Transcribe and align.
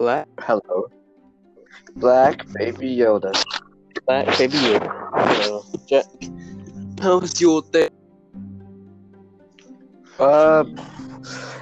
Black, 0.00 0.28
Hello. 0.40 0.88
Black 1.96 2.46
Baby 2.54 2.96
Yoda. 2.96 3.36
black 4.06 4.26
baby 4.38 4.56
Yoda. 4.58 4.90
Hello, 5.14 5.64
Jack. 5.86 6.06
How's 7.00 7.40
your 7.40 7.62
day? 7.70 7.88
Uh, 10.18 10.64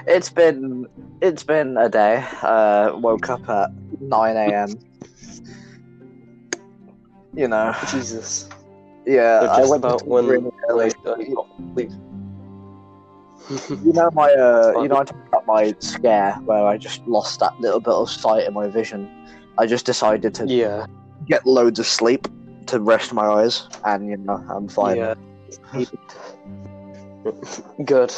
it's 0.07 0.31
been 0.31 0.87
it's 1.21 1.43
been 1.45 1.77
a 1.77 1.89
day. 1.89 2.25
Uh, 2.43 2.93
woke 2.97 3.29
up 3.31 3.49
at 3.49 3.71
nine 4.01 4.37
a.m. 4.37 4.79
You 7.35 7.49
know, 7.49 7.75
Jesus. 7.87 8.49
yeah, 9.07 9.47
So 9.55 9.63
I 9.63 9.65
went 9.65 9.85
to 9.87 9.93
about 9.93 9.99
sleep 9.99 10.19
when 10.19 10.27
really 10.27 10.51
early. 10.71 10.93
like, 10.93 10.97
sleep. 11.75 11.91
You 13.85 13.93
know 13.93 14.11
my 14.13 14.31
uh, 14.33 14.73
you 14.81 14.89
know 14.89 14.97
I 14.97 15.05
talked 15.05 15.11
about 15.28 15.28
my 15.49 15.75
scare 15.81 16.35
where 16.45 16.65
I 16.67 16.77
just 16.77 17.05
lost 17.09 17.41
that 17.41 17.59
little 17.59 17.81
bit 17.81 17.95
of 17.95 18.09
sight 18.09 18.47
in 18.47 18.55
my 18.55 18.69
vision. 18.69 19.01
I 19.57 19.67
just 19.67 19.87
decided 19.87 20.35
to 20.35 20.47
yeah, 20.47 20.87
get 21.27 21.45
loads 21.47 21.81
of 21.81 21.87
sleep 21.87 22.29
to 22.67 22.79
rest 22.79 23.13
my 23.13 23.27
eyes, 23.27 23.67
and 23.85 24.07
you 24.09 24.17
know 24.19 24.45
I'm 24.49 24.69
fine. 24.69 24.99
yeah. 24.99 25.15
Good. 27.85 28.13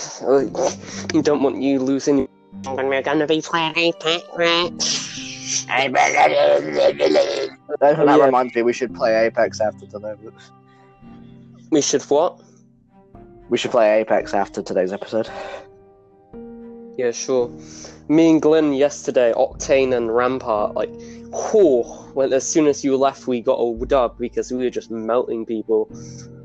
You 1.14 1.22
don't 1.22 1.42
want 1.42 1.62
you 1.62 1.78
losing. 1.78 2.28
When 2.64 2.88
we're 2.88 3.02
gonna 3.02 3.26
be 3.26 3.40
playing 3.40 3.78
Apex, 3.78 4.24
right? 4.36 4.70
That, 7.80 7.96
that 7.96 8.18
yeah. 8.18 8.24
reminds 8.24 8.54
me, 8.54 8.62
we 8.62 8.72
should 8.72 8.94
play 8.94 9.26
Apex 9.26 9.60
after 9.60 9.86
today. 9.86 10.14
We 11.70 11.80
should 11.80 12.02
what? 12.02 12.40
We 13.48 13.58
should 13.58 13.70
play 13.70 14.00
Apex 14.00 14.34
after 14.34 14.62
today's 14.62 14.92
episode. 14.92 15.28
Yeah, 17.00 17.12
sure. 17.12 17.48
Me 18.10 18.28
and 18.28 18.42
Glenn 18.42 18.74
yesterday, 18.74 19.32
Octane 19.34 19.96
and 19.96 20.14
Rampart, 20.14 20.74
like, 20.74 20.90
whew, 21.50 21.82
when 22.12 22.30
as 22.34 22.46
soon 22.46 22.66
as 22.66 22.84
you 22.84 22.94
left, 22.94 23.26
we 23.26 23.40
got 23.40 23.54
a 23.58 23.86
dub 23.86 24.18
because 24.18 24.52
we 24.52 24.64
were 24.64 24.68
just 24.68 24.90
melting 24.90 25.46
people. 25.46 25.90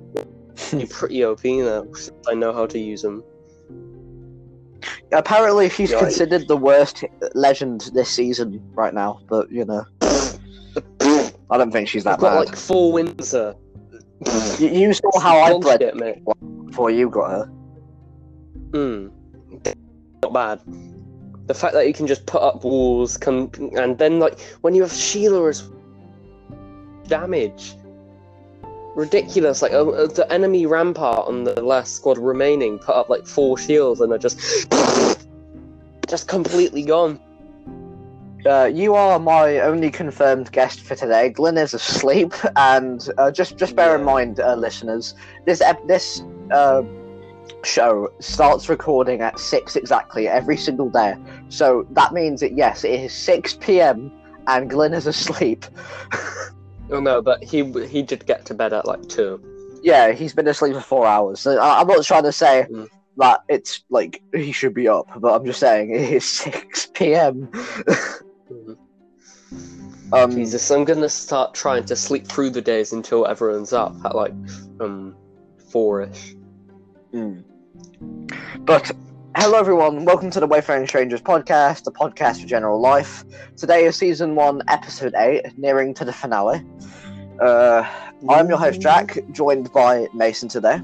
You're 0.71 0.87
pretty 0.87 1.25
OP 1.25 1.43
now. 1.43 1.85
I 2.29 2.35
know 2.35 2.53
how 2.53 2.67
to 2.67 2.79
use 2.79 3.01
them. 3.01 3.21
Apparently, 5.11 5.67
he's 5.67 5.91
Yikes. 5.91 5.99
considered 5.99 6.47
the 6.47 6.55
worst 6.55 7.03
legend 7.33 7.91
this 7.93 8.09
season 8.09 8.63
right 8.75 8.93
now, 8.93 9.19
but 9.27 9.51
you 9.51 9.65
know, 9.65 9.85
I 11.51 11.57
don't 11.57 11.71
think 11.71 11.89
she's 11.89 12.05
I've 12.05 12.13
that 12.13 12.19
got 12.21 12.45
bad. 12.45 12.47
like 12.47 12.55
four 12.55 12.93
wins, 12.93 13.27
sir. 13.27 13.53
You, 14.57 14.69
you 14.69 14.93
saw 14.93 15.19
how 15.19 15.37
I 15.37 15.59
bred 15.59 15.81
Bullshit, 15.81 15.95
mate. 15.97 16.23
before 16.67 16.91
you 16.91 17.09
got 17.09 17.31
her. 17.31 17.45
Hmm. 18.73 19.07
Not 20.25 20.33
bad. 20.33 20.59
The 21.45 21.53
fact 21.53 21.73
that 21.75 21.85
you 21.85 21.93
can 21.93 22.07
just 22.07 22.25
put 22.25 22.41
up 22.41 22.63
walls, 22.63 23.15
can, 23.15 23.51
and 23.77 23.95
then 23.99 24.19
like 24.19 24.39
when 24.61 24.73
you 24.73 24.81
have 24.81 24.91
Sheila 24.91 25.47
as 25.47 25.69
damage, 27.07 27.75
ridiculous. 28.95 29.61
Like 29.61 29.73
uh, 29.73 29.87
uh, 29.87 30.07
the 30.07 30.25
enemy 30.33 30.65
rampart 30.65 31.27
on 31.27 31.43
the 31.43 31.61
last 31.61 31.95
squad 31.97 32.17
remaining 32.17 32.79
put 32.79 32.95
up 32.95 33.07
like 33.07 33.27
four 33.27 33.55
shields 33.55 34.01
and 34.01 34.11
are 34.11 34.17
just 34.17 34.39
just 36.09 36.27
completely 36.27 36.81
gone. 36.81 37.19
Uh, 38.47 38.65
you 38.65 38.95
are 38.95 39.19
my 39.19 39.59
only 39.59 39.91
confirmed 39.91 40.51
guest 40.51 40.81
for 40.81 40.95
today. 40.95 41.29
Glenn 41.29 41.59
is 41.59 41.75
asleep, 41.75 42.33
and 42.55 43.07
uh, 43.19 43.29
just 43.29 43.57
just 43.57 43.75
bear 43.75 43.95
in 43.95 44.03
mind, 44.03 44.39
uh, 44.39 44.55
listeners, 44.55 45.13
this 45.45 45.61
ep- 45.61 45.85
this 45.87 46.23
uh, 46.49 46.81
show 47.63 48.09
starts 48.19 48.69
recording 48.69 49.21
at 49.21 49.39
six 49.39 49.75
exactly 49.75 50.27
every 50.27 50.57
single 50.57 50.89
day. 50.89 51.15
So 51.49 51.85
that 51.91 52.13
means 52.13 52.41
that 52.41 52.55
yes, 52.55 52.83
it 52.83 52.99
is 52.99 53.13
six 53.13 53.53
p.m. 53.55 54.11
and 54.47 54.69
Glenn 54.69 54.93
is 54.93 55.07
asleep. 55.07 55.65
Oh 56.91 56.99
no, 56.99 57.19
but 57.19 57.43
he 57.43 57.63
he 57.87 58.03
did 58.03 58.27
get 58.27 58.45
to 58.45 58.53
bed 58.53 58.71
at 58.71 58.85
like 58.85 59.07
two. 59.09 59.41
yeah, 59.81 60.11
he's 60.11 60.35
been 60.35 60.47
asleep 60.47 60.75
for 60.75 60.81
four 60.81 61.07
hours. 61.07 61.39
So 61.39 61.57
I- 61.57 61.81
I'm 61.81 61.87
not 61.87 62.05
trying 62.05 62.23
to 62.23 62.31
say 62.31 62.67
Mm. 62.69 62.87
that 63.17 63.39
it's 63.49 63.83
like 63.89 64.21
he 64.35 64.51
should 64.51 64.75
be 64.75 64.87
up, 64.87 65.07
but 65.19 65.33
I'm 65.33 65.45
just 65.45 65.59
saying 65.59 65.89
it 65.89 66.11
is 66.11 66.25
six 66.29 66.85
p.m. 66.93 67.49
um, 70.13 70.31
Jesus, 70.31 70.69
I'm 70.69 70.85
gonna 70.85 71.09
start 71.09 71.55
trying 71.55 71.85
to 71.85 71.95
sleep 71.95 72.27
through 72.27 72.51
the 72.51 72.61
days 72.61 72.93
until 72.93 73.25
everyone's 73.25 73.73
up 73.73 73.95
at 74.05 74.15
like 74.15 74.35
um 74.79 75.15
four-ish. 75.71 76.35
Mm. 77.13 77.44
But 78.09 78.91
hello, 79.35 79.57
everyone. 79.57 80.05
Welcome 80.05 80.29
to 80.31 80.39
the 80.39 80.47
Wayfaring 80.47 80.87
Strangers 80.87 81.21
podcast, 81.21 81.83
the 81.83 81.91
podcast 81.91 82.41
for 82.41 82.47
general 82.47 82.79
life. 82.79 83.23
Today 83.57 83.85
is 83.85 83.95
season 83.95 84.35
one, 84.35 84.61
episode 84.67 85.13
eight, 85.17 85.57
nearing 85.57 85.93
to 85.95 86.05
the 86.05 86.13
finale. 86.13 86.63
Uh, 87.39 87.87
I'm 88.29 88.47
your 88.47 88.57
host, 88.57 88.79
Jack, 88.81 89.17
joined 89.31 89.71
by 89.73 90.07
Mason 90.13 90.49
today. 90.49 90.79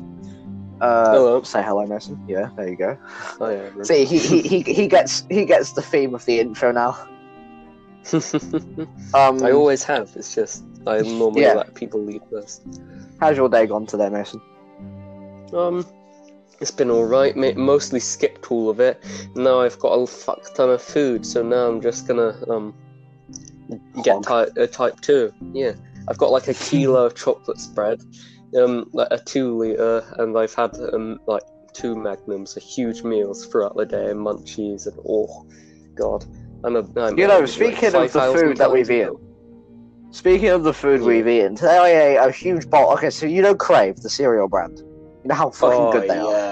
Uh, 0.82 1.12
Hello. 1.14 1.42
Say 1.44 1.62
hello, 1.62 1.86
Mason. 1.86 2.20
Yeah, 2.28 2.50
there 2.58 2.68
you 2.70 2.76
go. 2.76 2.98
Oh 3.40 3.50
yeah. 3.50 3.84
See, 3.84 4.03
he, 4.03 4.18
he, 4.18 4.42
he, 4.42 4.62
he 4.74 4.88
gets 4.88 5.24
he 5.30 5.46
gets 5.46 5.74
the 5.74 5.82
theme 5.82 6.16
of 6.16 6.26
the 6.26 6.40
intro 6.40 6.72
now. 6.72 6.98
Um, 9.14 9.44
I 9.44 9.52
always 9.52 9.84
have. 9.84 10.12
It's 10.16 10.34
just 10.34 10.64
I 10.88 11.02
normally 11.02 11.44
Yeah. 11.44 11.53
let 11.53 11.76
people 11.76 12.00
lead 12.02 12.22
first. 12.32 12.64
how's 13.20 13.38
your 13.38 13.48
day 13.48 13.68
gone 13.68 13.86
today, 13.86 14.09
Mason? 14.09 14.42
Um, 15.53 15.86
it's 16.61 16.72
been 16.72 16.91
all 16.91 17.05
right, 17.05 17.35
mate. 17.35 17.57
Mostly 17.57 17.99
skipped 17.99 18.51
all 18.51 18.69
of 18.69 18.79
it. 18.79 19.03
Now 19.35 19.61
I've 19.61 19.79
got 19.79 19.89
a 19.94 20.07
fuck 20.07 20.53
ton 20.53 20.69
of 20.69 20.81
food, 20.81 21.25
so 21.25 21.41
now 21.44 21.67
I'm 21.67 21.81
just 21.81 22.07
gonna 22.07 22.38
um 22.49 22.73
get 24.03 24.23
type 24.23 24.49
uh, 24.57 24.67
type 24.67 25.01
two. 25.01 25.33
Yeah, 25.53 25.73
I've 26.07 26.17
got 26.17 26.31
like 26.31 26.47
a 26.47 26.53
kilo 26.69 27.05
of 27.05 27.16
chocolate 27.16 27.59
spread, 27.59 28.01
um, 28.57 28.89
like 28.94 29.07
a 29.11 29.17
two 29.17 29.57
liter, 29.57 30.05
and 30.19 30.38
I've 30.38 30.53
had 30.53 30.75
um 30.94 31.19
like 31.25 31.44
two 31.73 31.95
magnums, 31.95 32.55
a 32.55 32.59
huge 32.59 33.03
meals 33.03 33.45
throughout 33.47 33.75
the 33.75 33.85
day, 33.85 34.13
munchies, 34.13 34.85
and 34.85 34.97
oh 35.07 35.45
god, 35.95 36.25
I'm 36.63 36.75
a 36.75 36.88
I'm 36.97 37.17
You 37.17 37.28
know, 37.28 37.39
like, 37.39 37.49
speaking 37.49 37.95
of 37.95 38.13
the 38.13 38.33
food 38.33 38.57
that 38.57 38.72
we've 38.72 38.91
eaten, 38.91 39.17
Speaking 40.11 40.49
of 40.49 40.63
the 40.63 40.73
food 40.73 40.99
Yeah. 40.99 41.07
we've 41.07 41.28
eaten, 41.28 41.55
today 41.55 41.78
I 41.78 41.88
ate 41.88 42.17
a 42.17 42.31
huge 42.31 42.69
bowl. 42.69 42.91
Okay, 42.93 43.09
so 43.09 43.25
you 43.25 43.41
know 43.41 43.55
Krave, 43.55 44.01
the 44.01 44.09
cereal 44.09 44.49
brand. 44.49 44.78
You 44.79 45.29
know 45.29 45.35
how 45.35 45.51
fucking 45.51 45.79
oh, 45.79 45.91
good 45.93 46.09
they 46.09 46.17
are. 46.17 46.50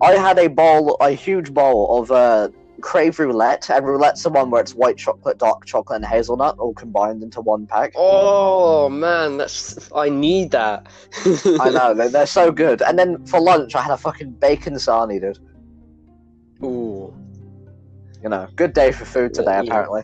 I 0.00 0.12
had 0.12 0.38
a 0.38 0.48
bowl, 0.48 0.96
a 1.00 1.10
huge 1.10 1.52
bowl 1.52 1.98
of 1.98 2.10
uh, 2.10 2.48
Krave 2.80 3.18
roulette, 3.18 3.68
and 3.70 3.84
roulette's 3.84 4.22
the 4.22 4.30
one 4.30 4.50
where 4.50 4.60
it's 4.60 4.74
white 4.74 4.96
chocolate, 4.96 5.38
dark 5.38 5.66
chocolate, 5.66 5.96
and 5.96 6.04
hazelnut 6.04 6.58
all 6.58 6.74
combined 6.74 7.22
into 7.22 7.40
one 7.40 7.66
pack. 7.66 7.92
Oh 7.96 8.88
man, 8.88 9.36
that's 9.38 9.90
I 9.92 10.08
need 10.08 10.52
that. 10.52 10.86
I 11.60 11.70
know 11.74 11.94
they're, 11.94 12.08
they're 12.08 12.26
so 12.26 12.52
good. 12.52 12.82
And 12.82 12.98
then 12.98 13.24
for 13.26 13.40
lunch, 13.40 13.74
I 13.74 13.82
had 13.82 13.92
a 13.92 13.96
fucking 13.96 14.32
bacon 14.32 14.74
sarnie, 14.74 15.20
dude. 15.20 15.38
Ooh. 16.62 17.12
You 18.22 18.28
know, 18.28 18.48
good 18.56 18.72
day 18.72 18.90
for 18.90 19.04
food 19.04 19.32
today, 19.32 19.60
Yeah. 19.62 19.80
apparently. 19.80 20.02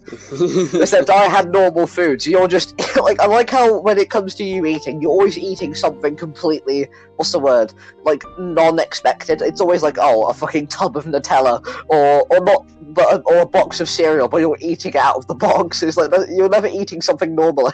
Except 0.81 1.11
I 1.11 1.25
had 1.25 1.51
normal 1.51 1.89
food, 1.89 2.23
so 2.23 2.31
you're 2.31 2.47
just 2.47 2.79
like 2.97 3.19
I 3.21 3.27
like 3.27 3.51
how 3.51 3.81
when 3.81 3.99
it 3.99 4.09
comes 4.09 4.37
to 4.37 4.45
you 4.45 4.65
eating, 4.67 5.03
you're 5.03 5.11
always 5.11 5.37
eating 5.37 5.75
something 5.75 6.15
completely 6.15 6.89
what's 7.17 7.33
the 7.33 7.41
word? 7.41 7.75
Like 8.05 8.23
non-expected. 8.39 9.43
It's 9.43 9.61
always 9.61 9.83
like 9.83 9.99
oh, 9.99 10.29
a 10.29 10.35
fucking 10.35 10.69
tub 10.69 10.97
of 10.97 11.07
Nutella, 11.07 11.61
or 11.89 12.23
or 12.31 12.41
not, 12.45 12.67
but 12.95 13.23
or 13.27 13.39
a 13.41 13.47
box 13.47 13.81
of 13.81 13.89
cereal, 13.89 14.29
but 14.29 14.37
you're 14.39 14.59
eating 14.61 14.93
it 14.93 14.97
out 14.97 15.17
of 15.17 15.27
the 15.27 15.35
box. 15.35 15.83
It's 15.83 15.97
like 15.97 16.13
you're 16.31 16.49
never 16.49 16.69
eating 16.69 17.03
something 17.03 17.35
normal. 17.35 17.73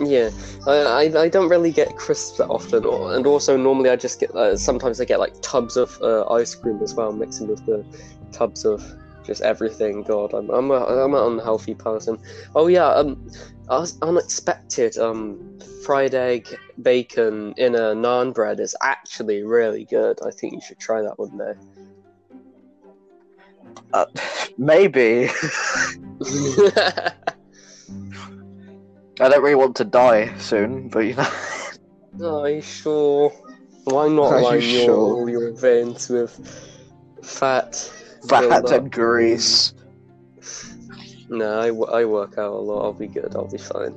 Yeah, 0.00 0.30
I, 0.66 0.72
I, 0.72 1.22
I 1.22 1.28
don't 1.28 1.48
really 1.48 1.72
get 1.72 1.96
crisps 1.96 2.38
that 2.38 2.46
often, 2.46 2.84
or, 2.84 3.16
and 3.16 3.26
also 3.26 3.56
normally 3.56 3.90
I 3.90 3.96
just 3.96 4.20
get 4.20 4.30
uh, 4.30 4.56
sometimes 4.56 5.00
I 5.00 5.04
get 5.04 5.18
like 5.18 5.34
tubs 5.42 5.76
of 5.76 6.00
uh, 6.00 6.24
ice 6.30 6.54
cream 6.54 6.80
as 6.82 6.94
well, 6.94 7.12
mixing 7.12 7.48
with 7.48 7.66
the 7.66 7.84
tubs 8.32 8.64
of 8.64 8.84
just 9.24 9.42
everything. 9.42 10.02
God, 10.02 10.32
I'm 10.32 10.50
I'm, 10.50 10.70
a, 10.70 10.84
I'm 10.84 11.14
an 11.14 11.38
unhealthy 11.38 11.74
person. 11.74 12.18
Oh 12.54 12.66
yeah, 12.66 12.88
um, 12.88 13.18
unexpected 14.02 14.96
um 14.98 15.58
fried 15.84 16.14
egg 16.14 16.48
bacon 16.82 17.54
in 17.56 17.74
a 17.74 17.94
naan 17.94 18.34
bread 18.34 18.60
is 18.60 18.74
actually 18.82 19.42
really 19.42 19.84
good. 19.84 20.18
I 20.26 20.30
think 20.30 20.54
you 20.54 20.60
should 20.60 20.78
try 20.78 21.02
that 21.02 21.18
one 21.18 21.36
day. 21.36 21.52
Uh, 23.92 24.06
maybe 24.58 25.28
I 29.20 29.28
don't 29.28 29.42
really 29.42 29.54
want 29.56 29.76
to 29.76 29.84
die 29.84 30.32
soon, 30.38 30.88
but 30.88 31.00
you 31.00 31.14
know. 31.14 31.28
Are 32.22 32.50
you 32.50 32.60
sure? 32.60 33.32
Why 33.84 34.08
not 34.08 34.32
Are 34.32 34.38
you 34.38 34.44
line 34.44 34.60
your, 34.60 34.84
sure? 34.84 35.28
your 35.28 35.52
veins 35.52 36.08
with 36.08 36.38
fat? 37.22 37.90
Fat 38.26 38.40
build-up? 38.40 38.70
and 38.72 38.92
grease. 38.92 39.74
No, 41.28 41.60
I, 41.60 41.66
w- 41.68 41.86
I 41.92 42.04
work 42.04 42.38
out 42.38 42.52
a 42.52 42.56
lot. 42.56 42.84
I'll 42.84 42.92
be 42.92 43.06
good. 43.06 43.34
I'll 43.36 43.46
be 43.48 43.58
fine. 43.58 43.94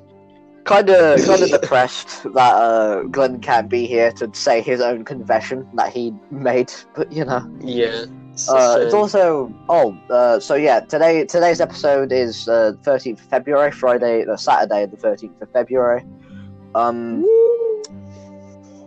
Kind 0.66 0.90
of, 0.90 1.20
kind 1.26 1.42
of 1.42 1.50
depressed 1.50 2.24
that 2.34 2.54
uh, 2.56 3.04
Glenn 3.04 3.40
can't 3.40 3.70
be 3.70 3.86
here 3.88 4.12
to 4.14 4.30
say 4.34 4.62
his 4.62 4.82
own 4.82 5.06
confession 5.06 5.68
that 5.76 5.92
he 5.94 6.14
made. 6.30 6.72
But 6.96 7.12
you 7.12 7.26
know, 7.26 7.50
Yeah. 7.62 8.06
It's 8.34 8.50
Uh, 8.50 8.80
it's 8.82 8.94
also 8.94 9.54
oh, 9.68 9.98
uh, 10.10 10.40
so 10.40 10.56
yeah. 10.56 10.80
Today 10.80 11.26
today's 11.26 11.60
episode 11.60 12.12
is 12.14 12.48
uh, 12.48 12.74
thirteenth 12.82 13.20
of 13.20 13.26
February, 13.28 13.72
Friday, 13.72 14.26
uh, 14.26 14.38
Saturday, 14.38 14.86
the 14.86 14.96
thirteenth 14.96 15.42
of 15.42 15.52
February. 15.52 16.06
Um, 16.74 17.26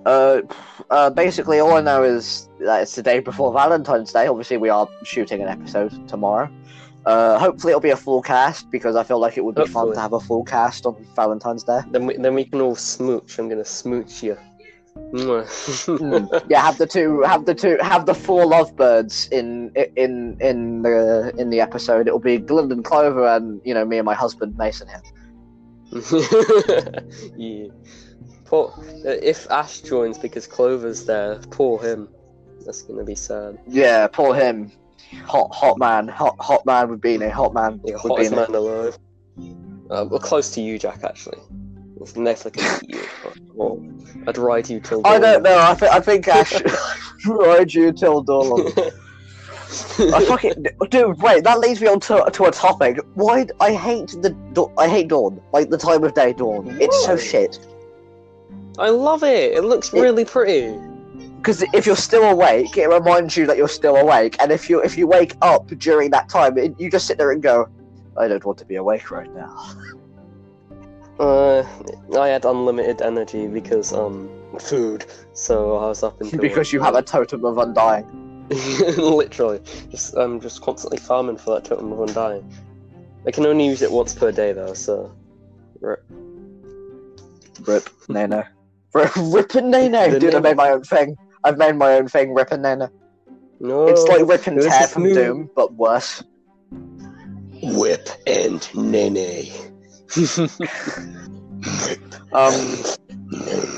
uh, 0.06 0.40
uh, 0.94 1.10
basically, 1.10 1.58
all 1.58 1.74
I 1.74 1.80
know 1.80 2.04
is 2.04 2.48
that 2.60 2.82
it's 2.82 2.94
the 2.94 3.02
day 3.02 3.18
before 3.18 3.52
Valentine's 3.52 4.12
Day. 4.12 4.28
Obviously, 4.28 4.58
we 4.58 4.68
are 4.68 4.88
shooting 5.02 5.42
an 5.42 5.48
episode 5.48 6.08
tomorrow. 6.08 6.48
Uh, 7.04 7.36
hopefully, 7.36 7.72
it'll 7.72 7.80
be 7.80 7.90
a 7.90 7.96
full 7.96 8.22
cast 8.22 8.70
because 8.70 8.94
I 8.94 9.02
feel 9.02 9.18
like 9.18 9.36
it 9.36 9.44
would 9.44 9.56
be 9.56 9.66
fun 9.66 9.92
to 9.92 10.00
have 10.00 10.12
a 10.12 10.20
full 10.20 10.44
cast 10.44 10.86
on 10.86 11.04
Valentine's 11.16 11.64
Day. 11.64 11.80
Then 11.90 12.06
we 12.06 12.16
then 12.16 12.32
we 12.34 12.44
can 12.44 12.60
all 12.60 12.76
smooch. 12.76 13.40
I'm 13.40 13.48
gonna 13.48 13.64
smooch 13.64 14.22
you. 14.22 14.36
Mwah. 15.12 15.44
Mm. 15.98 16.44
yeah, 16.48 16.62
have 16.62 16.78
the 16.78 16.86
two, 16.86 17.22
have 17.22 17.44
the 17.44 17.56
two, 17.56 17.76
have 17.82 18.06
the 18.06 18.14
four 18.14 18.46
lovebirds 18.46 19.28
in 19.32 19.72
in 19.96 20.36
in 20.40 20.82
the 20.82 21.34
in 21.36 21.50
the 21.50 21.60
episode. 21.60 22.06
It'll 22.06 22.20
be 22.20 22.38
Glenn 22.38 22.70
and 22.70 22.84
Clover, 22.84 23.26
and 23.26 23.60
you 23.64 23.74
know 23.74 23.84
me 23.84 23.98
and 23.98 24.06
my 24.06 24.14
husband 24.14 24.56
Mason 24.56 24.86
here. 24.86 25.02
yeah. 27.36 27.66
Poor, 28.44 28.72
uh, 29.06 29.10
if 29.22 29.50
Ash 29.50 29.80
joins 29.80 30.18
because 30.18 30.46
Clover's 30.46 31.04
there, 31.06 31.36
poor 31.50 31.82
him. 31.82 32.08
That's 32.64 32.82
gonna 32.82 33.04
be 33.04 33.14
sad. 33.14 33.58
Yeah, 33.66 34.06
poor 34.06 34.34
him. 34.34 34.70
Hot 35.26 35.52
hot 35.54 35.78
man, 35.78 36.08
hot 36.08 36.36
hot 36.40 36.64
man 36.66 36.88
would 36.88 37.00
be 37.00 37.14
in 37.14 37.22
it. 37.22 37.30
Hot 37.30 37.54
man 37.54 37.80
Yeah, 37.84 37.96
would 38.02 38.16
be 38.16 38.26
hottest 38.26 38.32
it. 38.32 38.36
man 38.36 38.54
alive. 38.54 38.98
Uh, 39.90 40.06
we're 40.10 40.18
close 40.18 40.50
to 40.52 40.60
you, 40.60 40.78
Jack. 40.78 41.04
Actually, 41.04 41.38
if 42.00 42.14
can 42.14 42.80
beat 42.80 42.96
you. 42.96 43.82
I'd 44.26 44.38
ride 44.38 44.68
you 44.68 44.80
till. 44.80 45.02
I 45.06 45.18
don't 45.18 45.42
know. 45.42 45.58
I 45.58 45.74
think 45.74 45.92
I 45.92 46.00
think 46.00 46.28
Ash 46.28 46.62
ride 47.26 47.72
you 47.72 47.92
till 47.92 48.22
dawn. 48.22 48.72
I 50.12 50.24
fucking 50.26 50.66
dude. 50.90 51.20
Wait, 51.22 51.44
that 51.44 51.58
leads 51.60 51.80
me 51.80 51.88
on 51.88 52.00
to, 52.00 52.28
to 52.32 52.44
a 52.44 52.50
topic. 52.50 52.98
Why 53.14 53.46
I 53.60 53.72
hate 53.74 54.08
the 54.08 54.70
I 54.78 54.88
hate 54.88 55.08
dawn, 55.08 55.40
like 55.52 55.70
the 55.70 55.78
time 55.78 56.04
of 56.04 56.14
day 56.14 56.32
dawn. 56.32 56.76
It's 56.80 57.04
so 57.04 57.16
shit. 57.16 57.58
I 58.78 58.90
love 58.90 59.22
it. 59.22 59.52
It 59.52 59.64
looks 59.64 59.92
It- 59.92 60.00
really 60.00 60.24
pretty. 60.24 60.78
Because 61.36 61.62
if 61.74 61.84
you're 61.84 61.94
still 61.94 62.24
awake, 62.24 62.76
it 62.78 62.88
reminds 62.88 63.36
you 63.36 63.46
that 63.46 63.58
you're 63.58 63.68
still 63.68 63.96
awake, 63.96 64.34
and 64.40 64.50
if 64.50 64.70
you 64.70 64.82
if 64.82 64.96
you 64.96 65.06
wake 65.06 65.34
up 65.42 65.66
during 65.78 66.10
that 66.10 66.30
time, 66.30 66.56
it, 66.56 66.74
you 66.80 66.90
just 66.90 67.06
sit 67.06 67.18
there 67.18 67.32
and 67.32 67.42
go, 67.42 67.68
"I 68.16 68.28
don't 68.28 68.42
want 68.44 68.56
to 68.58 68.64
be 68.64 68.76
awake 68.76 69.10
right 69.10 69.32
now." 69.34 69.54
Uh, 71.20 71.64
I 72.18 72.26
had 72.26 72.44
unlimited 72.44 73.00
energy 73.00 73.46
because 73.46 73.92
um 73.92 74.28
food, 74.58 75.06
so 75.32 75.76
I 75.76 75.86
was 75.86 76.02
up 76.02 76.20
until 76.20 76.40
because 76.40 76.72
you 76.72 76.80
have 76.80 76.96
a 76.96 77.02
totem 77.02 77.44
of 77.44 77.56
undying. 77.58 78.04
literally 78.98 79.60
just 79.90 80.16
I'm 80.16 80.40
just 80.40 80.60
constantly 80.60 80.98
farming 80.98 81.36
for 81.36 81.54
that 81.54 81.64
totem 81.64 81.92
of 81.92 82.00
undying. 82.00 82.44
I 83.26 83.30
can 83.30 83.46
only 83.46 83.64
use 83.66 83.80
it 83.80 83.92
once 83.92 84.12
per 84.12 84.32
day 84.32 84.52
though, 84.52 84.74
so 84.74 85.14
rip. 85.80 86.04
Rip 87.60 87.88
Nana. 88.08 88.48
Rip 88.94 89.54
and 89.54 89.70
Nana. 89.70 90.10
The 90.10 90.20
Dude, 90.20 90.34
I 90.34 90.40
made 90.40 90.56
my 90.56 90.70
own 90.70 90.82
thing. 90.82 91.16
I've 91.42 91.58
made 91.58 91.76
my 91.76 91.94
own 91.94 92.08
thing. 92.08 92.32
Rip 92.32 92.52
and 92.52 92.62
Nana. 92.62 92.90
No, 93.60 93.86
It's 93.88 94.02
like 94.04 94.26
Rip 94.26 94.46
and 94.46 94.60
Tear 94.60 94.86
from 94.88 95.04
new. 95.04 95.14
Doom, 95.14 95.50
but 95.54 95.74
worse. 95.74 96.22
whip 97.62 98.08
and 98.26 98.68
nene. 98.74 99.52
Um. 102.32 102.76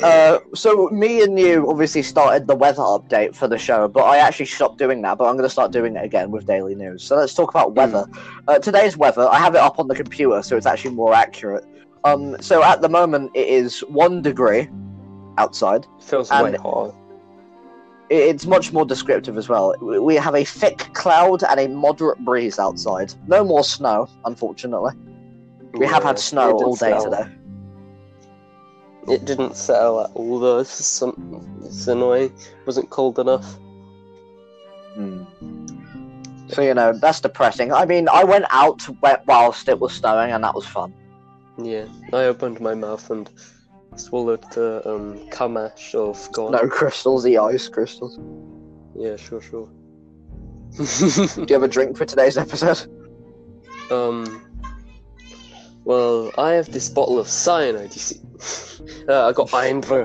Uh, 0.02 0.38
so 0.54 0.88
me 0.88 1.22
and 1.22 1.38
you 1.38 1.70
obviously 1.70 2.02
started 2.02 2.46
the 2.48 2.54
weather 2.54 2.82
update 2.82 3.34
for 3.34 3.46
the 3.46 3.56
show, 3.58 3.86
but 3.86 4.02
I 4.02 4.16
actually 4.16 4.46
stopped 4.46 4.78
doing 4.78 5.02
that. 5.02 5.18
But 5.18 5.24
I'm 5.26 5.34
going 5.34 5.44
to 5.44 5.50
start 5.50 5.70
doing 5.72 5.94
it 5.94 6.04
again 6.04 6.30
with 6.30 6.46
daily 6.46 6.74
news. 6.74 7.04
So 7.04 7.16
let's 7.16 7.32
talk 7.32 7.50
about 7.50 7.74
weather. 7.74 8.06
Uh, 8.48 8.58
today's 8.58 8.96
weather, 8.96 9.28
I 9.28 9.38
have 9.38 9.54
it 9.54 9.60
up 9.60 9.78
on 9.78 9.88
the 9.88 9.94
computer, 9.94 10.42
so 10.42 10.56
it's 10.56 10.66
actually 10.66 10.94
more 10.94 11.14
accurate. 11.14 11.64
Um, 12.04 12.36
so 12.40 12.62
at 12.64 12.80
the 12.80 12.88
moment 12.88 13.30
it 13.34 13.46
is 13.46 13.80
one 13.80 14.20
degree 14.20 14.68
outside. 15.38 15.86
Feels 16.00 16.30
And- 16.30 16.52
way 16.52 16.56
hot. 16.58 16.94
It's 18.08 18.46
much 18.46 18.72
more 18.72 18.84
descriptive 18.86 19.36
as 19.36 19.48
well. 19.48 19.74
We- 19.80 20.14
have 20.14 20.36
a 20.36 20.44
thick 20.44 20.78
cloud 20.94 21.42
and 21.42 21.58
a 21.58 21.66
moderate 21.68 22.24
breeze 22.24 22.58
outside. 22.60 23.12
No 23.26 23.42
more 23.42 23.64
snow, 23.64 24.08
unfortunately. 24.24 24.92
We 25.74 25.86
have 25.86 26.04
had 26.04 26.18
snow 26.18 26.52
all 26.52 26.76
day 26.76 26.96
today. 27.02 27.26
It 29.08 29.24
didn't 29.24 29.56
settle 29.56 30.02
at 30.02 30.10
all 30.14 30.38
though. 30.38 30.58
It's, 30.60 30.70
some, 30.86 31.60
it's 31.64 31.86
annoying. 31.86 32.32
wasn't 32.64 32.90
cold 32.90 33.18
enough. 33.18 33.58
Hmm. 34.94 35.24
So 36.48 36.62
you 36.62 36.74
know 36.74 36.92
that's 36.92 37.20
depressing. 37.20 37.72
I 37.72 37.84
mean, 37.84 38.08
I 38.08 38.24
went 38.24 38.46
out 38.50 38.82
wh- 38.82 39.26
whilst 39.26 39.68
it 39.68 39.78
was 39.78 39.92
snowing, 39.92 40.30
and 40.32 40.42
that 40.44 40.54
was 40.54 40.66
fun. 40.66 40.94
Yeah, 41.58 41.86
I 42.12 42.24
opened 42.24 42.60
my 42.60 42.74
mouth 42.74 43.10
and 43.10 43.28
swallowed 43.96 44.44
the 44.52 44.82
um 44.88 45.18
kamash 45.30 45.94
of 45.94 46.30
God. 46.32 46.52
No 46.52 46.68
crystals, 46.68 47.24
the 47.24 47.38
ice 47.38 47.68
crystals. 47.68 48.18
Yeah, 48.94 49.16
sure, 49.16 49.40
sure. 49.40 49.68
Do 50.76 51.46
you 51.48 51.54
have 51.54 51.62
a 51.62 51.68
drink 51.68 51.96
for 51.96 52.04
today's 52.04 52.36
episode? 52.38 52.86
um. 53.90 54.42
Well, 55.84 56.32
I 56.36 56.52
have 56.52 56.72
this 56.72 56.88
bottle 56.88 57.18
of 57.20 57.28
cyanide. 57.28 57.94
You 57.94 58.00
see, 58.00 58.20
uh, 59.08 59.28
I 59.28 59.32
got 59.32 59.52
Irn-Bru. 59.54 60.04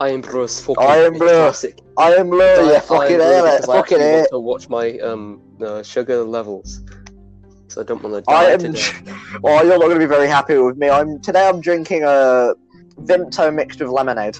Iron 0.00 0.20
Brew's 0.20 0.60
fucking 0.60 0.82
Irn-Bru. 0.84 1.28
classic. 1.28 1.78
I 1.96 2.14
am 2.14 2.28
blue, 2.30 2.40
yeah, 2.40 2.80
fucking 2.80 3.18
Brew 3.18 3.24
hell, 3.24 3.46
it, 3.46 3.64
fucking 3.64 3.98
actually 3.98 4.04
it. 4.22 4.28
to 4.32 4.40
watch 4.40 4.68
my 4.68 4.98
um 4.98 5.40
uh, 5.64 5.82
sugar 5.84 6.24
levels. 6.24 6.80
So 7.68 7.80
I 7.82 7.84
don't 7.84 8.02
want 8.02 8.16
to 8.16 8.22
die 8.22 8.46
I 8.46 8.50
am. 8.50 8.58
today. 8.58 8.80
Oh, 9.44 9.62
you're 9.62 9.78
not 9.78 9.86
going 9.86 9.94
to 9.94 9.98
be 9.98 10.06
very 10.06 10.26
happy 10.28 10.58
with 10.58 10.76
me. 10.76 10.90
I'm 10.90 11.20
today. 11.20 11.48
I'm 11.48 11.60
drinking 11.60 12.02
a 12.04 12.54
Vimto 13.06 13.52
mixed 13.54 13.80
with 13.80 13.90
lemonade. 13.90 14.38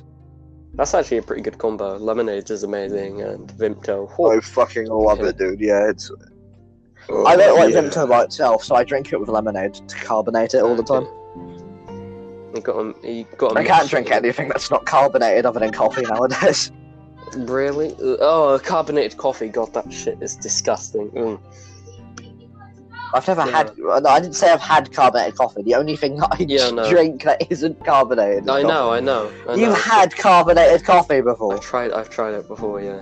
That's 0.74 0.94
actually 0.94 1.18
a 1.18 1.22
pretty 1.22 1.42
good 1.42 1.58
combo. 1.58 1.96
Lemonade 1.98 2.50
is 2.50 2.62
amazing, 2.62 3.20
and 3.22 3.48
Vimto. 3.50 4.08
I 4.34 4.40
fucking 4.40 4.86
love 4.86 5.20
it, 5.20 5.36
dude. 5.38 5.60
Yeah, 5.60 5.88
it's. 5.88 6.10
Oh, 7.08 7.26
I 7.26 7.36
don't 7.36 7.58
like 7.58 7.74
yeah. 7.74 7.80
Vimto 7.82 8.08
by 8.08 8.22
itself, 8.24 8.64
so 8.64 8.74
I 8.76 8.84
drink 8.84 9.12
it 9.12 9.18
with 9.20 9.28
lemonade 9.28 9.74
to 9.74 9.96
carbonate 9.96 10.54
it 10.54 10.62
all 10.62 10.74
the 10.76 10.82
time. 10.84 11.06
You 12.54 12.60
got 12.62 12.78
'em- 12.78 12.94
you 13.02 13.24
got 13.38 13.52
'em 13.52 13.56
I 13.58 13.64
can't 13.64 13.78
mixed 13.82 13.90
drink 13.90 14.10
up. 14.10 14.16
anything 14.18 14.48
that's 14.48 14.70
not 14.70 14.84
carbonated 14.86 15.46
other 15.46 15.58
than 15.60 15.72
coffee 15.72 16.02
nowadays. 16.02 16.70
Really? 17.36 17.92
Uh, 17.94 18.16
Oh, 18.20 18.60
carbonated 18.62 19.16
coffee. 19.16 19.48
God, 19.48 19.72
that 19.72 19.90
shit 19.92 20.18
is 20.20 20.36
disgusting. 20.36 21.08
Mm. 21.10 21.40
I've 23.14 23.26
never 23.28 23.44
Yeah. 23.46 23.56
had. 23.56 23.76
no, 23.78 24.08
I 24.08 24.20
didn't 24.20 24.36
say 24.36 24.50
I've 24.50 24.60
had 24.60 24.92
carbonated 24.92 25.36
coffee. 25.36 25.62
The 25.62 25.74
only 25.74 25.96
thing 25.96 26.16
that 26.16 26.28
I 26.32 26.36
Yeah, 26.48 26.70
no. 26.70 26.88
drink 26.88 27.24
that 27.24 27.44
isn't 27.50 27.84
carbonated. 27.84 28.44
is 28.44 28.48
I 28.48 28.62
know, 28.62 28.90
I 28.92 29.00
know. 29.00 29.30
I 29.48 29.54
You've 29.54 29.76
had 29.78 30.16
carbonated 30.16 30.84
coffee 30.84 31.20
before. 31.20 31.54
I've 31.54 31.60
tried. 31.60 31.92
I've 31.92 32.08
tried 32.10 32.34
it 32.34 32.48
before. 32.48 32.80
Yeah. 32.80 33.00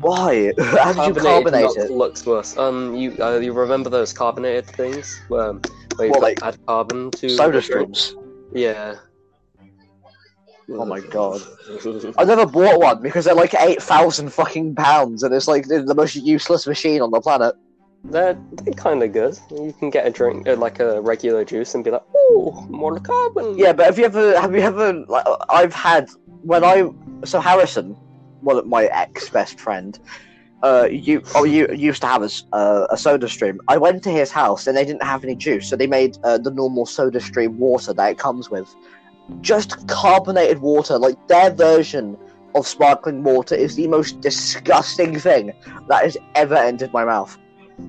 Why? 0.00 0.52
How 0.58 0.92
did 0.92 1.06
you 1.16 1.22
Carbonated 1.22 1.22
carbonate 1.22 1.76
it? 1.76 1.90
looks 1.92 2.26
worse. 2.26 2.56
Um, 2.56 2.96
you 2.96 3.16
uh, 3.20 3.38
you 3.38 3.52
remember 3.52 3.88
those 3.88 4.12
carbonated 4.12 4.66
things 4.66 5.20
where, 5.28 5.50
um, 5.50 5.60
where 5.94 6.08
you 6.08 6.20
like 6.20 6.42
add 6.42 6.58
carbon 6.66 7.12
to 7.12 7.28
Soda 7.28 7.62
streams. 7.62 8.16
Yeah. 8.52 8.96
Oh 10.68 10.84
my 10.84 10.98
god. 10.98 11.40
I 12.18 12.24
never 12.24 12.44
bought 12.46 12.80
one 12.80 13.00
because 13.00 13.26
they're 13.26 13.34
like 13.34 13.54
eight 13.60 13.80
thousand 13.80 14.32
fucking 14.32 14.74
pounds, 14.74 15.22
and 15.22 15.32
it's 15.32 15.46
like 15.46 15.68
the 15.68 15.94
most 15.94 16.16
useless 16.16 16.66
machine 16.66 17.00
on 17.00 17.12
the 17.12 17.20
planet. 17.20 17.54
They're, 18.04 18.38
they're 18.52 18.74
kind 18.74 19.02
of 19.02 19.12
good. 19.12 19.38
You 19.50 19.74
can 19.78 19.90
get 19.90 20.06
a 20.06 20.10
drink, 20.10 20.46
uh, 20.46 20.56
like 20.56 20.78
a 20.80 21.00
regular 21.00 21.44
juice, 21.44 21.74
and 21.74 21.82
be 21.82 21.90
like, 21.90 22.04
"Oh, 22.14 22.66
more 22.70 22.98
carbon." 23.00 23.58
Yeah, 23.58 23.72
but 23.72 23.86
have 23.86 23.98
you 23.98 24.04
ever? 24.04 24.40
Have 24.40 24.54
you 24.54 24.60
ever? 24.60 24.92
Like, 25.08 25.26
I've 25.48 25.74
had 25.74 26.08
when 26.42 26.62
I 26.64 26.88
so 27.24 27.40
Harrison, 27.40 27.96
well, 28.42 28.62
my 28.64 28.84
ex 28.84 29.28
best 29.28 29.58
friend, 29.58 29.98
uh, 30.62 30.88
you 30.90 31.22
oh 31.34 31.44
you 31.44 31.66
used 31.72 32.00
to 32.02 32.06
have 32.06 32.22
a, 32.22 32.30
uh, 32.52 32.86
a 32.90 32.96
soda 32.96 33.28
stream. 33.28 33.60
I 33.68 33.76
went 33.76 34.02
to 34.04 34.10
his 34.10 34.30
house 34.30 34.66
and 34.66 34.76
they 34.76 34.84
didn't 34.84 35.02
have 35.02 35.24
any 35.24 35.34
juice, 35.34 35.68
so 35.68 35.76
they 35.76 35.86
made 35.86 36.16
uh, 36.24 36.38
the 36.38 36.50
normal 36.50 36.86
soda 36.86 37.20
stream 37.20 37.58
water 37.58 37.92
that 37.92 38.10
it 38.12 38.18
comes 38.18 38.50
with, 38.50 38.74
just 39.40 39.86
carbonated 39.88 40.60
water. 40.60 40.98
Like 40.98 41.16
their 41.28 41.50
version 41.50 42.16
of 42.54 42.66
sparkling 42.66 43.22
water 43.22 43.54
is 43.54 43.76
the 43.76 43.86
most 43.88 44.20
disgusting 44.20 45.18
thing 45.18 45.52
that 45.88 46.04
has 46.04 46.16
ever 46.34 46.54
entered 46.54 46.92
my 46.92 47.04
mouth. 47.04 47.36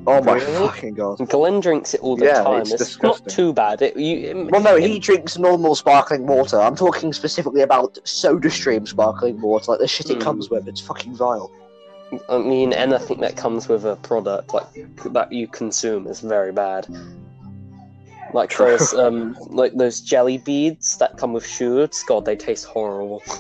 Oh 0.06 0.22
my 0.22 0.34
Really? 0.34 0.68
fucking 0.68 0.94
god. 0.96 1.18
Glenn 1.30 1.60
drinks 1.62 1.94
it 1.94 2.02
all 2.02 2.18
the 2.18 2.26
Yeah, 2.26 2.44
time. 2.44 2.62
it's 2.62 2.72
It's, 2.72 2.84
disgusting. 2.84 3.26
not 3.26 3.30
too 3.34 3.54
bad. 3.54 3.82
It, 3.82 3.96
you, 3.96 4.18
it, 4.18 4.52
Well, 4.52 4.62
no, 4.62 4.76
it- 4.76 4.84
he 4.84 5.00
drinks 5.00 5.38
normal 5.38 5.76
sparkling 5.76 6.28
water. 6.28 6.60
I'm 6.60 6.76
talking 6.76 7.14
specifically 7.14 7.62
about 7.62 7.98
Soda 8.04 8.50
Stream 8.50 8.86
sparkling 8.86 9.40
water, 9.40 9.72
like 9.72 9.80
the 9.80 9.88
shit 9.88 10.10
it 10.10 10.20
Mm. 10.20 10.22
comes 10.22 10.50
with. 10.50 10.68
It's 10.68 10.82
fucking 10.82 11.16
vile. 11.16 11.52
I 12.30 12.38
mean, 12.38 12.74
anything 12.74 13.20
that 13.22 13.36
comes 13.38 13.68
with 13.70 13.86
a 13.86 13.96
product 13.98 14.54
like 14.54 14.68
that 15.14 15.32
you 15.32 15.48
consume 15.48 16.08
is 16.08 16.20
very 16.22 16.52
bad. 16.54 16.88
Like 18.34 18.50
True. 18.50 18.72
those, 18.78 18.94
um, 18.94 19.38
like 19.50 19.74
those 19.74 20.02
jelly 20.02 20.38
beads 20.38 20.98
that 20.98 21.18
come 21.18 21.32
with 21.34 21.46
shoots. 21.46 22.04
God, 22.04 22.26
they 22.26 22.36
taste 22.36 22.66
horrible. 22.66 23.24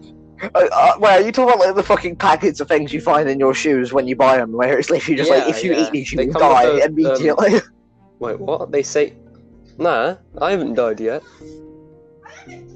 Uh, 0.42 0.68
uh, 0.72 0.96
where 0.98 1.20
you 1.20 1.32
talk 1.32 1.48
about 1.48 1.58
like 1.58 1.74
the 1.74 1.82
fucking 1.82 2.16
packets 2.16 2.60
of 2.60 2.68
things 2.68 2.92
you 2.92 3.00
find 3.00 3.28
in 3.28 3.38
your 3.38 3.52
shoes 3.52 3.92
when 3.92 4.06
you 4.06 4.16
buy 4.16 4.38
them, 4.38 4.52
where 4.52 4.78
it's 4.78 4.88
literally 4.88 5.16
just 5.16 5.30
like 5.30 5.46
if 5.48 5.62
you 5.62 5.72
yeah. 5.72 5.86
eat 5.86 5.92
these, 5.92 6.12
you 6.12 6.16
They 6.16 6.26
will 6.26 6.32
come 6.32 6.42
die 6.42 6.66
those, 6.66 6.82
um, 6.82 6.88
immediately. 6.90 7.60
Wait, 8.20 8.40
what? 8.40 8.70
They 8.70 8.82
say. 8.82 9.14
Nah, 9.78 10.16
I 10.40 10.50
haven't 10.50 10.74
died 10.74 11.00
yet. 11.00 11.22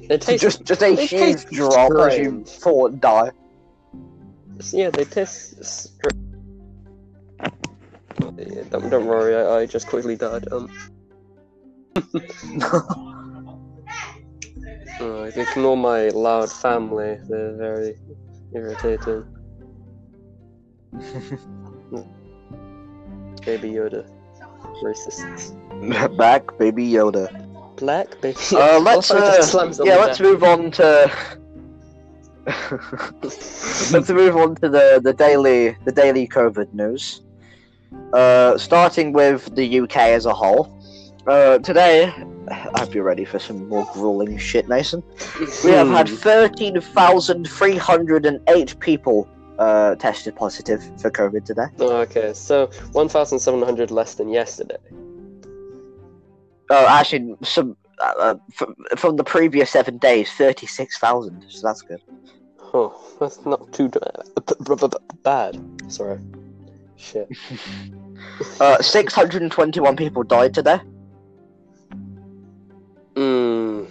They 0.09 0.19
taste. 0.19 0.43
just 0.43 0.65
just 0.65 0.83
a 0.83 0.95
they 0.95 1.07
huge 1.07 1.11
taste 1.11 1.51
drop 1.51 1.93
as 1.99 2.19
you 2.19 2.45
fall 2.45 2.87
and 2.87 3.01
die. 3.01 3.31
Yeah, 4.73 4.91
they 4.91 5.05
taste. 5.05 5.65
str- 5.65 6.11
Yeah, 8.37 8.63
don't, 8.71 8.91
don't 8.91 9.07
worry, 9.07 9.35
I, 9.37 9.61
I 9.61 9.67
just 9.67 9.87
quickly 9.87 10.17
died. 10.17 10.47
Um, 10.53 10.71
uh, 15.25 15.41
ignore 15.41 15.77
my 15.77 16.09
loud 16.09 16.51
family. 16.51 17.19
They're 17.29 17.57
very 17.57 17.99
irritating. 18.55 19.25
Baby 23.45 23.73
Yoda. 23.73 24.09
Racists. 24.83 25.53
Back, 26.17 26.57
baby 26.59 26.89
Yoda. 26.89 27.29
Black 27.77 28.21
baby. 28.21 28.39
Uh, 28.53 28.79
let's 28.81 29.11
Also 29.11 29.19
uh, 29.19 29.37
just 29.37 29.81
yeah, 29.85 29.97
let's 29.97 30.19
deck. 30.19 30.27
move 30.27 30.45
on 30.45 30.71
to 30.73 31.11
let's 33.23 34.09
move 34.09 34.37
on 34.37 34.55
to 34.57 34.69
the, 34.69 35.01
the 35.03 35.13
daily 35.13 35.77
the 35.85 35.93
daily 35.93 36.29
COVID 36.29 36.73
news. 36.73 37.23
Uh, 38.13 38.57
starting 38.57 39.13
with 39.13 39.55
the 39.57 39.81
UK 39.81 39.97
as 39.97 40.27
a 40.27 40.33
whole. 40.33 40.81
Uh, 41.27 41.59
today, 41.59 42.13
I 42.49 42.55
hope 42.55 42.95
you're 42.95 43.05
ready 43.05 43.25
for 43.25 43.39
some 43.39 43.69
more 43.69 43.87
grueling 43.93 44.37
shit, 44.39 44.69
Nathan. 44.69 45.03
We 45.65 45.71
have 45.71 45.89
had 45.89 46.09
Hmm. 46.09 46.17
13,308 46.17 48.81
people 48.81 49.29
uh, 49.59 49.95
tested 49.97 50.35
positive 50.37 50.83
for 51.01 51.11
COVID 51.11 51.45
today. 51.45 51.67
Oh, 51.79 51.97
okay, 51.99 52.33
so 52.35 52.67
1,700 52.93 53.91
less 53.91 54.15
than 54.15 54.29
yesterday. 54.29 54.77
Oh, 56.71 56.87
actually, 56.89 57.35
some 57.43 57.77
uh, 58.01 58.15
uh, 58.19 58.35
from, 58.53 58.75
from 58.97 59.17
the 59.17 59.25
previous 59.25 59.71
seven 59.71 59.99
days, 59.99 60.31
36,000. 60.33 61.45
So 61.49 61.67
that's 61.67 61.83
good. 61.83 62.03
Oh, 62.73 62.93
that's 63.21 63.45
not 63.47 63.73
too 63.73 63.89
bad. 65.23 65.61
Sorry. 65.89 66.19
Shit. 66.97 67.29
Uh, 68.59 68.81
621 68.83 69.97
people 69.97 70.23
died 70.25 70.55
today. 70.55 70.81
Mmm. 73.15 73.87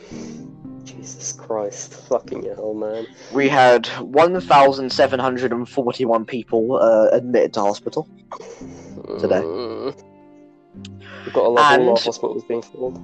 Jesus 0.83 1.31
Christ. 1.33 1.93
Fucking 1.93 2.43
hell, 2.43 2.73
man. 2.73 3.05
We 3.33 3.47
had 3.49 3.87
1,741 3.87 6.25
people 6.25 6.79
uh, 6.81 7.09
admitted 7.11 7.53
to 7.53 7.61
hospital. 7.61 8.07
Today. 9.19 9.41
Mm. 9.41 9.93
We've 11.25 11.33
got 11.33 11.45
a 11.45 11.49
lot 11.49 11.73
And- 11.73 11.83
more 11.85 11.97
hospitals 11.97 12.43
being 12.45 12.61
filled. 12.61 12.99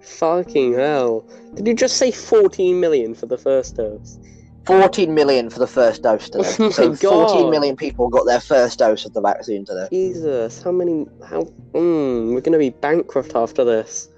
Fucking 0.00 0.74
hell. 0.74 1.24
Did 1.54 1.66
you 1.66 1.74
just 1.74 1.96
say 1.96 2.10
14 2.10 2.80
million 2.80 3.14
for 3.14 3.26
the 3.26 3.38
first 3.38 3.76
dose? 3.76 4.18
14 4.66 5.14
million 5.14 5.50
for 5.50 5.58
the 5.58 5.66
first 5.66 6.02
dose 6.02 6.28
today. 6.28 6.54
Oh 6.60 6.70
so 6.70 6.94
14 6.94 6.98
God. 7.00 7.50
million 7.50 7.76
people 7.76 8.08
got 8.08 8.24
their 8.26 8.40
first 8.40 8.78
dose 8.78 9.04
of 9.04 9.12
the 9.12 9.20
vaccine 9.20 9.64
today. 9.64 9.88
Jesus, 9.90 10.62
how 10.62 10.70
many? 10.72 11.06
How? 11.26 11.44
Mm, 11.72 12.34
we're 12.34 12.40
gonna 12.40 12.58
be 12.58 12.70
bankrupt 12.70 13.34
after 13.34 13.64
this. 13.64 14.08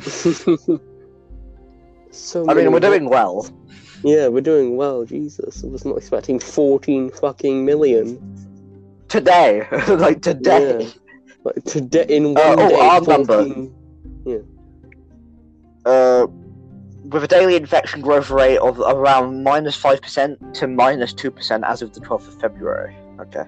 so. 2.10 2.48
I 2.48 2.54
mean, 2.54 2.72
we're 2.72 2.80
doing 2.80 3.08
well. 3.08 3.48
Yeah, 4.02 4.28
we're 4.28 4.40
doing 4.40 4.76
well. 4.76 5.04
Jesus, 5.04 5.62
I 5.62 5.68
was 5.68 5.84
not 5.84 5.96
expecting 5.96 6.38
14 6.40 7.10
fucking 7.10 7.64
million. 7.64 8.18
Today. 9.08 9.66
like 9.88 10.22
today. 10.22 10.84
Yeah. 10.84 10.90
Like 11.44 11.62
today 11.64 12.06
in 12.08 12.34
one 12.34 12.38
Uh, 12.38 12.56
oh, 12.58 12.68
day. 12.68 12.80
our 12.80 13.00
number. 13.00 13.44
14 13.44 13.72
uh, 15.84 16.26
with 17.12 17.24
a 17.24 17.28
daily 17.28 17.56
infection 17.56 18.00
growth 18.00 18.30
rate 18.30 18.58
of 18.58 18.78
around 18.80 19.42
minus 19.42 19.80
5% 19.80 20.54
to 20.54 20.66
minus 20.66 21.12
2% 21.14 21.62
as 21.68 21.82
of 21.82 21.92
the 21.94 22.00
12th 22.00 22.28
of 22.28 22.40
February. 22.40 22.96
Okay. 23.20 23.44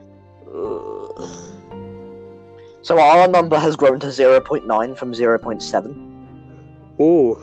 So 2.82 2.98
our 3.00 3.26
number 3.26 3.58
has 3.58 3.76
grown 3.76 3.98
to 4.00 4.08
0.9 4.08 4.96
from 4.96 5.12
0.7. 5.12 7.00
Ooh. 7.00 7.40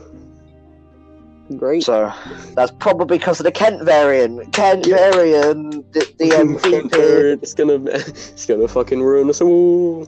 Great. 1.57 1.83
So 1.83 2.13
that's 2.55 2.71
probably 2.79 3.17
because 3.17 3.39
of 3.39 3.43
the 3.45 3.51
Kent 3.51 3.81
variant. 3.83 4.53
Kent 4.53 4.85
Yeah. 4.85 5.11
variant, 5.11 5.91
the, 5.93 6.07
the 6.19 6.29
MVP. 6.29 7.43
It's 7.43 7.53
gonna, 7.53 7.83
it's 7.85 8.45
gonna 8.45 8.67
fucking 8.67 9.01
ruin 9.01 9.29
us 9.29 9.41
all. 9.41 10.07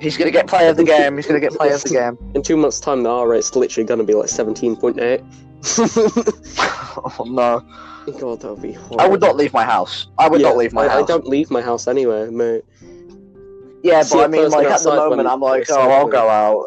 He's 0.00 0.16
going 0.16 0.26
to 0.26 0.32
get 0.32 0.46
player 0.46 0.70
of 0.70 0.76
the 0.76 0.84
game. 0.84 1.16
He's 1.16 1.26
going 1.26 1.40
to 1.40 1.46
get 1.46 1.56
player 1.56 1.74
of 1.74 1.82
the 1.82 1.90
game. 1.90 2.18
In 2.34 2.42
two 2.42 2.56
months' 2.56 2.80
time, 2.80 3.02
the 3.02 3.10
R 3.10 3.28
rate's 3.28 3.54
literally 3.54 3.86
gonna 3.86 4.04
be 4.04 4.14
like 4.14 4.28
17.8. 4.28 5.24
oh 7.18 7.24
no. 7.24 7.62
God, 8.18 8.40
that 8.40 8.50
would 8.50 8.62
be 8.62 8.72
horrible. 8.72 9.00
I 9.00 9.08
would 9.08 9.20
not 9.20 9.36
leave 9.36 9.54
my 9.54 9.64
house. 9.64 10.08
I 10.18 10.28
would 10.28 10.40
Yeah, 10.40 10.48
not 10.48 10.58
leave 10.58 10.72
my 10.74 10.84
I, 10.84 10.88
house. 10.88 11.02
I 11.02 11.06
don't 11.06 11.26
leave 11.26 11.50
my 11.50 11.62
house 11.62 11.88
anyway, 11.88 12.28
mate. 12.28 12.64
Yeah, 13.82 14.02
see 14.02 14.16
but 14.16 14.24
I 14.24 14.28
mean, 14.28 14.50
like, 14.50 14.66
at 14.66 14.82
the 14.82 14.94
moment, 14.94 15.28
I'm 15.28 15.40
like, 15.40 15.66
oh, 15.70 15.90
I'll 15.90 16.06
go 16.06 16.28
out. 16.28 16.66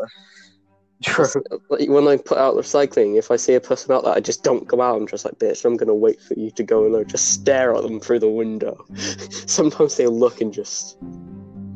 True. 1.03 1.27
When 1.69 2.07
I 2.07 2.17
put 2.17 2.39
out 2.39 2.55
the 2.55 2.61
recycling, 2.61 3.19
if 3.19 3.29
I 3.29 3.35
see 3.35 3.53
a 3.53 3.61
person 3.61 3.91
out 3.91 4.03
there, 4.03 4.13
I 4.13 4.19
just 4.19 4.43
don't 4.43 4.67
go 4.67 4.81
out. 4.81 4.99
I'm 4.99 5.07
just 5.07 5.25
like, 5.25 5.35
bitch, 5.35 5.63
I'm 5.63 5.77
gonna 5.77 5.93
wait 5.93 6.19
for 6.19 6.33
you 6.33 6.49
to 6.51 6.63
go 6.63 6.85
and 6.85 6.95
I 6.95 7.03
just 7.03 7.33
stare 7.33 7.75
at 7.75 7.83
them 7.83 7.99
through 7.99 8.19
the 8.19 8.29
window. 8.29 8.83
Sometimes 9.29 9.95
they 9.95 10.07
look 10.07 10.41
and 10.41 10.51
just. 10.51 10.97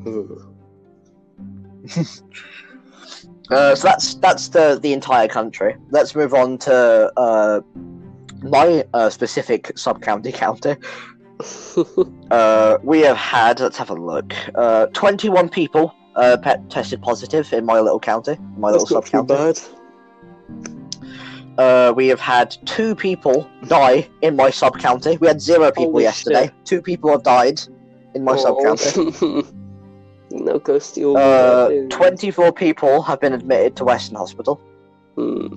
Ooh. 0.08 0.51
Uh, 3.52 3.76
so 3.76 3.88
that's 3.88 4.16
that's 4.16 4.48
the 4.48 4.80
the 4.82 4.94
entire 4.94 5.28
country. 5.28 5.76
Let's 5.90 6.16
move 6.16 6.34
on 6.34 6.58
to 6.60 7.12
uh, 7.18 7.62
my 8.44 8.86
uh, 8.94 9.10
specific 9.10 9.78
sub 9.78 10.02
county 10.10 10.32
county. 10.32 10.76
Uh, 12.30 12.78
we 12.84 13.00
have 13.02 13.18
had 13.18 13.60
let's 13.60 13.78
have 13.78 13.90
a 13.90 13.96
look. 13.96 14.34
Uh, 14.56 14.86
Twenty 14.94 15.28
one 15.28 15.50
people 15.50 15.94
uh, 16.16 16.38
pet 16.42 16.70
tested 16.70 17.02
positive 17.02 17.52
in 17.52 17.66
my 17.66 17.80
little 17.80 18.00
county, 18.00 18.38
my 18.58 18.72
That's 18.72 18.90
little 18.90 19.02
sub 19.02 19.28
county. 19.28 19.60
Uh, 21.58 21.92
we 21.96 22.08
have 22.08 22.20
had 22.20 22.56
two 22.66 22.96
people 22.96 23.50
die 23.68 24.08
in 24.22 24.36
my 24.36 24.50
sub 24.50 24.80
county. 24.80 25.18
We 25.18 25.28
had 25.28 25.42
zero 25.42 25.72
people 25.72 25.92
Holy 25.94 26.04
yesterday. 26.04 26.46
shit. 26.46 26.66
Two 26.66 26.82
people 26.82 27.12
have 27.12 27.24
died 27.24 27.60
in 28.14 28.24
my 28.24 28.38
sub 28.38 28.58
county. 28.62 29.44
No, 30.32 30.60
go 30.60 30.80
steal. 30.80 31.18
Uh, 31.18 31.70
24 31.90 32.52
people 32.54 33.02
have 33.02 33.20
been 33.20 33.34
admitted 33.34 33.76
to 33.78 33.84
Western 33.84 34.16
Hospital, 34.18 34.56
Hmm, 35.16 35.48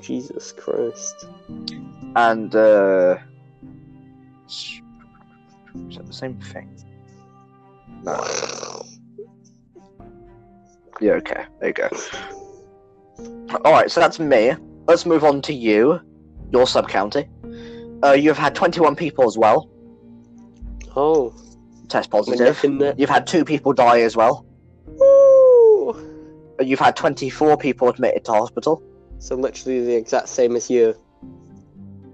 Jesus 0.00 0.52
Christ. 0.52 1.26
and 2.16 2.54
uh, 2.54 3.18
is 4.48 4.80
that 5.96 6.06
the 6.06 6.12
same 6.12 6.38
thing? 6.40 6.68
No. 8.02 8.84
Yeah, 11.00 11.12
okay. 11.12 11.44
There 11.60 11.68
you 11.68 11.74
go. 11.74 11.88
Alright, 13.64 13.90
so 13.90 14.00
that's 14.00 14.18
me. 14.18 14.54
Let's 14.86 15.04
move 15.06 15.24
on 15.24 15.42
to 15.42 15.52
you, 15.52 16.00
your 16.52 16.66
sub 16.66 16.88
county. 16.88 17.28
Uh, 18.04 18.12
you've 18.12 18.38
had 18.38 18.54
21 18.54 18.96
people 18.96 19.24
as 19.26 19.38
well 19.38 19.68
Oh, 20.96 21.32
test 21.88 22.10
positive. 22.10 22.58
You've 22.98 23.10
had 23.10 23.26
two 23.26 23.44
people 23.44 23.72
die 23.72 24.00
as 24.00 24.16
well. 24.16 24.46
Woo! 24.86 25.90
Uh, 26.60 26.62
You've 26.62 26.80
had 26.80 26.96
24 26.96 27.56
people 27.56 27.88
admitted 27.88 28.24
to 28.26 28.32
hospital. 28.32 28.82
So 29.18 29.36
literally 29.36 29.84
the 29.84 29.94
exact 29.94 30.28
same 30.28 30.56
as 30.56 30.68
you. 30.68 30.94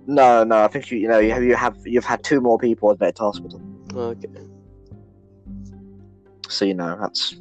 No, 0.06 0.44
no, 0.44 0.64
I 0.64 0.68
think 0.68 0.90
you, 0.90 0.98
you 0.98 1.08
know 1.08 1.18
you 1.18 1.32
have 1.32 1.42
you 1.42 1.54
have 1.54 1.76
you've 1.84 2.04
had 2.04 2.24
two 2.24 2.40
more 2.40 2.58
people 2.58 2.90
admitted 2.90 3.16
to 3.16 3.22
hospital. 3.24 3.60
Okay. 3.94 4.28
So 6.48 6.64
you 6.64 6.74
know 6.74 6.96
that's 7.00 7.34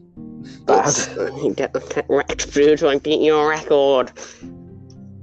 bad. 0.66 0.86
Get 1.56 1.74
the 1.74 2.06
wrecked, 2.10 2.54
dude. 2.54 2.84
I'm 2.84 3.00
beating 3.00 3.24
your 3.24 3.50
record. 3.50 4.12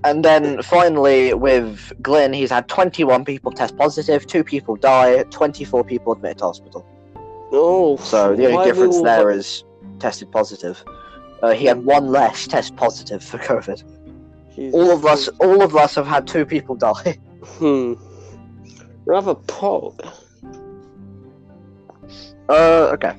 And 0.05 0.23
then 0.23 0.63
finally, 0.63 1.33
with 1.33 1.91
Glenn, 2.03 2.35
he's 2.35 2.51
had 2.51 2.69
21 2.69 3.25
people 3.25 3.51
test 3.51 3.77
positive, 3.79 4.27
two 4.27 4.45
people 4.45 4.77
die, 4.77 5.23
24 5.25 5.83
people 5.85 6.13
admitted 6.13 6.39
to 6.39 6.45
hospital. 6.45 6.87
Oh, 7.57 7.97
So 7.97 8.35
the 8.35 8.51
only 8.53 8.65
difference 8.65 9.01
there 9.03 9.31
is 9.31 9.65
tested 9.99 10.31
positive. 10.33 10.85
Uh, 11.43 11.53
he 11.53 11.67
had 11.67 11.85
one 11.85 12.09
less 12.09 12.47
test 12.47 12.75
positive 12.77 13.23
for 13.23 13.39
COVID. 13.39 13.83
Jesus 14.55 14.75
All 14.75 14.91
of 14.91 15.05
us, 15.05 15.29
all 15.41 15.63
of 15.63 15.77
us 15.77 15.95
have 15.95 16.07
had 16.07 16.27
two 16.27 16.45
people 16.45 16.75
die. 16.75 17.19
Hmm. 17.45 17.93
Rather 19.05 19.35
pog. 19.35 20.01
Uh, 22.49 22.89
okay. 22.95 23.13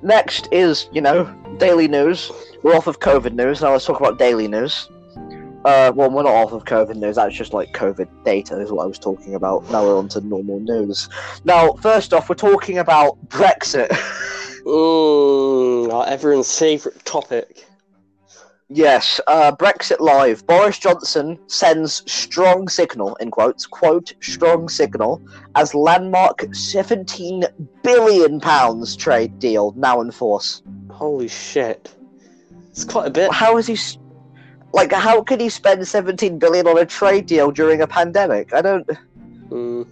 Next 0.00 0.48
is, 0.50 0.88
you 0.90 1.02
know, 1.02 1.24
daily 1.58 1.86
news. 1.86 2.32
We're 2.62 2.74
off 2.74 2.86
of 2.86 3.00
COVID 3.00 3.34
news. 3.34 3.60
Now 3.60 3.72
let's 3.72 3.84
talk 3.84 4.00
about 4.00 4.18
daily 4.18 4.48
news. 4.48 4.88
Uh, 5.64 5.92
well, 5.94 6.08
we're 6.10 6.22
not 6.22 6.32
off 6.34 6.52
of 6.52 6.64
COVID 6.64 6.96
news. 6.96 7.16
That's 7.16 7.34
just 7.34 7.52
like 7.52 7.72
COVID 7.72 8.08
data 8.24 8.58
is 8.60 8.70
what 8.70 8.84
I 8.84 8.86
was 8.86 8.98
talking 8.98 9.34
about. 9.34 9.68
Now 9.70 9.84
we're 9.84 9.98
on 9.98 10.08
to 10.10 10.20
normal 10.20 10.60
news. 10.60 11.08
Now, 11.44 11.72
first 11.74 12.12
off, 12.14 12.28
we're 12.28 12.36
talking 12.36 12.78
about 12.78 13.18
Brexit. 13.28 13.88
Mmm, 14.64 16.06
everyone's 16.08 16.56
favourite 16.58 17.04
topic. 17.04 17.64
yes, 18.68 19.20
uh, 19.26 19.50
Brexit 19.56 19.98
Live. 20.00 20.46
Boris 20.46 20.78
Johnson 20.78 21.38
sends 21.48 22.10
strong 22.10 22.68
signal, 22.68 23.16
in 23.16 23.30
quotes, 23.30 23.66
quote, 23.66 24.12
strong 24.20 24.68
signal, 24.68 25.22
as 25.54 25.74
landmark 25.74 26.46
17 26.54 27.44
billion 27.82 28.40
pounds 28.40 28.94
trade 28.94 29.38
deal 29.38 29.72
now 29.76 30.00
in 30.02 30.10
force. 30.10 30.62
Holy 30.90 31.28
shit. 31.28 31.94
It's 32.70 32.84
quite 32.84 33.06
a 33.06 33.10
bit. 33.10 33.32
how 33.32 33.56
is 33.56 33.66
he 33.66 33.72
s- 33.74 33.98
like 34.72 34.92
how 34.92 35.22
could 35.22 35.40
you 35.40 35.50
spend 35.50 35.86
17 35.86 36.38
billion 36.38 36.66
on 36.66 36.78
a 36.78 36.84
trade 36.84 37.26
deal 37.26 37.50
during 37.50 37.80
a 37.80 37.86
pandemic 37.86 38.52
i 38.54 38.60
don't 38.62 38.88
Hmm. 39.48 39.82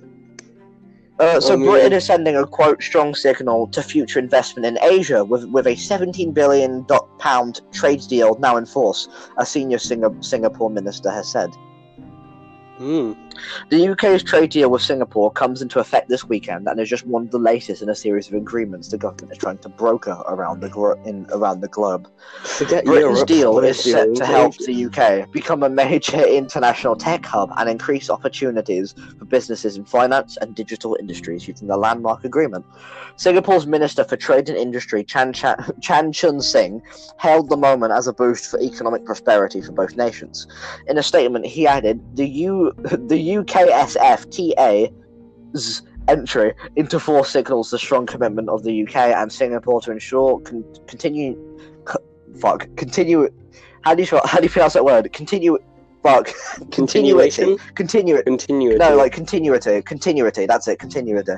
uh, 1.19 1.41
so 1.41 1.55
I 1.55 1.57
mean- 1.57 1.67
britain 1.71 1.93
is 1.95 2.05
sending 2.05 2.37
a 2.37 2.47
quote 2.47 2.83
strong 2.83 3.15
signal 3.15 3.69
to 3.69 3.83
future 3.83 4.19
investment 4.19 4.67
in 4.67 4.79
asia 4.83 5.25
with 5.25 5.45
with 5.47 5.67
a 5.67 5.75
17 5.75 6.33
billion 6.33 6.85
pound 7.19 7.61
trade 7.73 8.03
deal 8.09 8.37
now 8.39 8.57
in 8.59 8.67
force 8.67 9.09
a 9.39 9.47
senior 9.47 9.79
Singa- 9.79 10.23
singapore 10.25 10.69
minister 10.71 11.11
has 11.11 11.29
said 11.29 11.51
Hmm. 12.79 13.13
The 13.71 13.89
UK's 13.89 14.23
trade 14.23 14.51
deal 14.51 14.71
with 14.71 14.83
Singapore 14.83 15.31
comes 15.31 15.63
into 15.63 15.81
effect 15.81 16.09
this 16.09 16.25
weekend 16.25 16.69
and 16.69 16.81
is 16.81 16.89
just 16.89 17.07
one 17.07 17.23
of 17.23 17.31
the 17.31 17.39
latest 17.39 17.83
in 17.83 17.89
a 17.89 17.95
series 17.95 18.29
of 18.29 18.35
agreements 18.35 18.89
the 18.89 18.99
government 18.99 19.33
is 19.33 19.39
trying 19.39 19.59
to 19.59 19.69
broker 19.69 20.23
around 20.29 20.61
the 20.61 20.69
gro- 20.69 21.01
in 21.05 21.27
around 21.31 21.61
the 21.61 21.69
globe. 21.69 22.09
Forget 22.43 22.85
Britain's 22.85 23.19
Europe. 23.19 23.29
deal 23.29 23.59
is 23.61 23.83
set 23.83 24.15
to 24.15 24.27
help 24.27 24.57
the 24.59 24.87
UK 24.87 25.31
become 25.33 25.63
a 25.63 25.69
major 25.69 26.25
international 26.27 26.97
tech 26.97 27.25
hub 27.25 27.53
and 27.57 27.69
increase 27.69 28.11
opportunities 28.11 28.95
for 29.19 29.25
businesses 29.25 29.77
in 29.77 29.85
finance 29.85 30.37
and 30.41 30.55
digital 30.55 30.97
industries 30.99 31.47
using 31.49 31.69
the 31.69 31.77
landmark 31.77 32.25
agreement. 32.25 32.65
Singapore's 33.17 33.67
Minister 33.67 34.05
for 34.05 34.17
Trade 34.17 34.49
and 34.49 34.59
Industry, 34.59 35.03
Chan, 35.03 35.33
Chan, 35.33 35.73
Chan 35.81 36.13
Chun 36.13 36.41
Sing, 36.41 36.83
hailed 37.19 37.49
the 37.49 37.57
moment 37.57 37.93
as 37.93 38.07
a 38.07 38.13
boost 38.13 38.51
for 38.51 38.61
economic 38.61 39.05
prosperity 39.05 39.63
for 39.63 39.73
both 39.73 39.97
nations. 39.97 40.47
In 40.87 40.99
a 40.99 41.03
statement, 41.03 41.47
he 41.47 41.67
added, 41.67 42.01
"The 42.17 42.29
U, 42.29 42.73
the 42.79 43.19
UKSFTA's 43.27 45.83
entry 46.09 46.53
into 46.77 47.01
force 47.01 47.31
signals 47.31 47.71
the 47.71 47.79
strong 47.79 48.07
commitment 48.07 48.49
of 48.49 48.63
the 48.63 48.87
UK 48.87 48.97
and 48.97 49.33
Singapore 49.33 49.81
to 49.83 49.91
ensure 49.91 50.39
con- 50.41 50.65
continue, 50.87 51.37
fuck, 52.41 52.69
continue. 52.77 53.29
How 53.83 53.95
do 53.95 54.03
you 54.03 54.21
how 54.25 54.39
do 54.39 54.45
you 54.45 54.51
pronounce 54.51 54.73
that 54.75 54.85
word? 54.85 55.13
Continue, 55.13 55.59
fuck, 56.03 56.31
Continuation? 56.71 57.59
continue 57.75 58.23
Continuity. 58.23 58.79
no, 58.79 58.97
like 58.97 59.13
continuity, 59.13 59.83
continuity. 59.83 60.47
That's 60.47 60.69
it, 60.69 60.79
continuity. 60.79 61.33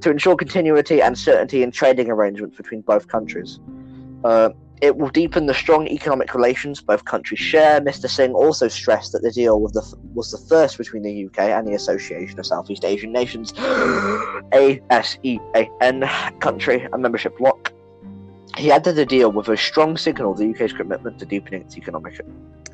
To 0.00 0.10
ensure 0.10 0.36
continuity 0.36 1.02
and 1.02 1.18
certainty 1.18 1.62
in 1.62 1.70
trading 1.70 2.10
arrangements 2.10 2.56
between 2.56 2.80
both 2.82 3.08
countries. 3.08 3.60
Uh, 4.24 4.50
it 4.84 4.98
will 4.98 5.08
deepen 5.08 5.46
the 5.46 5.54
strong 5.54 5.88
economic 5.88 6.34
relations 6.34 6.82
both 6.82 7.06
countries 7.06 7.40
share. 7.40 7.80
Mr. 7.80 8.06
Singh 8.08 8.34
also 8.34 8.68
stressed 8.68 9.12
that 9.12 9.22
the 9.22 9.32
deal 9.32 9.58
was 9.58 9.72
the 9.72 9.82
was 10.12 10.30
the 10.30 10.36
first 10.36 10.76
between 10.76 11.02
the 11.02 11.24
UK 11.24 11.38
and 11.56 11.66
the 11.66 11.72
Association 11.72 12.38
of 12.38 12.44
Southeast 12.44 12.84
Asian 12.84 13.10
Nations, 13.10 13.52
ASEAN 14.52 16.00
country 16.40 16.86
and 16.92 17.02
membership 17.02 17.38
bloc. 17.38 17.72
He 18.58 18.70
added 18.70 18.96
the 18.96 19.06
deal 19.06 19.32
with 19.32 19.48
a 19.48 19.56
strong 19.56 19.96
signal 19.96 20.32
of 20.32 20.38
the 20.38 20.50
UK's 20.50 20.74
commitment 20.74 21.18
to 21.18 21.24
deepening 21.24 21.62
its 21.62 21.78
economic 21.78 22.20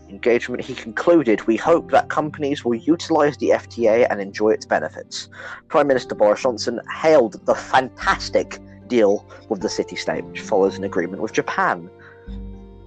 engagement, 0.08 0.64
he 0.64 0.74
concluded, 0.74 1.46
We 1.46 1.56
hope 1.56 1.92
that 1.92 2.08
companies 2.08 2.64
will 2.64 2.74
utilise 2.74 3.36
the 3.36 3.50
FTA 3.50 4.08
and 4.10 4.20
enjoy 4.20 4.50
its 4.50 4.66
benefits. 4.66 5.28
Prime 5.68 5.86
Minister 5.86 6.16
Boris 6.16 6.42
Johnson 6.42 6.80
hailed 7.00 7.46
the 7.46 7.54
fantastic 7.54 8.58
deal 8.88 9.24
with 9.48 9.62
the 9.62 9.68
city 9.68 9.96
state, 9.96 10.24
which 10.24 10.40
follows 10.40 10.76
an 10.76 10.84
agreement 10.84 11.22
with 11.22 11.32
Japan. 11.32 11.88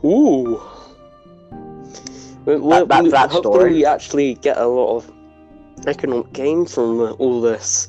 Ooh. 0.05 0.61
That- 2.45 2.87
that- 2.89 3.03
we- 3.03 3.09
that 3.11 3.31
hopefully 3.31 3.69
we 3.71 3.85
actually 3.85 4.33
get 4.35 4.57
a 4.57 4.65
lot 4.67 4.97
of 4.97 5.11
economic 5.87 6.33
gain 6.33 6.65
from 6.65 6.99
uh, 6.99 7.11
all 7.11 7.39
this. 7.41 7.87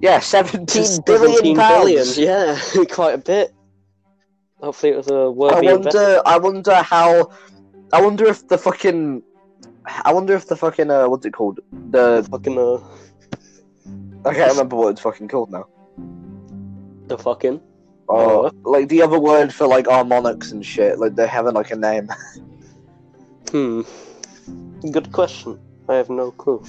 Yeah, 0.00 0.18
17 0.20 0.66
Just 0.66 1.04
billion 1.04 1.32
17 1.32 1.56
pounds. 1.56 1.84
billion, 1.84 2.06
Yeah, 2.16 2.84
quite 2.90 3.12
a 3.14 3.18
bit. 3.18 3.52
Hopefully 4.60 4.92
it 4.92 4.96
was 4.96 5.08
a 5.08 5.14
I 5.14 5.28
worthy 5.28 5.66
investment. 5.66 5.94
wonder. 5.94 6.22
I 6.26 6.38
wonder 6.38 6.74
how. 6.76 7.30
I 7.92 8.00
wonder 8.00 8.26
if 8.26 8.46
the 8.48 8.56
fucking. 8.58 9.22
I 10.04 10.12
wonder 10.12 10.34
if 10.34 10.46
the 10.46 10.56
fucking 10.56 10.90
uh, 10.90 11.08
what's 11.08 11.26
it 11.26 11.32
called? 11.32 11.60
The 11.90 12.26
Fucking 12.30 12.56
uh, 12.58 12.78
I 14.24 14.32
can't 14.34 14.52
remember 14.52 14.76
what 14.76 14.88
it's 14.90 15.00
fucking 15.00 15.28
called 15.28 15.50
now. 15.50 15.66
the 17.08 17.18
fucking. 17.18 17.60
Oh, 18.08 18.50
like 18.64 18.88
the 18.88 19.02
other 19.02 19.18
word 19.18 19.54
for 19.54 19.66
like 19.66 19.88
our 19.88 20.04
monarchs 20.04 20.52
and 20.52 20.64
shit. 20.64 20.98
Like 20.98 21.14
they 21.14 21.26
have 21.26 21.46
like 21.46 21.70
a 21.70 21.76
name. 21.76 22.08
Hmm. 23.50 23.82
Good 24.92 25.12
question. 25.12 25.58
I 25.86 25.96
have 25.96 26.08
no 26.08 26.30
clue. 26.30 26.62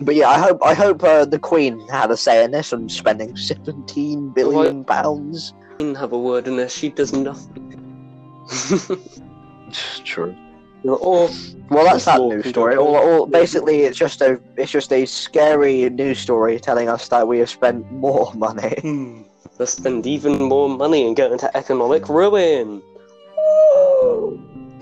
But 0.00 0.14
yeah, 0.14 0.28
I 0.28 0.38
hope 0.38 0.60
I 0.62 0.74
hope 0.74 1.02
uh, 1.02 1.24
the 1.24 1.38
Queen 1.38 1.80
had 1.88 2.10
a 2.10 2.16
say 2.16 2.44
in 2.44 2.52
this 2.52 2.72
and 2.72 2.90
spending 2.90 3.36
seventeen 3.36 4.30
billion 4.30 4.84
pounds. 4.84 5.52
Didn't 5.78 5.96
have 5.96 6.12
a 6.12 6.18
word 6.18 6.46
in 6.46 6.56
this. 6.56 6.76
She 6.76 6.90
does 6.90 7.12
nothing. 7.12 7.64
True. 10.04 10.36
Or 10.84 11.30
Well, 11.70 11.84
that's 11.84 12.04
that 12.04 12.20
news 12.20 12.46
story. 12.46 12.76
All, 12.76 12.96
all, 12.96 13.26
basically, 13.26 13.80
it's 13.82 13.98
just 13.98 14.20
a 14.20 14.38
it's 14.56 14.70
just 14.70 14.92
a 14.92 15.06
scary 15.06 15.88
news 15.90 16.18
story 16.18 16.60
telling 16.60 16.88
us 16.88 17.08
that 17.08 17.26
we 17.26 17.38
have 17.38 17.50
spent 17.50 17.90
more 17.90 18.32
money. 18.36 18.76
hmm, 18.80 19.22
let's 19.58 19.72
spend 19.72 20.06
even 20.06 20.42
more 20.42 20.68
money 20.68 21.06
and 21.06 21.16
go 21.16 21.32
into 21.32 21.54
economic 21.56 22.08
ruin. 22.08 22.82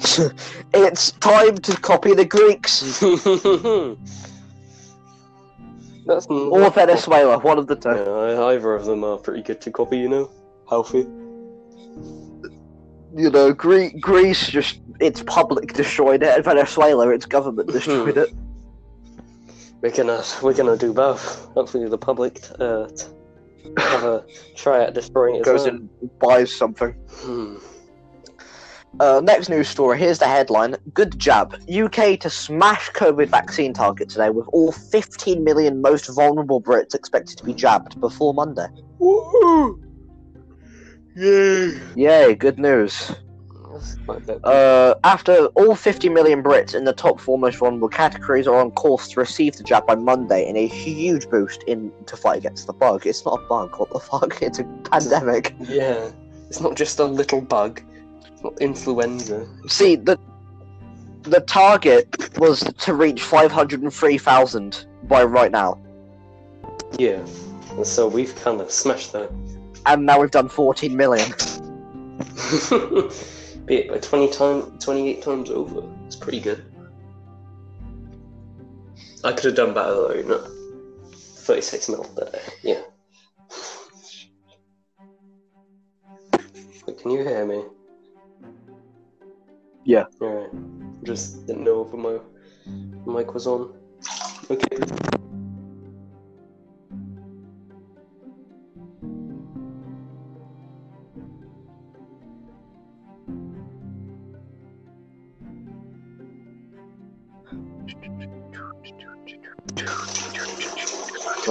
it's 0.75 1.13
time 1.13 1.57
to 1.59 1.77
copy 1.77 2.13
the 2.13 2.25
Greeks 2.25 2.99
That's 6.07 6.27
or 6.27 6.71
Venezuela, 6.71 7.39
one 7.39 7.59
of 7.59 7.69
the 7.69 7.77
two. 7.77 7.91
Yeah, 7.91 8.47
either 8.47 8.75
of 8.75 8.87
them 8.87 9.05
are 9.05 9.17
pretty 9.17 9.43
good 9.43 9.61
to 9.61 9.71
copy, 9.71 9.99
you 9.99 10.09
know. 10.09 10.31
Healthy. 10.69 11.07
You 13.15 13.31
know, 13.31 13.53
Gre- 13.53 13.97
Greece 14.01 14.49
just 14.49 14.81
its 15.01 15.23
public 15.27 15.75
destroyed 15.75 16.23
it, 16.23 16.35
and 16.35 16.45
Venezuela 16.45 17.09
its 17.11 17.27
government 17.27 17.71
destroyed 17.71 18.17
it. 18.17 18.31
We're 19.83 19.91
gonna 19.91 20.23
we're 20.43 20.55
gonna 20.55 20.77
do 20.77 20.93
both. 20.93 21.47
Hopefully, 21.55 21.89
the 21.89 21.99
public 21.99 22.41
uh, 22.61 22.87
t- 22.89 23.05
have 23.79 24.05
a 24.05 24.25
try 24.57 24.85
at 24.85 24.95
destroying 24.95 25.37
it. 25.37 25.41
as 25.41 25.45
Goes 25.45 25.65
well. 25.65 25.75
and 25.75 26.19
buys 26.21 26.55
something. 26.55 26.93
Hmm. 27.11 27.57
Uh, 29.01 29.21
next 29.25 29.49
news 29.49 29.69
story. 29.69 29.99
Here's 29.99 30.19
the 30.21 30.27
headline: 30.29 30.77
Good 30.95 31.19
jab. 31.19 31.55
UK 31.69 32.19
to 32.21 32.31
smash 32.31 32.91
COVID 32.93 33.29
vaccine 33.29 33.73
target 33.75 34.09
today, 34.09 34.31
with 34.31 34.47
all 34.53 34.71
15 34.71 35.43
million 35.43 35.83
most 35.83 36.15
vulnerable 36.15 36.63
Brits 36.63 36.95
expected 36.95 37.37
to 37.39 37.45
be 37.45 37.53
jabbed 37.53 38.01
before 38.01 38.33
Monday. 38.35 38.67
Woo! 38.99 39.82
Yay! 41.15 41.81
Yay! 41.95 42.35
Good 42.35 42.59
news. 42.59 43.13
That's 43.73 43.95
quite 44.05 44.19
a 44.19 44.21
bit. 44.21 44.45
Uh, 44.45 44.95
after 45.05 45.47
all 45.47 45.75
50 45.75 46.09
million 46.11 46.43
Brits 46.43 46.75
in 46.75 46.85
the 46.85 46.93
top 46.93 47.21
four 47.21 47.39
most 47.39 47.57
vulnerable 47.57 47.89
categories 47.89 48.47
are 48.47 48.57
on 48.61 48.71
course 48.73 49.09
to 49.09 49.21
receive 49.21 49.57
the 49.57 49.65
jab 49.65 49.87
by 49.87 49.95
Monday 49.95 50.47
in 50.49 50.57
a 50.57 50.67
huge 50.67 51.29
boost 51.31 51.63
in 51.65 51.91
to 52.07 52.17
fight 52.17 52.39
against 52.39 52.67
the 52.67 52.73
bug. 52.73 53.07
It's 53.07 53.25
not 53.25 53.41
a 53.41 53.49
bug. 53.49 53.75
What 53.79 53.91
the 53.93 53.99
fuck? 54.01 54.43
It's 54.43 54.59
a 54.59 54.65
pandemic. 54.91 55.55
yeah, 55.61 56.11
it's 56.49 56.61
not 56.61 56.77
just 56.77 56.99
a 56.99 57.05
little 57.05 57.41
bug. 57.41 57.81
It's 58.31 58.43
not 58.43 58.61
influenza. 58.61 59.47
See 59.69 59.97
the 59.97 60.19
the 61.23 61.41
target 61.41 62.37
was 62.39 62.61
to 62.61 62.95
reach 62.95 63.23
503,000 63.23 64.87
by 65.05 65.23
right 65.23 65.53
now, 65.53 65.79
Yeah. 66.99 67.25
And 67.71 67.87
so 67.87 68.09
we've 68.09 68.35
kind 68.43 68.61
of 68.61 68.71
smashed 68.73 69.13
that. 69.13 69.31
And 69.87 70.07
now 70.07 70.21
we've 70.21 70.31
done 70.31 70.49
14 70.49 70.97
million. 70.97 71.29
beat 73.67 73.91
it 73.91 74.03
20 74.03 74.33
time, 74.33 74.79
28 74.79 75.23
times 75.23 75.51
over. 75.51 75.83
It's 76.07 76.17
pretty 76.17 76.41
good. 76.41 76.65
I 79.25 79.33
could 79.33 79.45
have 79.45 79.55
done 79.55 79.75
better 79.75 79.93
though, 79.93 80.15
you 80.15 80.25
know. 80.25 80.47
36 81.13 81.89
mil, 81.89 82.11
but 82.15 82.35
uh, 82.35 82.39
yeah. 82.63 82.83
Wait, 86.87 86.99
can 86.99 87.11
you 87.11 87.23
hear 87.23 87.47
me? 87.47 87.65
Yeah. 89.85 90.05
Alright. 90.21 90.51
Just 91.03 91.47
didn't 91.47 91.65
know 91.65 91.85
if 91.85 91.93
my 91.93 92.19
mic 93.13 93.35
was 93.35 93.47
on. 93.47 93.75
Okay. 94.51 94.79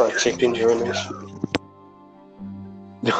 Fried 0.09 0.19
chicken 0.19 0.55
urination. 0.55 1.39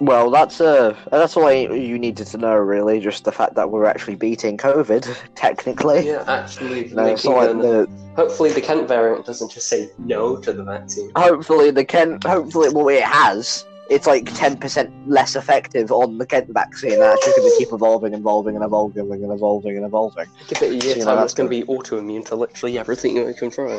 Well, 0.00 0.30
that's 0.30 0.60
uh, 0.60 0.94
that's 1.10 1.36
all 1.36 1.50
you 1.50 1.98
needed 1.98 2.26
to 2.26 2.36
know, 2.36 2.54
really. 2.56 3.00
Just 3.00 3.24
the 3.24 3.32
fact 3.32 3.54
that 3.54 3.70
we're 3.70 3.86
actually 3.86 4.16
beating 4.16 4.58
COVID, 4.58 5.16
technically. 5.34 6.08
Yeah, 6.08 6.24
actually, 6.26 6.88
No, 6.92 7.06
it's 7.06 7.24
making 7.24 7.30
not 7.30 7.36
like 7.38 7.50
an- 7.50 7.58
the, 7.60 7.88
hopefully 8.16 8.52
the 8.52 8.60
Kent 8.60 8.86
variant 8.88 9.24
doesn't 9.24 9.50
just 9.50 9.68
say 9.68 9.88
no 9.98 10.36
to 10.36 10.52
the 10.52 10.64
vaccine. 10.64 11.10
hopefully 11.16 11.70
the 11.70 11.84
Kent, 11.84 12.24
hopefully, 12.24 12.68
well, 12.74 12.88
it 12.88 13.02
has. 13.04 13.64
It's 13.90 14.06
like 14.06 14.32
ten 14.34 14.56
percent 14.56 14.92
less 15.08 15.36
effective 15.36 15.92
on 15.92 16.16
the 16.16 16.26
Kent 16.26 16.48
vaccine. 16.48 16.98
That's 16.98 17.24
just 17.24 17.36
going 17.36 17.50
to 17.50 17.56
keep 17.58 17.72
evolving, 17.72 18.14
evolving, 18.14 18.56
and 18.56 18.64
evolving, 18.64 19.10
and 19.10 19.30
evolving, 19.30 19.76
and 19.76 19.84
evolving. 19.84 20.26
Give 20.48 20.62
it 20.62 20.70
a 20.70 20.86
year 20.86 20.96
You 20.96 21.00
know, 21.00 21.04
time, 21.04 21.16
that's 21.16 21.32
it's 21.32 21.34
going 21.34 21.50
to 21.50 21.50
be 21.50 21.62
autoimmune 21.64 22.24
to 22.26 22.36
literally 22.36 22.78
everything 22.78 23.16
you 23.16 23.34
can 23.34 23.50
try. 23.50 23.78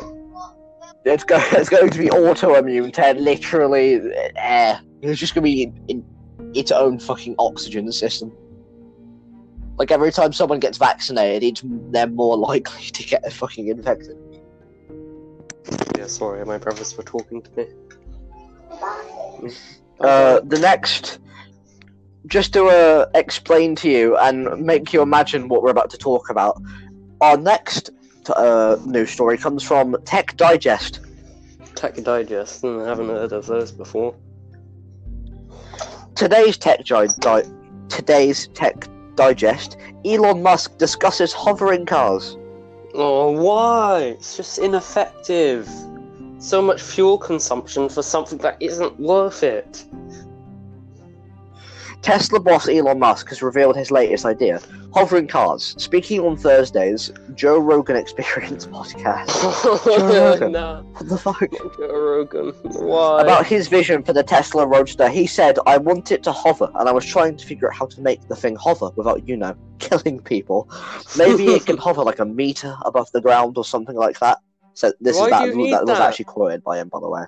It's 1.04 1.24
go, 1.24 1.38
it's 1.52 1.68
going 1.68 1.90
to 1.90 1.98
be 1.98 2.06
autoimmune 2.06 2.92
to 2.94 3.20
literally 3.20 4.00
air. 4.36 4.80
It's 5.02 5.20
just 5.20 5.34
going 5.34 5.44
to 5.44 5.50
be 5.50 5.62
in, 5.62 5.84
in 5.88 6.04
its 6.54 6.70
own 6.70 6.98
fucking 6.98 7.34
oxygen 7.38 7.90
system. 7.92 8.32
Like 9.78 9.90
every 9.90 10.10
time 10.10 10.32
someone 10.32 10.60
gets 10.60 10.78
vaccinated, 10.78 11.42
it's 11.42 11.62
they're 11.90 12.06
more 12.06 12.36
likely 12.50 12.86
to 12.86 13.02
get 13.02 13.32
fucking 13.32 13.68
infected. 13.68 14.16
Yeah, 15.98 16.06
sorry, 16.06 16.44
my 16.44 16.58
brothers 16.58 16.96
were 16.96 17.02
talking 17.02 17.42
to 17.42 17.50
me. 17.56 17.66
Uh, 20.00 20.40
the 20.44 20.58
next, 20.58 21.18
just 22.26 22.52
to 22.52 22.66
uh, 22.66 23.06
explain 23.14 23.74
to 23.76 23.88
you 23.88 24.16
and 24.18 24.60
make 24.60 24.92
you 24.92 25.00
imagine 25.02 25.48
what 25.48 25.62
we're 25.62 25.70
about 25.70 25.90
to 25.90 25.98
talk 25.98 26.28
about, 26.30 26.60
our 27.20 27.36
next 27.36 27.90
uh, 28.30 28.76
news 28.84 29.10
story 29.10 29.38
comes 29.38 29.62
from 29.62 29.96
Tech 30.04 30.36
Digest. 30.36 31.00
Tech 31.74 31.94
Digest, 31.96 32.62
hmm, 32.62 32.80
I 32.80 32.88
haven't 32.88 33.08
heard 33.08 33.32
of 33.32 33.46
those 33.46 33.72
before. 33.72 34.14
Today's 36.14 36.56
Tech 36.56 36.84
Di- 36.84 37.06
Di- 37.20 37.42
today's 37.88 38.48
Tech 38.48 38.86
Digest. 39.14 39.76
Elon 40.04 40.42
Musk 40.42 40.78
discusses 40.78 41.32
hovering 41.32 41.86
cars. 41.86 42.36
Oh, 42.94 43.30
why? 43.32 44.14
It's 44.18 44.36
just 44.36 44.58
ineffective. 44.58 45.68
So 46.38 46.60
much 46.62 46.80
fuel 46.82 47.18
consumption 47.18 47.88
for 47.88 48.02
something 48.02 48.38
that 48.38 48.56
isn't 48.60 48.98
worth 49.00 49.42
it. 49.42 49.84
Tesla 52.02 52.38
boss 52.38 52.68
Elon 52.68 52.98
Musk 53.00 53.30
has 53.30 53.42
revealed 53.42 53.74
his 53.74 53.90
latest 53.90 54.24
idea: 54.24 54.60
hovering 54.92 55.26
cars. 55.26 55.74
Speaking 55.78 56.20
on 56.20 56.36
Thursday's 56.36 57.10
Joe 57.34 57.58
Rogan 57.58 57.96
Experience 57.96 58.66
podcast. 58.76 59.26
Rogan. 59.86 60.52
nah, 60.52 60.82
What 60.82 61.08
the 61.08 61.18
fuck? 61.18 61.40
Joe 61.50 61.98
Rogan. 61.98 62.52
Why? 62.80 63.22
about 63.22 63.46
his 63.46 63.66
vision 63.66 64.02
for 64.04 64.12
the 64.12 64.22
Tesla 64.22 64.66
Roadster. 64.66 65.08
He 65.08 65.26
said, 65.26 65.58
I 65.66 65.78
want 65.78 66.12
it 66.12 66.22
to 66.24 66.32
hover, 66.32 66.70
and 66.76 66.88
I 66.88 66.92
was 66.92 67.04
trying 67.04 67.36
to 67.38 67.46
figure 67.46 67.68
out 67.68 67.74
how 67.74 67.86
to 67.86 68.00
make 68.00 68.28
the 68.28 68.36
thing 68.36 68.54
hover 68.56 68.90
without, 68.94 69.26
you 69.26 69.36
know, 69.36 69.56
killing 69.78 70.20
people. 70.20 70.68
Maybe 71.18 71.46
it 71.46 71.66
can 71.66 71.76
hover 71.78 72.04
like 72.04 72.20
a 72.20 72.24
meter 72.26 72.76
above 72.84 73.10
the 73.12 73.20
ground 73.22 73.56
or 73.58 73.64
something 73.64 73.96
like 73.96 74.20
that. 74.20 74.38
So 74.76 74.92
this 75.00 75.16
Why 75.16 75.28
is 75.46 75.54
do 75.54 75.70
that, 75.70 75.86
that 75.86 75.86
was 75.86 76.00
actually 76.00 76.26
quoted 76.26 76.62
by 76.62 76.78
him, 76.78 76.88
by 76.90 77.00
the 77.00 77.08
way. 77.08 77.24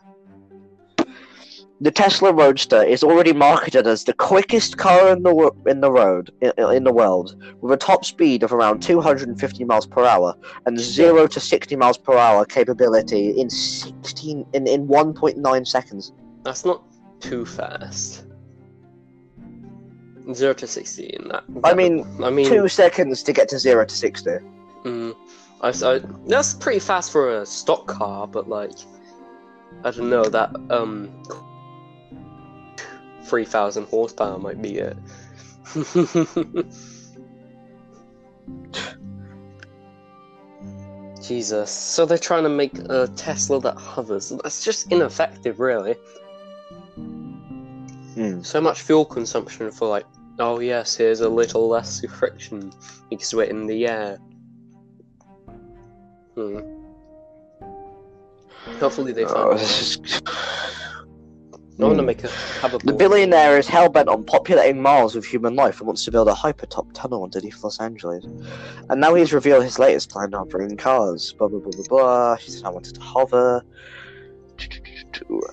The 1.80 1.90
Tesla 1.90 2.32
Roadster 2.32 2.82
is 2.82 3.02
already 3.02 3.32
marketed 3.32 3.86
as 3.86 4.04
the 4.04 4.12
quickest 4.12 4.76
car 4.76 5.12
in 5.12 5.22
the 5.22 5.32
wo- 5.32 5.56
in 5.66 5.80
the 5.80 5.90
road 5.90 6.30
in, 6.42 6.52
in 6.72 6.84
the 6.84 6.92
world, 6.92 7.34
with 7.62 7.72
a 7.72 7.76
top 7.76 8.04
speed 8.04 8.42
of 8.42 8.52
around 8.52 8.82
250 8.82 9.64
miles 9.64 9.86
per 9.86 10.04
hour 10.04 10.34
and 10.66 10.78
zero 10.78 11.26
to 11.26 11.40
60 11.40 11.74
miles 11.76 11.96
per 11.96 12.18
hour 12.18 12.44
capability 12.44 13.30
in 13.40 13.48
16 13.48 14.44
in, 14.52 14.66
in 14.66 14.86
1.9 14.86 15.66
seconds. 15.66 16.12
That's 16.44 16.66
not 16.66 16.82
too 17.20 17.46
fast. 17.46 18.24
Zero 20.34 20.52
to 20.52 20.66
sixteen. 20.66 21.28
That, 21.28 21.44
I 21.64 21.72
mean, 21.72 22.04
I 22.22 22.28
mean, 22.28 22.46
two 22.46 22.68
seconds 22.68 23.22
to 23.22 23.32
get 23.32 23.48
to 23.48 23.58
zero 23.58 23.86
to 23.86 23.94
sixty. 23.94 24.36
Mm, 24.84 25.14
I, 25.60 25.70
I, 25.70 26.00
that's 26.26 26.54
pretty 26.54 26.78
fast 26.78 27.10
for 27.10 27.40
a 27.40 27.46
stock 27.46 27.86
car, 27.86 28.26
but 28.26 28.48
like, 28.48 28.78
I 29.84 29.90
don't 29.90 30.08
know 30.10 30.24
that 30.24 30.54
um, 30.70 31.22
three 33.24 33.44
thousand 33.44 33.86
horsepower 33.86 34.38
might 34.38 34.62
be 34.62 34.78
it. 34.78 34.96
Jesus, 41.22 41.70
so 41.70 42.06
they're 42.06 42.16
trying 42.16 42.44
to 42.44 42.48
make 42.48 42.78
a 42.88 43.08
Tesla 43.08 43.60
that 43.60 43.76
hovers. 43.76 44.32
That's 44.42 44.64
just 44.64 44.90
ineffective, 44.90 45.60
really. 45.60 45.94
Hmm. 48.14 48.40
So 48.42 48.60
much 48.60 48.80
fuel 48.80 49.04
consumption 49.04 49.70
for 49.70 49.88
like, 49.88 50.06
oh 50.38 50.60
yes, 50.60 50.96
here's 50.96 51.20
a 51.20 51.28
little 51.28 51.68
less 51.68 52.04
friction 52.06 52.72
because 53.10 53.34
we're 53.34 53.44
in 53.44 53.66
the 53.66 53.86
air. 53.86 54.18
Hmm. 56.38 56.60
Hopefully 58.78 59.12
they 59.12 59.24
Oh, 59.24 59.28
find. 59.28 59.58
this 59.58 59.80
is- 59.80 59.98
to 61.80 61.86
Hmm. 61.86 62.04
make 62.06 62.22
a 62.22 62.28
have 62.60 62.74
a. 62.74 62.78
The 62.78 62.92
billionaire 62.92 63.58
is 63.58 63.66
hell 63.66 63.88
bent 63.88 64.08
on 64.08 64.22
populating 64.24 64.80
Mars 64.80 65.14
with 65.16 65.24
human 65.24 65.56
life 65.56 65.78
and 65.80 65.86
wants 65.88 66.04
to 66.04 66.10
build 66.12 66.28
a 66.28 66.32
hyperloop 66.32 66.92
tunnel 66.92 67.24
underneath 67.24 67.62
Los 67.64 67.80
Angeles. 67.80 68.24
And 68.88 69.00
now 69.00 69.14
he's 69.14 69.32
revealed 69.32 69.64
his 69.64 69.78
latest 69.80 70.10
plan 70.10 70.30
to 70.32 70.38
hovering 70.38 70.76
cars. 70.76 71.32
Blah 71.38 71.48
blah 71.48 71.58
blah 71.60 71.72
blah 71.72 71.84
blah. 71.88 72.36
He 72.36 72.50
said 72.52 72.64
I 72.64 72.70
wanted 72.70 72.94
to 72.94 73.00
hover. 73.00 73.62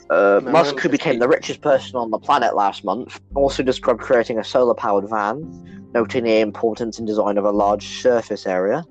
Uh, 0.09 0.41
Musk, 0.43 0.79
who 0.79 0.89
became 0.89 1.17
the 1.19 1.27
richest 1.27 1.61
person 1.61 1.95
on 1.95 2.09
the 2.11 2.17
planet 2.19 2.55
last 2.55 2.83
month, 2.83 3.19
also 3.35 3.61
described 3.63 3.99
creating 4.01 4.39
a 4.39 4.43
solar-powered 4.43 5.07
van, 5.09 5.89
noting 5.93 6.23
the 6.23 6.39
importance 6.39 6.97
in 6.99 7.05
design 7.05 7.37
of 7.37 7.45
a 7.45 7.51
large 7.51 8.01
surface 8.01 8.45
area. 8.47 8.83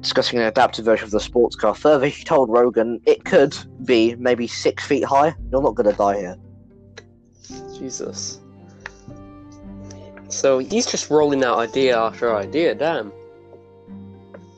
Discussing 0.00 0.38
an 0.38 0.46
adapted 0.46 0.84
version 0.84 1.04
of 1.04 1.10
the 1.10 1.20
sports 1.20 1.56
car. 1.56 1.74
Further, 1.74 2.06
he 2.06 2.22
told 2.24 2.50
Rogan 2.50 3.00
it 3.04 3.24
could 3.24 3.56
be 3.84 4.14
maybe 4.16 4.46
six 4.46 4.84
feet 4.86 5.04
high. 5.04 5.34
You're 5.50 5.62
not 5.62 5.74
going 5.74 5.90
to 5.90 5.96
die 5.96 6.18
here. 6.18 6.36
Jesus. 7.76 8.40
So 10.28 10.58
he's 10.58 10.86
just 10.86 11.10
rolling 11.10 11.42
out 11.42 11.58
idea 11.58 11.98
after 11.98 12.36
idea, 12.36 12.74
damn. 12.74 13.12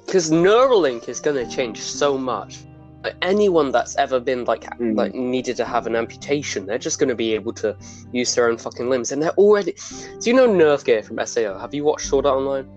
Because 0.04 0.30
Neuralink 0.30 1.08
is 1.08 1.20
going 1.20 1.36
to 1.36 1.50
change 1.54 1.80
so 1.80 2.18
much. 2.18 2.58
Like, 3.04 3.14
anyone 3.22 3.70
that's 3.72 3.96
ever 3.96 4.20
been 4.20 4.44
like 4.44 4.64
Mm. 4.78 4.94
like 4.96 5.14
needed 5.14 5.56
to 5.56 5.64
have 5.64 5.86
an 5.86 5.96
amputation, 5.96 6.66
they're 6.66 6.76
just 6.76 6.98
going 6.98 7.08
to 7.08 7.14
be 7.14 7.32
able 7.34 7.52
to 7.54 7.74
use 8.12 8.34
their 8.34 8.48
own 8.50 8.58
fucking 8.58 8.90
limbs, 8.90 9.10
and 9.12 9.22
they're 9.22 9.30
already. 9.38 9.74
Do 10.20 10.28
you 10.28 10.34
know 10.34 10.48
NerveGear 10.48 11.04
from 11.04 11.18
SAO? 11.24 11.58
Have 11.58 11.72
you 11.72 11.84
watched 11.84 12.06
Sword 12.08 12.26
Art 12.26 12.36
Online? 12.36 12.68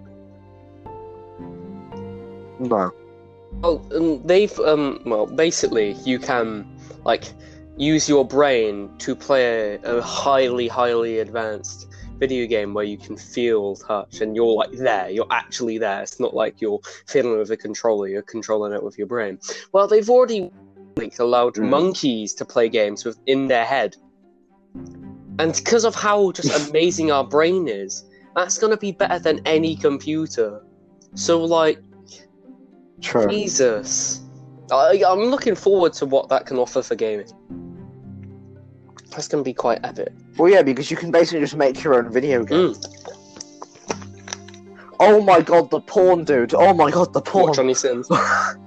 No. 2.69 2.91
Oh, 3.63 3.81
um, 3.95 4.25
they've 4.25 4.57
um. 4.61 5.01
Well, 5.05 5.25
basically, 5.25 5.93
you 6.05 6.17
can 6.19 6.65
like 7.05 7.33
use 7.77 8.07
your 8.07 8.25
brain 8.25 8.89
to 8.99 9.15
play 9.15 9.75
a, 9.83 10.01
highly, 10.01 10.67
highly 10.67 11.19
advanced 11.19 11.87
video 12.19 12.47
game 12.47 12.73
where 12.73 12.85
you 12.85 12.97
can 12.97 13.17
feel 13.17 13.75
touch 13.75 14.21
and 14.21 14.35
you're 14.35 14.53
like 14.53 14.71
there. 14.71 15.09
You're 15.09 15.31
actually 15.31 15.77
there. 15.77 16.01
It's 16.01 16.19
not 16.19 16.33
like 16.33 16.61
you're 16.61 16.79
feeling 17.07 17.37
with 17.37 17.51
a 17.51 17.57
controller. 17.57 18.07
You're 18.07 18.21
controlling 18.21 18.73
it 18.73 18.83
with 18.83 18.97
your 18.97 19.07
brain. 19.07 19.39
Well, 19.71 19.87
they've 19.87 20.09
already 20.09 20.51
like 20.97 21.19
allowed 21.19 21.57
Hmm. 21.57 21.69
monkeys 21.69 22.33
to 22.35 22.45
play 22.45 22.69
games 22.69 23.03
within 23.05 23.47
their 23.47 23.65
head, 23.65 23.95
and 25.39 25.53
because 25.55 25.85
of 25.85 25.95
how 25.95 26.31
just 26.31 26.51
amazing 26.69 27.11
our 27.11 27.23
brain 27.23 27.67
is, 27.67 28.03
that's 28.35 28.57
gonna 28.57 28.77
be 28.77 28.91
better 28.91 29.19
than 29.19 29.41
any 29.45 29.75
computer. 29.75 30.61
So 31.15 31.43
like. 31.43 31.79
True. 33.03 33.27
Jesus. 33.27 34.21
I, 34.71 35.03
I'm 35.05 35.19
looking 35.25 35.55
forward 35.55 35.93
to 35.93 36.05
what 36.05 36.29
that 36.29 36.45
can 36.45 36.57
offer 36.57 36.81
for 36.81 36.95
gaming. 36.95 37.27
That's 39.11 39.27
gonna 39.27 39.43
be 39.43 39.53
quite 39.53 39.79
epic. 39.83 40.09
Well, 40.37 40.51
yeah, 40.51 40.63
because 40.63 40.89
you 40.89 40.97
can 40.97 41.11
basically 41.11 41.41
just 41.41 41.55
make 41.55 41.83
your 41.83 41.93
own 41.95 42.11
video 42.11 42.43
game. 42.43 42.73
Mm. 42.73 43.03
Oh 44.99 45.21
my 45.21 45.41
god, 45.41 45.69
the 45.69 45.81
porn 45.81 46.23
dude! 46.23 46.53
Oh 46.55 46.73
my 46.73 46.89
god, 46.89 47.13
the 47.13 47.21
porn! 47.21 47.47
What 47.47 47.55
Johnny 47.57 47.73
Sins? 47.73 48.07
oh, 48.11 48.57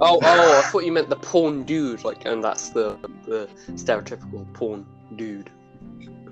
oh! 0.00 0.18
I 0.22 0.62
thought 0.70 0.84
you 0.84 0.92
meant 0.92 1.10
the 1.10 1.16
porn 1.16 1.64
dude, 1.64 2.04
like, 2.04 2.24
and 2.24 2.42
that's 2.42 2.70
the 2.70 2.96
the 3.26 3.48
stereotypical 3.72 4.50
porn 4.54 4.86
dude. 5.16 5.50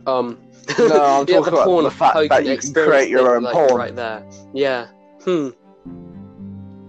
Um, 0.07 0.39
No, 0.79 0.87
I'm 0.87 1.27
yeah, 1.29 1.35
talking 1.37 1.43
the 1.43 1.49
about 1.49 1.65
porn, 1.67 1.85
the 1.85 1.91
fact 1.91 2.29
that 2.29 2.47
you 2.47 2.57
can 2.57 2.73
create 2.73 3.11
your 3.11 3.37
own 3.37 3.43
like, 3.43 3.53
porn. 3.53 3.75
right 3.75 3.95
there. 3.95 4.25
Yeah. 4.55 4.87
Hmm. 5.25 5.51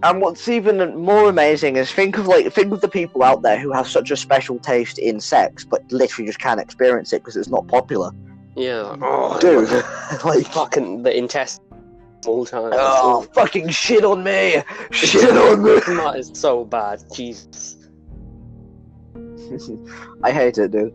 And 0.04 0.20
what's 0.22 0.48
even 0.48 0.98
more 0.98 1.30
amazing 1.30 1.76
is 1.76 1.92
think 1.92 2.18
of 2.18 2.28
like 2.28 2.52
think 2.52 2.74
of 2.74 2.82
the 2.82 2.88
people 2.88 3.24
out 3.24 3.44
there 3.44 3.60
who 3.60 3.72
have 3.72 3.88
such 3.88 4.10
a 4.12 4.18
special 4.18 4.58
taste 4.60 4.98
in 4.98 5.20
sex, 5.20 5.64
but 5.64 5.82
literally 5.92 6.28
just 6.28 6.40
can't 6.40 6.60
experience 6.60 7.14
it 7.14 7.22
because 7.22 7.36
it's 7.36 7.50
not 7.50 7.68
popular. 7.68 8.12
Yeah. 8.56 8.82
Like, 8.82 9.00
oh, 9.04 9.40
Dude, 9.40 9.70
like, 10.26 10.48
fucking 10.54 11.04
the 11.04 11.16
intestine 11.16 11.66
all 12.26 12.46
time. 12.46 12.72
oh, 12.74 13.22
fucking 13.34 13.70
shit 13.70 14.04
on 14.04 14.24
me, 14.24 14.62
shit 14.92 15.30
on 15.38 15.64
me. 15.64 15.76
that 15.80 16.16
is 16.18 16.32
so 16.34 16.66
bad. 16.66 17.04
Jesus. 17.14 17.78
I 20.24 20.32
hate 20.32 20.58
it, 20.58 20.72
dude. 20.72 20.94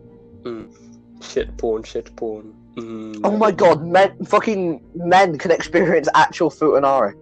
Shit 1.21 1.55
porn. 1.57 1.83
Shit 1.83 2.15
porn. 2.15 2.53
Mm. 2.75 3.21
Oh 3.23 3.35
my 3.37 3.51
god, 3.51 3.83
men, 3.85 4.23
fucking 4.25 4.81
men 4.95 5.37
can 5.37 5.51
experience 5.51 6.07
actual 6.13 6.49
futanari. 6.51 7.13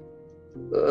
Uh, 0.55 0.85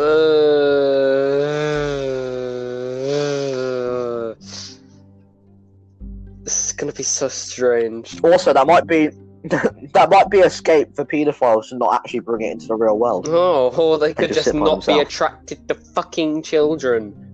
this 6.42 6.66
is 6.66 6.72
gonna 6.72 6.92
be 6.92 7.02
so 7.02 7.28
strange. 7.28 8.20
Also, 8.22 8.52
that 8.52 8.66
might 8.66 8.86
be 8.86 9.08
that 9.44 10.08
might 10.10 10.28
be 10.28 10.38
escape 10.40 10.94
for 10.94 11.06
paedophiles 11.06 11.70
to 11.70 11.76
not 11.76 11.94
actually 11.94 12.20
bring 12.20 12.46
it 12.46 12.52
into 12.52 12.66
the 12.66 12.74
real 12.74 12.98
world. 12.98 13.26
Oh, 13.28 13.74
or 13.76 13.98
they 13.98 14.12
could 14.12 14.28
just 14.28 14.44
just 14.44 14.54
not 14.54 14.86
be 14.86 14.98
attracted 14.98 15.66
to 15.68 15.74
fucking 15.74 16.42
children. 16.42 17.33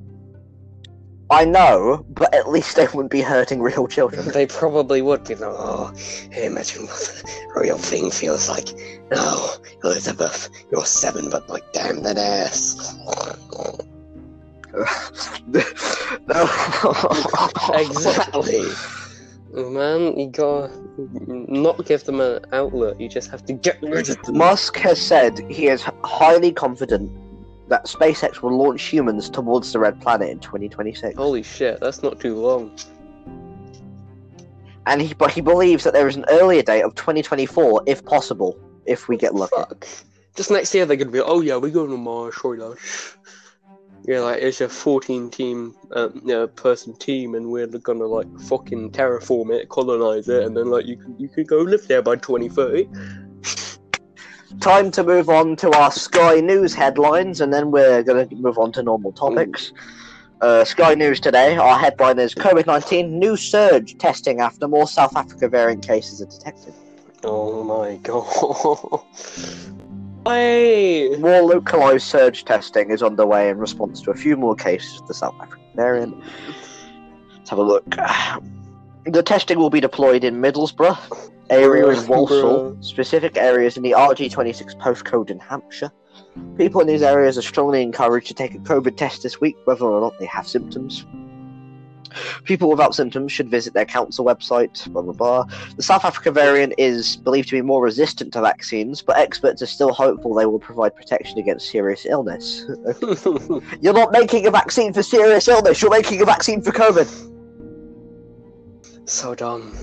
I 1.30 1.44
know, 1.44 2.04
but 2.08 2.34
at 2.34 2.48
least 2.48 2.74
they 2.74 2.86
wouldn't 2.86 3.12
be 3.12 3.20
hurting 3.20 3.62
real 3.62 3.86
children. 3.86 4.26
They 4.28 4.46
probably 4.46 5.00
would 5.00 5.24
be 5.24 5.36
like, 5.36 5.52
oh, 5.52 5.92
hey, 6.32 6.46
imagine 6.46 6.86
what 6.86 7.22
the 7.54 7.60
real 7.60 7.78
thing 7.78 8.10
feels 8.10 8.48
like. 8.48 8.68
No, 9.12 9.50
Elizabeth, 9.84 10.48
you're 10.72 10.84
seven, 10.84 11.30
but 11.30 11.48
like, 11.48 11.72
damn 11.72 12.02
that 12.02 12.18
ass. 12.18 12.96
exactly. 17.74 18.64
Oh, 19.54 19.70
man, 19.70 20.18
you 20.18 20.30
gotta 20.30 20.72
not 21.26 21.84
give 21.86 22.04
them 22.04 22.20
an 22.20 22.40
outlet. 22.52 23.00
You 23.00 23.08
just 23.08 23.30
have 23.30 23.44
to 23.46 23.52
get 23.52 23.80
rid 23.82 24.08
of 24.08 24.20
them. 24.22 24.38
Musk 24.38 24.76
has 24.78 25.00
said 25.00 25.38
he 25.48 25.68
is 25.68 25.82
highly 26.04 26.52
confident 26.52 27.10
that 27.70 27.86
SpaceX 27.86 28.42
will 28.42 28.56
launch 28.56 28.82
humans 28.82 29.30
towards 29.30 29.72
the 29.72 29.78
Red 29.78 30.00
Planet 30.00 30.28
in 30.28 30.40
2026, 30.40 31.16
Holy 31.16 31.42
shit, 31.42 31.80
that's 31.80 32.02
not 32.02 32.20
too 32.20 32.36
long. 32.36 32.70
and 34.86 35.00
he 35.00 35.14
but 35.14 35.30
he 35.30 35.40
believes 35.40 35.84
that 35.84 35.94
there 35.94 36.08
is 36.08 36.16
an 36.16 36.26
earlier 36.28 36.62
date 36.62 36.82
of 36.82 36.94
2024, 36.96 37.82
if 37.86 38.04
possible, 38.04 38.58
if 38.86 39.08
we 39.08 39.16
get 39.16 39.34
lucky. 39.34 39.56
Fuck. 39.56 39.86
Just 40.36 40.50
next 40.50 40.74
year 40.74 40.84
they're 40.84 40.96
gonna 40.96 41.10
be, 41.10 41.20
oh 41.20 41.40
yeah, 41.40 41.56
we're 41.56 41.70
going 41.70 41.90
to 41.90 41.96
Mars, 41.96 42.34
right? 42.44 42.58
Like, 42.58 42.78
yeah, 44.04 44.20
like 44.20 44.42
it's 44.42 44.60
a 44.60 44.68
14 44.68 45.30
team, 45.30 45.74
um, 45.94 46.20
yeah, 46.24 46.46
person 46.56 46.96
team, 46.96 47.34
and 47.34 47.50
we're 47.50 47.66
gonna 47.66 48.06
like 48.06 48.28
fucking 48.38 48.90
terraform 48.90 49.54
it, 49.54 49.68
colonize 49.68 50.28
it, 50.28 50.44
and 50.44 50.56
then 50.56 50.70
like 50.70 50.86
you 50.86 50.96
can 50.96 51.14
you 51.18 51.28
can 51.28 51.44
go 51.44 51.58
live 51.58 51.86
there 51.86 52.02
by 52.02 52.16
2030. 52.16 52.88
Time 54.58 54.90
to 54.90 55.04
move 55.04 55.28
on 55.28 55.54
to 55.56 55.70
our 55.76 55.92
Sky 55.92 56.40
News 56.40 56.74
headlines, 56.74 57.40
and 57.40 57.52
then 57.52 57.70
we're 57.70 58.02
going 58.02 58.28
to 58.28 58.34
move 58.34 58.58
on 58.58 58.72
to 58.72 58.82
normal 58.82 59.12
topics. 59.12 59.72
Uh, 60.40 60.64
Sky 60.64 60.94
News 60.94 61.20
today, 61.20 61.56
our 61.56 61.78
headline 61.78 62.18
is 62.18 62.34
COVID 62.34 62.66
19 62.66 63.16
new 63.16 63.36
surge 63.36 63.96
testing 63.98 64.40
after 64.40 64.66
more 64.66 64.88
South 64.88 65.16
Africa 65.16 65.48
variant 65.48 65.86
cases 65.86 66.20
are 66.20 66.26
detected. 66.26 66.74
Oh 67.22 67.62
my 67.62 67.96
god. 67.96 69.04
Hey! 70.26 71.16
More 71.18 71.40
localized 71.40 72.06
surge 72.06 72.44
testing 72.44 72.90
is 72.90 73.02
underway 73.02 73.48
in 73.48 73.56
response 73.56 74.02
to 74.02 74.10
a 74.10 74.14
few 74.14 74.36
more 74.36 74.54
cases 74.54 75.00
of 75.00 75.08
the 75.08 75.14
South 75.14 75.34
African 75.40 75.64
variant. 75.74 76.14
Let's 77.38 77.48
have 77.48 77.58
a 77.58 77.62
look. 77.62 77.86
The 79.06 79.22
testing 79.22 79.58
will 79.58 79.70
be 79.70 79.80
deployed 79.80 80.24
in 80.24 80.42
Middlesbrough, 80.42 81.30
area 81.48 81.88
in 81.88 82.06
Walsall, 82.06 82.76
specific 82.82 83.36
areas 83.38 83.76
in 83.76 83.82
the 83.82 83.92
RG26 83.92 84.76
postcode 84.76 85.30
in 85.30 85.38
Hampshire. 85.38 85.90
People 86.56 86.82
in 86.82 86.86
these 86.86 87.02
areas 87.02 87.38
are 87.38 87.42
strongly 87.42 87.82
encouraged 87.82 88.26
to 88.28 88.34
take 88.34 88.54
a 88.54 88.58
COVID 88.58 88.96
test 88.96 89.22
this 89.22 89.40
week, 89.40 89.56
whether 89.64 89.84
or 89.84 90.00
not 90.02 90.18
they 90.18 90.26
have 90.26 90.46
symptoms. 90.46 91.06
People 92.44 92.68
without 92.68 92.94
symptoms 92.94 93.32
should 93.32 93.48
visit 93.48 93.72
their 93.72 93.86
council 93.86 94.24
website, 94.24 94.86
blah 94.92 95.00
blah 95.00 95.12
blah. 95.12 95.44
The 95.76 95.82
South 95.82 96.04
Africa 96.04 96.30
variant 96.30 96.74
is 96.76 97.16
believed 97.16 97.48
to 97.50 97.54
be 97.54 97.62
more 97.62 97.82
resistant 97.82 98.32
to 98.34 98.40
vaccines, 98.42 99.00
but 99.00 99.16
experts 99.16 99.62
are 99.62 99.66
still 99.66 99.92
hopeful 99.92 100.34
they 100.34 100.46
will 100.46 100.58
provide 100.58 100.94
protection 100.94 101.38
against 101.38 101.70
serious 101.70 102.04
illness. 102.04 102.66
You're 103.80 103.94
not 103.94 104.12
making 104.12 104.46
a 104.46 104.50
vaccine 104.50 104.92
for 104.92 105.02
serious 105.02 105.48
illness, 105.48 105.80
you're 105.80 105.90
making 105.90 106.20
a 106.20 106.24
vaccine 106.24 106.60
for 106.60 106.72
COVID. 106.72 107.30
So 109.04 109.34
dumb. 109.34 109.76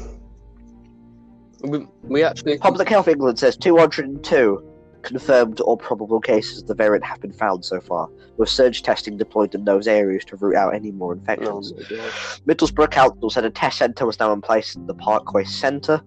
We, 1.61 1.87
we 2.03 2.23
actually 2.23 2.57
Public 2.59 2.87
Health 2.87 3.07
England 3.07 3.39
says 3.39 3.57
202 3.57 4.63
confirmed 5.01 5.61
or 5.61 5.77
probable 5.77 6.19
cases 6.19 6.61
of 6.61 6.67
the 6.67 6.75
variant 6.75 7.05
have 7.05 7.21
been 7.21 7.31
found 7.31 7.63
so 7.63 7.79
far, 7.79 8.09
with 8.37 8.49
surge 8.49 8.83
testing 8.83 9.17
deployed 9.17 9.55
in 9.55 9.63
those 9.63 9.87
areas 9.87 10.25
to 10.25 10.35
root 10.35 10.55
out 10.55 10.75
any 10.75 10.91
more 10.91 11.13
Oh 11.13 11.15
infections. 11.17 11.71
god. 11.71 12.11
Middlesbrough 12.47 12.91
Council 12.91 13.29
said 13.29 13.45
a 13.45 13.49
test 13.49 13.77
centre 13.77 14.05
was 14.05 14.19
now 14.19 14.33
in 14.33 14.41
place 14.41 14.75
at 14.75 14.85
the 14.85 14.93
Parkway 14.93 15.45
Centre. 15.45 16.01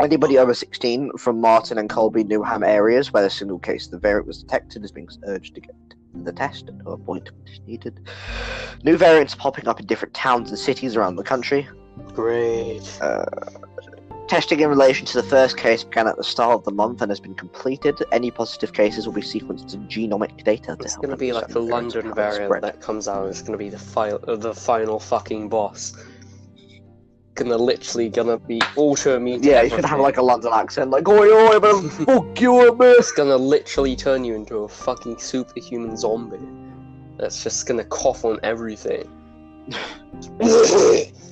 Anybody 0.00 0.38
over 0.38 0.54
16 0.54 1.16
from 1.18 1.40
Marton 1.40 1.78
and 1.78 1.88
Coulby 1.88 2.24
Newham 2.24 2.66
areas 2.66 3.12
where 3.12 3.24
a 3.26 3.30
single 3.30 3.58
case 3.58 3.86
of 3.86 3.92
the 3.92 3.98
variant 3.98 4.26
was 4.26 4.42
detected 4.42 4.84
is 4.84 4.92
being 4.92 5.08
urged 5.26 5.54
to 5.54 5.60
get 5.60 5.74
the 6.24 6.32
test 6.32 6.68
and 6.68 6.82
no 6.84 6.92
appointment 6.92 7.48
is 7.50 7.60
needed. 7.66 8.08
New 8.84 8.96
variants 8.96 9.34
are 9.34 9.38
popping 9.38 9.68
up 9.68 9.80
in 9.80 9.86
different 9.86 10.14
towns 10.14 10.50
and 10.50 10.58
cities 10.58 10.96
around 10.96 11.16
the 11.16 11.22
country. 11.22 11.68
Great. 12.14 12.98
Testing 14.28 14.58
in 14.58 14.68
relation 14.68 15.06
to 15.06 15.22
the 15.22 15.28
first 15.28 15.56
case 15.56 15.84
began 15.84 16.08
at 16.08 16.16
the 16.16 16.24
start 16.24 16.54
of 16.54 16.64
the 16.64 16.72
month 16.72 17.00
and 17.00 17.10
has 17.12 17.20
been 17.20 17.34
completed. 17.34 17.94
Any 18.10 18.32
positive 18.32 18.72
cases 18.72 19.06
will 19.06 19.14
be 19.14 19.20
sequenced 19.20 19.70
to 19.70 19.76
genomic 19.76 20.42
data. 20.42 20.76
It's 20.80 20.96
gonna 20.96 21.16
be 21.16 21.32
like 21.32 21.46
the 21.46 21.60
understand 21.60 21.66
variants 21.66 21.94
and 21.94 22.04
London 22.04 22.14
variant 22.14 22.48
spread. 22.48 22.62
that 22.64 22.80
comes 22.80 23.06
out. 23.06 23.28
It's 23.28 23.42
gonna 23.42 23.56
be 23.56 23.68
the 23.68 23.78
final, 23.78 24.18
uh, 24.26 24.34
the 24.34 24.52
final 24.52 24.98
fucking 24.98 25.48
boss. 25.48 25.96
Gonna 27.36 27.56
literally 27.56 28.08
gonna 28.08 28.38
be 28.38 28.58
autoimmune. 28.74 29.42
to 29.42 29.48
Yeah, 29.48 29.62
he's 29.62 29.70
gonna 29.70 29.86
have 29.86 30.00
like 30.00 30.16
a 30.16 30.22
London 30.22 30.50
accent, 30.52 30.90
like, 30.90 31.08
oi, 31.08 31.28
oi, 31.30 31.60
man, 31.60 31.88
fuck 32.06 32.40
you, 32.40 32.76
man. 32.76 32.96
It's 32.98 33.12
gonna 33.12 33.36
literally 33.36 33.94
turn 33.94 34.24
you 34.24 34.34
into 34.34 34.64
a 34.64 34.68
fucking 34.68 35.18
superhuman 35.18 35.96
zombie. 35.96 36.38
That's 37.16 37.44
just 37.44 37.64
gonna 37.68 37.84
cough 37.84 38.24
on 38.24 38.40
everything. 38.42 39.08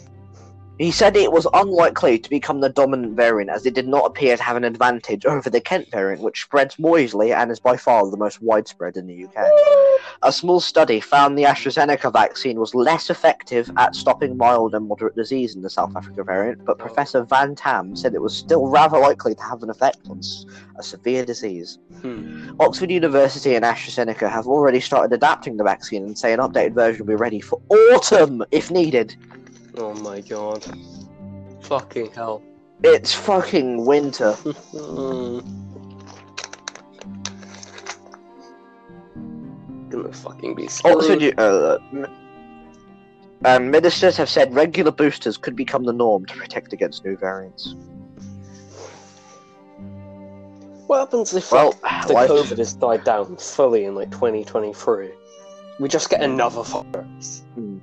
He 0.79 0.91
said 0.91 1.17
it 1.17 1.31
was 1.31 1.47
unlikely 1.55 2.19
to 2.19 2.29
become 2.29 2.61
the 2.61 2.69
dominant 2.69 3.15
variant 3.15 3.49
as 3.49 3.65
it 3.65 3.75
did 3.75 3.87
not 3.87 4.07
appear 4.07 4.37
to 4.37 4.43
have 4.43 4.57
an 4.57 4.65
advantage 4.65 5.25
over 5.25 5.49
the 5.49 5.61
Kent 5.61 5.89
variant, 5.93 6.21
which 6.21 6.43
spreads 6.43 6.81
more 6.81 6.99
easily 6.99 7.33
and 7.33 7.53
is 7.53 7.61
by 7.61 7.77
far 7.77 8.11
the 8.11 8.17
most 8.17 8.43
widespread 8.43 8.97
in 8.97 9.07
the 9.07 9.25
UK. 9.25 9.47
A 10.23 10.33
small 10.33 10.59
study 10.59 10.99
found 10.99 11.39
the 11.39 11.45
AstraZeneca 11.45 12.13
vaccine 12.13 12.59
was 12.59 12.75
less 12.75 13.09
effective 13.09 13.71
at 13.77 13.95
stopping 13.95 14.37
mild 14.37 14.75
and 14.75 14.89
moderate 14.89 15.15
disease 15.15 15.55
in 15.55 15.63
the 15.63 15.71
South 15.71 15.95
Africa 15.95 16.25
variant, 16.25 16.65
but 16.65 16.77
Professor 16.77 17.23
Van 17.23 17.55
Tam 17.55 17.95
said 17.95 18.13
it 18.13 18.23
was 18.23 18.37
still 18.37 18.67
rather 18.67 18.99
likely 18.99 19.37
to 19.37 19.43
have 19.43 19.63
an 19.63 19.71
effect 19.71 20.01
on 20.11 20.21
a 20.77 20.83
severe 20.83 21.25
disease. 21.25 21.79
Hmm. 22.03 22.51
Oxford 22.59 22.91
University 22.91 23.55
and 23.55 23.65
AstraZeneca 23.65 24.29
have 24.29 24.49
already 24.49 24.81
started 24.81 25.15
adapting 25.15 25.57
the 25.57 25.63
vaccine 25.63 26.03
and 26.03 26.19
say 26.19 26.33
an 26.33 26.41
updated 26.41 26.75
version 26.75 27.07
will 27.07 27.13
be 27.13 27.21
ready 27.21 27.39
for 27.41 27.61
autumn 27.71 28.43
if 28.51 28.73
needed. 28.73 29.17
Oh 29.77 29.95
my 29.95 30.21
god. 30.21 30.65
Fucking 31.63 32.11
hell. 32.13 32.43
It's 32.83 33.15
fucking 33.15 33.85
winter. 33.85 34.37
Gonna 39.91 40.13
fucking 40.13 40.55
be 40.55 40.69
screwed. 40.69 40.97
Oxford, 40.97 41.23
U- 41.23 41.35
uh, 41.39 41.79
um, 43.45 43.71
ministers 43.71 44.17
have 44.17 44.29
said 44.29 44.53
regular 44.55 44.91
boosters 44.91 45.37
could 45.37 45.55
become 45.57 45.85
the 45.85 45.93
norm 45.93 46.25
to 46.27 46.35
protect 46.37 46.73
against 46.73 47.05
new 47.05 47.17
variants. 47.17 47.75
What 50.87 50.99
happens 50.99 51.33
if 51.35 51.51
Well, 51.51 51.79
like, 51.83 52.07
the 52.07 52.13
life- 52.13 52.31
COVID 52.31 52.59
has 52.59 52.75
died 52.75 53.05
down 53.05 53.37
fully 53.37 53.85
in 53.85 53.95
like 53.95 54.11
2023? 54.11 55.11
We 55.81 55.89
just 55.89 56.11
get 56.11 56.21
another 56.23 56.63
virus. 56.63 57.43
Hmm. 57.55 57.74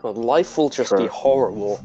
God, 0.00 0.16
life 0.16 0.56
will 0.56 0.70
just 0.70 0.96
be 0.96 1.06
horrible. 1.06 1.84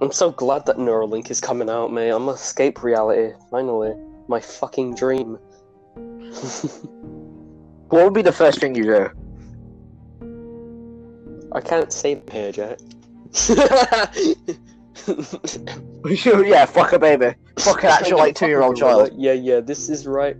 I'm 0.00 0.12
so 0.12 0.30
glad 0.30 0.66
that 0.66 0.76
Neuralink 0.76 1.30
is 1.30 1.40
coming 1.40 1.68
out, 1.68 1.92
mate. 1.92 2.10
I'm 2.10 2.26
gonna 2.26 2.32
escape 2.32 2.82
reality, 2.82 3.34
finally. 3.50 3.94
My 4.28 4.40
fucking 4.40 4.94
dream. 4.94 5.38
What 7.88 8.04
would 8.04 8.14
be 8.14 8.22
the 8.22 8.32
first 8.32 8.58
thing 8.58 8.74
you 8.74 8.82
do? 8.82 9.08
I 11.52 11.60
can't 11.60 11.92
say 11.92 12.20
here, 12.32 12.50
Jack. 12.50 12.78
yeah, 16.26 16.66
fuck 16.66 16.92
a 16.92 16.98
baby. 16.98 17.34
Fuck 17.58 17.84
an 17.84 17.90
actual 17.90 18.18
like 18.18 18.34
two 18.34 18.48
year 18.48 18.62
old 18.62 18.76
child. 18.76 19.12
Yeah, 19.14 19.34
yeah, 19.34 19.60
this 19.60 19.88
is 19.88 20.06
right. 20.06 20.36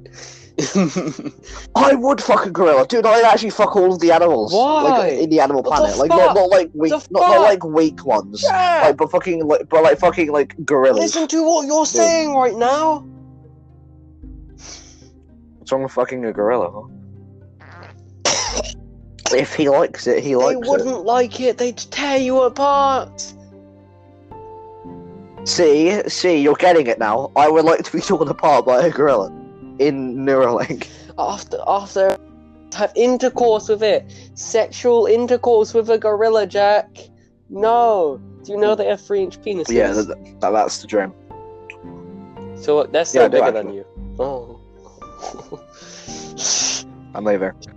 I 1.77 1.95
would 1.95 2.23
fuck 2.23 2.47
a 2.47 2.51
gorilla, 2.51 2.87
dude. 2.87 3.05
I'd 3.05 3.25
actually 3.25 3.51
fuck 3.51 3.77
all 3.77 3.93
of 3.93 4.01
the 4.01 4.11
animals. 4.11 4.55
Why? 4.55 4.83
Like 4.85 5.13
in 5.13 5.29
the 5.29 5.41
Animal 5.41 5.63
Planet, 5.63 5.93
the 5.93 5.97
like 5.99 6.09
not, 6.09 6.35
not 6.35 6.49
like 6.49 6.71
weak, 6.73 6.93
not, 6.93 7.11
not 7.11 7.41
like 7.43 7.63
weak 7.63 8.07
ones. 8.07 8.41
Jack! 8.41 8.85
Like, 8.85 8.97
but 8.97 9.11
fucking 9.11 9.47
like, 9.47 9.69
but 9.69 9.83
like 9.83 9.99
fucking 9.99 10.33
like 10.33 10.57
gorillas. 10.65 10.99
Listen 10.99 11.29
to 11.29 11.45
what 11.45 11.67
you're 11.67 11.85
saying 11.85 12.35
right 12.35 12.55
now. 12.55 13.07
What's 15.59 15.73
wrong 15.73 15.83
with 15.83 15.93
fucking 15.93 16.25
a 16.25 16.33
gorilla? 16.33 16.89
Huh? 17.61 18.63
if 19.35 19.55
he 19.55 19.69
likes 19.69 20.07
it, 20.07 20.25
he 20.25 20.37
likes 20.37 20.59
it. 20.59 20.71
wouldn't 20.71 21.05
like 21.05 21.39
it. 21.39 21.59
They'd 21.59 21.77
tear 21.77 22.17
you 22.17 22.41
apart. 22.41 23.35
See, 25.45 26.03
see, 26.09 26.41
you're 26.41 26.55
getting 26.55 26.87
it 26.87 26.99
now. 26.99 27.31
I 27.37 27.51
would 27.51 27.67
like 27.67 27.85
to 27.85 27.93
be 27.93 28.01
torn 28.01 28.29
apart 28.29 28.65
by 28.65 28.87
a 28.87 28.91
gorilla 28.91 29.31
in 29.79 30.17
Neuralink. 30.17 30.89
After 31.19 31.59
after 31.67 32.19
have 32.75 32.93
intercourse 32.95 33.69
with 33.69 33.83
it, 33.83 34.05
sexual 34.35 35.07
intercourse 35.07 35.73
with 35.73 35.89
a 35.91 35.99
gorilla, 35.99 36.47
Jack. 36.47 36.89
No. 37.49 38.21
Do 38.43 38.53
you 38.53 38.59
know 38.59 38.75
they 38.75 38.87
have 38.87 39.01
three-inch 39.01 39.41
penises? 39.41 39.73
Yeah, 39.73 39.93
th- 39.93 40.07
th- 40.07 40.37
that's 40.41 40.79
the 40.79 40.87
dream. 40.87 41.13
So 42.57 42.85
they're 42.85 43.05
still 43.05 43.23
Yeah, 43.23 43.29
bigger 43.29 43.51
than 43.53 43.73
you. 43.73 43.85
Oh. 44.19 44.61
I'm 47.15 47.25
leaving. 47.25 47.53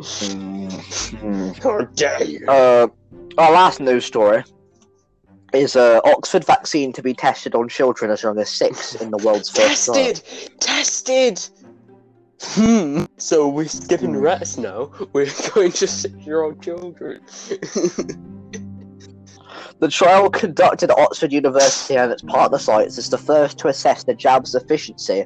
How 1.62 1.78
dare 1.94 2.24
you? 2.24 2.46
Uh, 2.48 2.88
our 3.38 3.52
last 3.52 3.80
news 3.80 4.04
story 4.04 4.42
is 5.52 5.76
uh, 5.76 6.00
Oxford 6.04 6.44
vaccine 6.44 6.92
to 6.92 7.02
be 7.02 7.14
tested 7.14 7.54
on 7.54 7.68
children 7.68 8.10
as 8.10 8.22
young 8.22 8.38
as 8.38 8.50
six 8.50 8.94
in 8.96 9.10
the 9.10 9.18
world's 9.18 9.50
first 9.50 9.86
trial. 9.86 10.04
Tested! 10.04 10.60
Tested! 10.60 11.48
Hmm. 12.42 13.04
So 13.18 13.48
we're 13.48 13.68
skipping 13.68 14.16
rats 14.16 14.56
now. 14.56 14.90
We're 15.12 15.30
going 15.54 15.72
to 15.72 15.86
six-year-old 15.86 16.62
children. 16.62 17.20
The 19.80 19.88
trial 19.88 20.28
conducted 20.28 20.90
at 20.90 20.98
Oxford 20.98 21.32
University 21.32 21.96
and 21.96 22.12
its 22.12 22.20
partner 22.20 22.58
sites 22.58 22.98
is 22.98 23.08
the 23.08 23.16
first 23.16 23.58
to 23.60 23.68
assess 23.68 24.04
the 24.04 24.12
jab's 24.12 24.54
efficiency 24.54 25.24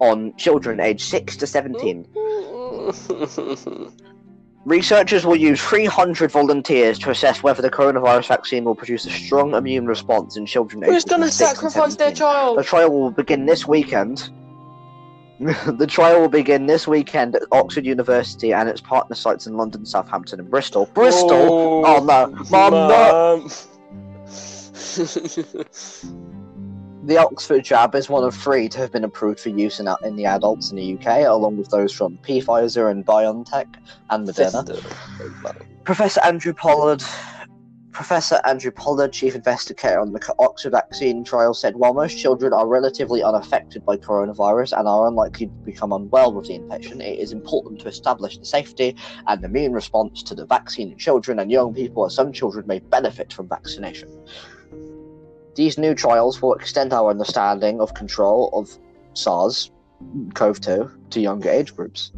on 0.00 0.34
children 0.36 0.80
aged 0.80 1.02
6 1.02 1.36
to 1.36 1.46
17. 1.46 2.04
Researchers 4.66 5.24
will 5.24 5.36
use 5.36 5.62
300 5.62 6.32
volunteers 6.32 6.98
to 6.98 7.10
assess 7.10 7.40
whether 7.40 7.62
the 7.62 7.70
coronavirus 7.70 8.26
vaccine 8.26 8.64
will 8.64 8.74
produce 8.74 9.06
a 9.06 9.10
strong 9.10 9.54
immune 9.54 9.86
response 9.86 10.36
in 10.36 10.44
children 10.44 10.82
aged 10.82 10.92
Who's 10.92 11.02
6 11.04 11.12
and 11.12 11.32
sacrifice 11.32 11.94
their 11.94 12.10
child? 12.10 12.58
The 12.58 12.64
trial 12.64 12.90
will 12.90 13.12
begin 13.12 13.46
this 13.46 13.64
weekend. 13.64 14.28
the 15.38 15.86
trial 15.88 16.20
will 16.20 16.28
begin 16.28 16.66
this 16.66 16.88
weekend 16.88 17.36
at 17.36 17.42
Oxford 17.52 17.86
University 17.86 18.52
and 18.52 18.68
its 18.68 18.80
partner 18.80 19.14
sites 19.14 19.46
in 19.46 19.56
London, 19.56 19.86
Southampton, 19.86 20.40
and 20.40 20.50
Bristol. 20.50 20.86
Bristol? 20.94 21.30
Oh, 21.30 21.84
oh 21.86 22.04
no. 22.04 22.26
Mum, 22.50 22.72
no. 22.72 23.48
The 27.06 27.18
Oxford 27.18 27.62
jab 27.62 27.94
is 27.94 28.08
one 28.08 28.24
of 28.24 28.34
three 28.34 28.68
to 28.68 28.78
have 28.78 28.90
been 28.90 29.04
approved 29.04 29.38
for 29.38 29.50
use 29.50 29.78
in, 29.78 29.88
in 30.02 30.16
the 30.16 30.26
adults 30.26 30.72
in 30.72 30.76
the 30.76 30.94
UK, 30.94 31.24
along 31.28 31.56
with 31.56 31.70
those 31.70 31.92
from 31.92 32.18
Pfizer 32.18 32.90
and 32.90 33.06
BioNTech 33.06 33.76
and 34.10 34.26
Moderna. 34.26 34.66
Sister. 34.66 35.66
Professor 35.84 36.20
Andrew 36.24 36.52
Pollard, 36.52 37.04
Professor 37.92 38.40
Andrew 38.44 38.72
Pollard, 38.72 39.12
chief 39.12 39.36
investigator 39.36 40.00
on 40.00 40.12
the 40.12 40.34
Oxford 40.40 40.72
vaccine 40.72 41.22
trial, 41.22 41.54
said 41.54 41.76
while 41.76 41.94
most 41.94 42.18
children 42.18 42.52
are 42.52 42.66
relatively 42.66 43.22
unaffected 43.22 43.84
by 43.86 43.96
coronavirus 43.96 44.76
and 44.76 44.88
are 44.88 45.06
unlikely 45.06 45.46
to 45.46 45.52
become 45.64 45.92
unwell 45.92 46.34
with 46.34 46.48
the 46.48 46.56
infection, 46.56 47.00
it 47.00 47.20
is 47.20 47.30
important 47.30 47.80
to 47.82 47.88
establish 47.88 48.36
the 48.36 48.44
safety 48.44 48.96
and 49.28 49.44
immune 49.44 49.72
response 49.72 50.24
to 50.24 50.34
the 50.34 50.44
vaccine 50.44 50.90
in 50.90 50.98
children 50.98 51.38
and 51.38 51.52
young 51.52 51.72
people, 51.72 52.04
as 52.04 52.16
some 52.16 52.32
children 52.32 52.66
may 52.66 52.80
benefit 52.80 53.32
from 53.32 53.48
vaccination. 53.48 54.08
These 55.56 55.78
new 55.78 55.94
trials 55.94 56.40
will 56.40 56.54
extend 56.54 56.92
our 56.92 57.10
understanding 57.10 57.80
of 57.80 57.94
control 57.94 58.50
of 58.52 58.78
SARS 59.14 59.70
CoV 60.34 60.60
2 60.60 60.90
to 61.10 61.20
younger 61.20 61.48
age 61.48 61.74
groups. 61.74 62.12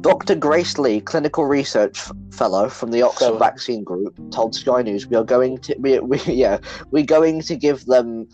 Dr. 0.00 0.34
Grace 0.34 0.76
Lee, 0.76 1.00
clinical 1.00 1.46
research 1.46 2.02
fellow 2.30 2.68
from 2.68 2.90
the 2.90 3.00
Oxford 3.02 3.26
Fellow. 3.26 3.38
Vaccine 3.38 3.84
Group, 3.84 4.18
told 4.30 4.54
Sky 4.54 4.82
News, 4.82 5.06
"We 5.06 5.16
are 5.16 5.24
going 5.24 5.58
to, 5.58 5.76
we, 5.78 5.98
we, 6.00 6.18
yeah, 6.26 6.58
we're 6.90 7.06
going 7.06 7.40
to 7.42 7.56
give 7.56 7.86
them, 7.86 8.28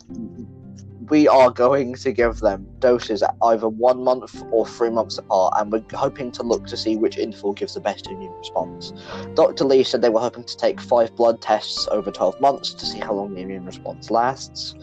we 1.10 1.26
are 1.26 1.50
going 1.50 1.94
to 1.94 2.12
give 2.12 2.38
them 2.38 2.66
doses 2.78 3.22
either 3.42 3.68
one 3.68 4.02
month 4.04 4.42
or 4.52 4.64
three 4.66 4.90
months 4.90 5.18
apart, 5.18 5.52
and 5.56 5.72
we're 5.72 5.84
hoping 5.92 6.30
to 6.30 6.42
look 6.42 6.66
to 6.66 6.76
see 6.76 6.96
which 6.96 7.18
interval 7.18 7.52
gives 7.52 7.74
the 7.74 7.80
best 7.80 8.06
immune 8.06 8.32
response." 8.38 8.92
Dr. 9.34 9.64
Lee 9.64 9.82
said 9.82 10.02
they 10.02 10.08
were 10.08 10.20
hoping 10.20 10.44
to 10.44 10.56
take 10.56 10.80
five 10.80 11.14
blood 11.16 11.40
tests 11.40 11.88
over 11.90 12.10
12 12.10 12.40
months 12.40 12.72
to 12.74 12.86
see 12.86 13.00
how 13.00 13.14
long 13.14 13.34
the 13.34 13.40
immune 13.40 13.64
response 13.64 14.10
lasts. 14.10 14.74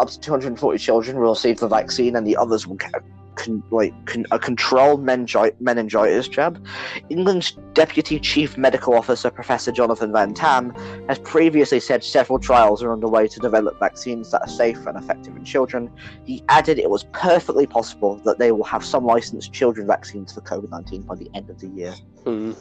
Up 0.00 0.08
to 0.08 0.20
240 0.20 0.78
children 0.78 1.18
will 1.18 1.30
receive 1.30 1.58
the 1.58 1.68
vaccine, 1.68 2.16
and 2.16 2.26
the 2.26 2.36
others 2.36 2.66
will 2.66 2.76
get 2.76 2.94
con- 3.36 3.62
like 3.70 3.92
con- 4.06 4.26
a 4.30 4.38
controlled 4.38 5.04
meningi- 5.04 5.54
meningitis 5.60 6.28
jab. 6.28 6.64
England's 7.08 7.56
Deputy 7.74 8.18
Chief 8.20 8.56
Medical 8.56 8.94
Officer, 8.94 9.30
Professor 9.30 9.72
Jonathan 9.72 10.12
Van 10.12 10.34
Tam, 10.34 10.70
has 11.08 11.18
previously 11.18 11.80
said 11.80 12.04
several 12.04 12.38
trials 12.38 12.82
are 12.82 12.92
underway 12.92 13.28
to 13.28 13.40
develop 13.40 13.78
vaccines 13.80 14.30
that 14.30 14.42
are 14.42 14.48
safe 14.48 14.84
and 14.86 14.96
effective 14.96 15.36
in 15.36 15.44
children. 15.44 15.90
He 16.24 16.42
added 16.48 16.78
it 16.78 16.90
was 16.90 17.04
perfectly 17.12 17.66
possible 17.66 18.16
that 18.24 18.38
they 18.38 18.52
will 18.52 18.64
have 18.64 18.84
some 18.84 19.04
licensed 19.04 19.52
children 19.52 19.86
vaccines 19.86 20.32
for 20.32 20.40
COVID 20.40 20.70
19 20.70 21.02
by 21.02 21.16
the 21.16 21.30
end 21.34 21.50
of 21.50 21.58
the 21.60 21.68
year. 21.68 21.94
Hmm. 22.24 22.52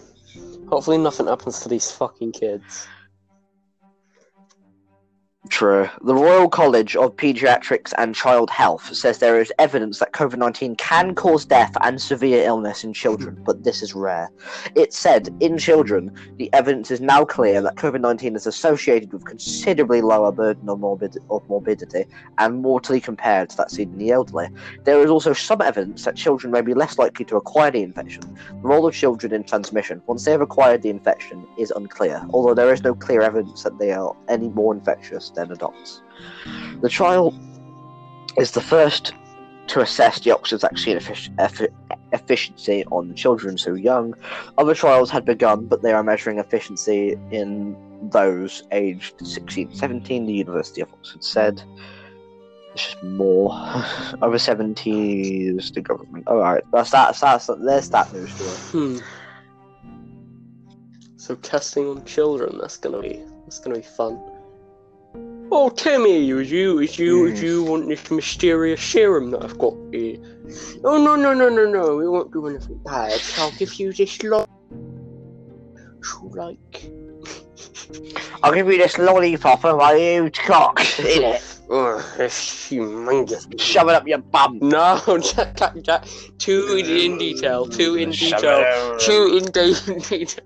Hopefully 0.67 0.97
nothing 0.97 1.27
happens 1.27 1.59
to 1.61 1.69
these 1.69 1.91
fucking 1.91 2.31
kids. 2.31 2.87
True. 5.49 5.89
The 6.01 6.15
Royal 6.15 6.47
College 6.47 6.95
of 6.95 7.17
Pediatrics 7.17 7.93
and 7.97 8.15
Child 8.15 8.49
Health 8.49 8.95
says 8.95 9.17
there 9.17 9.41
is 9.41 9.51
evidence 9.59 9.99
that 9.99 10.13
COVID 10.13 10.37
19 10.37 10.77
can 10.77 11.13
cause 11.15 11.43
death 11.43 11.75
and 11.81 12.01
severe 12.01 12.45
illness 12.45 12.85
in 12.85 12.93
children, 12.93 13.41
but 13.45 13.65
this 13.65 13.83
is 13.83 13.93
rare. 13.93 14.31
It 14.73 14.93
said, 14.93 15.35
in 15.41 15.57
children, 15.57 16.15
the 16.37 16.49
evidence 16.53 16.91
is 16.91 17.01
now 17.01 17.25
clear 17.25 17.61
that 17.61 17.75
COVID 17.75 17.99
19 17.99 18.37
is 18.37 18.47
associated 18.47 19.11
with 19.11 19.25
considerably 19.25 20.01
lower 20.01 20.31
burden 20.31 20.69
of, 20.69 20.79
morbid- 20.79 21.17
of 21.29 21.47
morbidity 21.49 22.05
and 22.37 22.61
mortally 22.61 23.01
compared 23.01 23.49
to 23.49 23.57
that 23.57 23.69
seen 23.69 23.91
in 23.91 23.97
the 23.97 24.11
elderly. 24.11 24.47
There 24.85 25.01
is 25.01 25.09
also 25.09 25.33
some 25.33 25.61
evidence 25.61 26.05
that 26.05 26.15
children 26.15 26.51
may 26.53 26.61
be 26.61 26.73
less 26.73 26.97
likely 26.97 27.25
to 27.25 27.35
acquire 27.35 27.69
the 27.69 27.83
infection. 27.83 28.21
The 28.21 28.67
role 28.67 28.87
of 28.87 28.95
children 28.95 29.33
in 29.33 29.43
transmission, 29.43 30.01
once 30.07 30.23
they 30.23 30.31
have 30.31 30.41
acquired 30.41 30.83
the 30.83 30.89
infection, 30.89 31.45
is 31.57 31.71
unclear, 31.75 32.25
although 32.29 32.53
there 32.53 32.71
is 32.71 32.81
no 32.81 32.95
clear 32.95 33.21
evidence 33.21 33.63
that 33.63 33.77
they 33.77 33.91
are 33.91 34.15
any 34.29 34.47
more 34.47 34.73
infectious 34.73 35.31
than 35.35 35.42
adults. 35.51 36.01
The 36.81 36.89
trial 36.89 37.33
is 38.37 38.51
the 38.51 38.61
first 38.61 39.13
to 39.67 39.81
assess 39.81 40.19
the 40.19 40.31
Oxford 40.31 40.61
vaccine 40.61 40.97
effic- 40.97 41.33
effi- 41.39 41.69
efficiency 42.11 42.83
on 42.85 43.15
children 43.15 43.57
so 43.57 43.73
young. 43.73 44.13
Other 44.57 44.75
trials 44.75 45.09
had 45.09 45.25
begun, 45.25 45.67
but 45.67 45.81
they 45.81 45.93
are 45.93 46.03
measuring 46.03 46.39
efficiency 46.39 47.17
in 47.31 47.75
those 48.11 48.63
aged 48.71 49.25
16 49.25 49.73
17, 49.73 50.25
the 50.25 50.33
University 50.33 50.81
of 50.81 50.91
Oxford 50.93 51.23
said. 51.23 51.63
It's 52.73 52.85
just 52.85 53.03
more. 53.03 53.51
Over 54.21 54.39
70 54.39 55.47
is 55.47 55.71
the 55.71 55.81
government. 55.81 56.27
Alright, 56.27 56.63
that's 56.71 56.91
that. 56.91 57.15
That's, 57.15 57.47
that, 57.47 57.63
there's 57.63 57.89
that 57.89 58.11
news 58.13 58.33
story. 58.33 58.97
Hmm. 58.97 58.99
So 61.17 61.35
testing 61.35 61.87
on 61.87 62.03
children, 62.03 62.57
that's 62.59 62.75
gonna 62.75 63.01
be 63.01 63.23
that's 63.45 63.59
gonna 63.59 63.77
be 63.77 63.81
fun. 63.81 64.19
Oh 65.55 65.69
Timmy, 65.69 66.31
is 66.31 66.51
you 66.51 66.79
is 66.79 66.97
you 66.97 67.27
is 67.27 67.39
you 67.39 67.63
want 67.63 67.87
this 67.87 68.09
mysterious 68.09 68.81
serum 68.81 69.29
that 69.29 69.43
I've 69.43 69.55
got 69.59 69.75
here? 69.91 70.17
Oh 70.83 70.97
no 70.97 71.15
no 71.15 71.31
no 71.31 71.47
no 71.47 71.69
no, 71.69 71.95
we 71.95 72.09
won't 72.09 72.33
do 72.33 72.47
anything 72.47 72.79
bad. 72.83 73.21
I'll 73.37 73.51
give 73.51 73.75
you 73.75 73.93
this 73.93 74.23
lot 74.23 74.49
you 74.71 76.31
like 76.33 76.91
I'll 78.41 78.51
give 78.51 78.67
you 78.67 78.79
this 78.79 78.97
lollipop 78.97 79.63
and 79.63 79.77
my 79.77 79.93
huge 79.93 80.39
cock 80.39 80.79
in 80.97 81.21
it. 81.21 81.59
Oh, 81.69 81.97
Ugh, 81.97 82.19
it's 82.19 82.71
humongous. 82.71 83.45
Shove 83.61 83.89
it 83.89 83.93
up 83.93 84.07
your 84.07 84.17
bum. 84.17 84.57
No, 84.59 84.99
Jack, 85.21 85.55
Jack, 85.55 85.75
Jack. 85.83 86.07
Too 86.39 86.81
in 86.83 87.19
detail. 87.19 87.67
Too 87.67 87.93
in 87.93 88.09
detail. 88.09 88.97
Too 88.97 89.37
in 89.37 89.45
detail. 90.01 90.45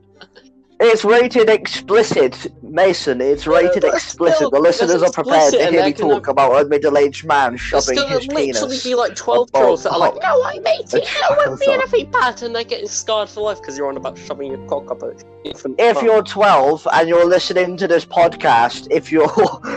It's 0.80 1.04
rated 1.04 1.50
explicit, 1.50 2.52
Mason. 2.62 3.20
It's 3.20 3.48
rated 3.48 3.82
that's 3.82 3.96
explicit. 3.96 4.36
still- 4.36 4.52
the 4.52 4.60
listeners 4.60 5.02
are 5.02 5.12
prepared 5.12 5.52
to 5.54 5.70
hear 5.72 5.84
me 5.86 5.92
talk 5.94 6.28
about 6.28 6.62
a 6.64 6.66
middle-aged 6.70 7.26
man 7.26 7.58
shoving 7.58 7.98
his 7.98 8.28
literally 8.28 8.54
penis. 8.54 8.84
be 8.84 8.94
like 8.94 9.16
12 9.16 9.50
Oh, 9.56 9.60
girls 9.60 9.84
that 9.84 9.94
are 9.94 9.98
like, 10.00 10.14
no, 10.22 10.44
I 10.44 10.60
mate 10.60 10.94
it, 10.94 11.08
I 11.24 11.36
won't 11.48 11.60
be 11.60 11.72
anything 11.72 12.12
bad, 12.12 12.44
and 12.44 12.56
they're 12.56 12.64
getting 12.64 12.88
scarred 12.88 13.28
for 13.28 13.42
life 13.42 13.60
because 13.60 13.76
you're 13.76 13.88
on 13.88 13.98
about 13.98 14.20
shoving 14.20 14.52
your 14.52 14.64
cock 14.68 14.92
up 14.92 15.02
an 15.02 15.18
infant. 15.46 15.76
If 15.80 16.00
you're 16.04 16.22
12 16.22 16.88
and 16.94 17.10
you're 17.10 17.26
listening 17.26 17.76
to 17.78 17.88
this 17.88 18.06
podcast, 18.06 18.88
if 18.92 19.12
you're 19.12 19.32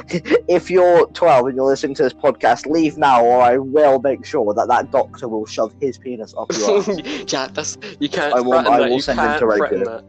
if 0.49 0.71
you're 0.71 1.07
12 1.07 1.47
and 1.47 1.57
you're 1.57 1.65
listening 1.67 1.95
to 1.95 2.03
this 2.03 2.13
podcast, 2.13 2.67
leave 2.67 2.99
now, 2.99 3.25
or 3.25 3.41
I 3.41 3.57
will 3.57 4.01
make 4.01 4.27
sure 4.27 4.53
that 4.53 4.69
that 4.69 4.91
doctor 4.91 5.29
will 5.29 5.47
shove 5.47 5.73
his 5.81 5.97
penis 5.97 6.35
up 6.37 6.53
your 6.53 6.79
ass. 6.81 7.25
Jack, 7.25 7.55
that's 7.55 7.79
you 8.01 8.11
can't 8.11 8.35
I 8.35 8.41
will- 8.41 8.53
I 8.53 8.81
will 8.89 9.01
send 9.01 9.19
him 9.19 9.39
to 9.39 9.47
rape 9.47 9.63
radio. 9.63 10.03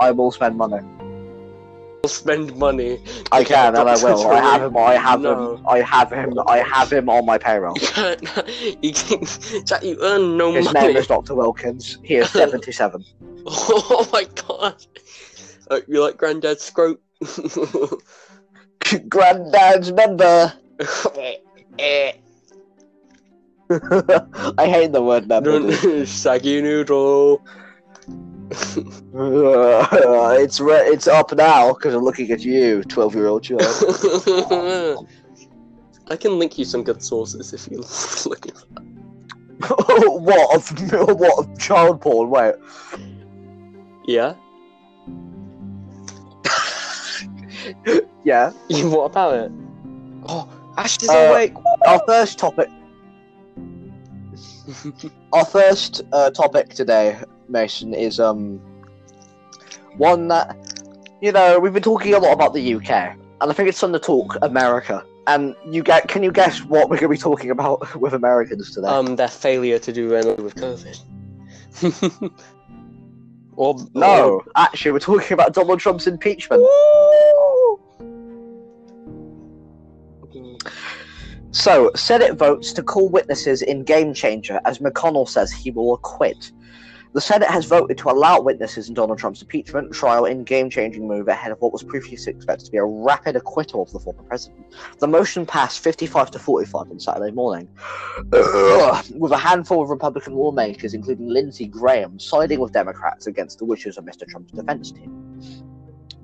I 0.00 0.10
will 0.10 0.30
spend 0.30 0.56
money. 0.56 0.78
I'll 2.04 2.08
spend 2.10 2.56
money. 2.56 3.00
I 3.32 3.42
can 3.44 3.74
and 3.74 3.88
I 3.88 3.96
will. 3.96 4.26
I 4.28 4.40
have 4.40 4.62
him. 4.62 4.76
I 4.76 4.94
have 4.94 5.20
No. 5.20 5.56
him. 5.56 5.66
I 5.66 5.80
have 5.80 6.12
him. 6.12 6.38
I 6.46 6.58
have 6.58 6.92
him 6.92 7.08
on 7.08 7.26
my 7.26 7.38
payroll. 7.38 7.74
You 7.80 7.86
can't. 7.88 8.78
You 8.82 8.92
can, 8.92 9.24
Jack, 9.66 9.82
you 9.82 9.98
earn 10.00 10.36
no 10.36 10.52
His 10.52 10.66
money. 10.72 10.88
name 10.88 10.96
is 10.96 11.06
Doctor 11.08 11.34
Wilkins. 11.34 11.98
He 12.02 12.14
is 12.16 12.30
77. 12.42 13.04
Oh 13.46 14.08
my 14.12 14.24
god. 14.46 14.76
Uh, 15.70 15.80
you 15.88 16.00
like 16.02 16.16
Granddad 16.16 16.60
Scrope? 16.60 17.02
Granddad's 19.08 19.92
member. 19.92 20.52
I 23.70 24.66
hate 24.66 24.92
the 24.92 25.02
word 25.02 25.28
member. 25.28 26.06
Saggy 26.06 26.62
noodle. 26.62 27.44
Uh, 28.50 30.36
it's 30.38 30.58
re- 30.60 30.86
it's 30.88 31.06
up 31.06 31.32
now 31.34 31.72
because 31.74 31.94
I'm 31.94 32.02
looking 32.02 32.30
at 32.30 32.40
you, 32.44 32.82
12 32.84 33.14
year 33.14 33.26
old 33.26 33.42
child. 33.42 33.60
I 36.10 36.16
can 36.16 36.38
link 36.38 36.56
you 36.58 36.64
some 36.64 36.82
good 36.82 37.02
sources 37.02 37.52
if 37.52 37.68
you're 37.70 37.82
looking. 38.26 38.52
what 39.66 40.54
of 40.56 40.70
what 41.18 41.38
of 41.38 41.58
child 41.58 42.00
porn? 42.00 42.30
Wait, 42.30 42.54
Yeah. 44.06 44.34
yeah. 48.24 48.52
What 48.70 49.04
about 49.10 49.34
it? 49.34 49.52
Oh, 50.28 50.48
Ash 50.76 50.96
is 51.02 51.08
Uh, 51.08 51.28
awake. 51.30 51.54
Our 51.86 52.00
first 52.06 52.38
topic. 52.38 52.68
Our 55.32 55.44
first 55.44 56.02
uh, 56.12 56.30
topic 56.30 56.70
today, 56.70 57.18
Mason, 57.48 57.94
is 57.94 58.20
um 58.20 58.60
one 59.96 60.28
that 60.28 60.56
you 61.20 61.32
know 61.32 61.58
we've 61.58 61.72
been 61.72 61.82
talking 61.82 62.14
a 62.14 62.18
lot 62.18 62.32
about 62.32 62.54
the 62.54 62.74
UK, 62.74 62.90
and 62.90 63.50
I 63.50 63.52
think 63.52 63.68
it's 63.68 63.80
time 63.80 63.92
to 63.92 63.98
talk 63.98 64.36
America. 64.42 65.04
And 65.26 65.54
you 65.66 65.82
get, 65.82 66.08
can 66.08 66.22
you 66.22 66.32
guess 66.32 66.64
what 66.64 66.88
we're 66.88 66.96
going 66.96 67.10
to 67.10 67.16
be 67.16 67.18
talking 67.18 67.50
about 67.50 67.94
with 68.00 68.14
Americans 68.14 68.74
today? 68.74 68.88
Um, 68.88 69.14
their 69.14 69.28
failure 69.28 69.78
to 69.78 69.92
do 69.92 70.14
anything 70.14 70.42
with 70.42 70.54
COVID. 70.54 72.32
or 73.56 73.76
no, 73.92 74.42
actually, 74.56 74.92
we're 74.92 75.00
talking 75.00 75.34
about 75.34 75.52
Donald 75.52 75.80
Trump's 75.80 76.06
impeachment. 76.06 76.62
So, 81.50 81.90
Senate 81.94 82.36
votes 82.36 82.72
to 82.74 82.82
call 82.82 83.08
witnesses 83.08 83.62
in 83.62 83.82
Game 83.82 84.14
Changer 84.14 84.60
as 84.64 84.78
McConnell 84.78 85.28
says 85.28 85.52
he 85.52 85.70
will 85.70 85.94
acquit. 85.94 86.52
The 87.14 87.20
Senate 87.22 87.48
has 87.48 87.64
voted 87.64 87.96
to 87.98 88.10
allow 88.10 88.40
witnesses 88.40 88.88
in 88.88 88.94
Donald 88.94 89.18
Trump's 89.18 89.40
impeachment 89.40 89.92
trial 89.92 90.26
in 90.26 90.44
game 90.44 90.68
changing 90.68 91.08
move 91.08 91.28
ahead 91.28 91.50
of 91.50 91.60
what 91.60 91.72
was 91.72 91.82
previously 91.82 92.32
expected 92.32 92.66
to 92.66 92.70
be 92.70 92.76
a 92.76 92.84
rapid 92.84 93.34
acquittal 93.34 93.82
of 93.82 93.90
the 93.92 93.98
former 93.98 94.22
president. 94.24 94.66
The 94.98 95.08
motion 95.08 95.46
passed 95.46 95.80
55 95.80 96.30
to 96.32 96.38
45 96.38 96.90
on 96.90 97.00
Saturday 97.00 97.32
morning, 97.32 97.68
with 98.30 99.32
a 99.32 99.40
handful 99.40 99.82
of 99.82 99.88
Republican 99.88 100.34
lawmakers, 100.34 100.92
including 100.92 101.28
Lindsey 101.28 101.66
Graham, 101.66 102.18
siding 102.18 102.60
with 102.60 102.72
Democrats 102.72 103.26
against 103.26 103.58
the 103.58 103.64
wishes 103.64 103.96
of 103.96 104.04
Mr. 104.04 104.26
Trump's 104.28 104.52
defense 104.52 104.92
team. 104.92 105.64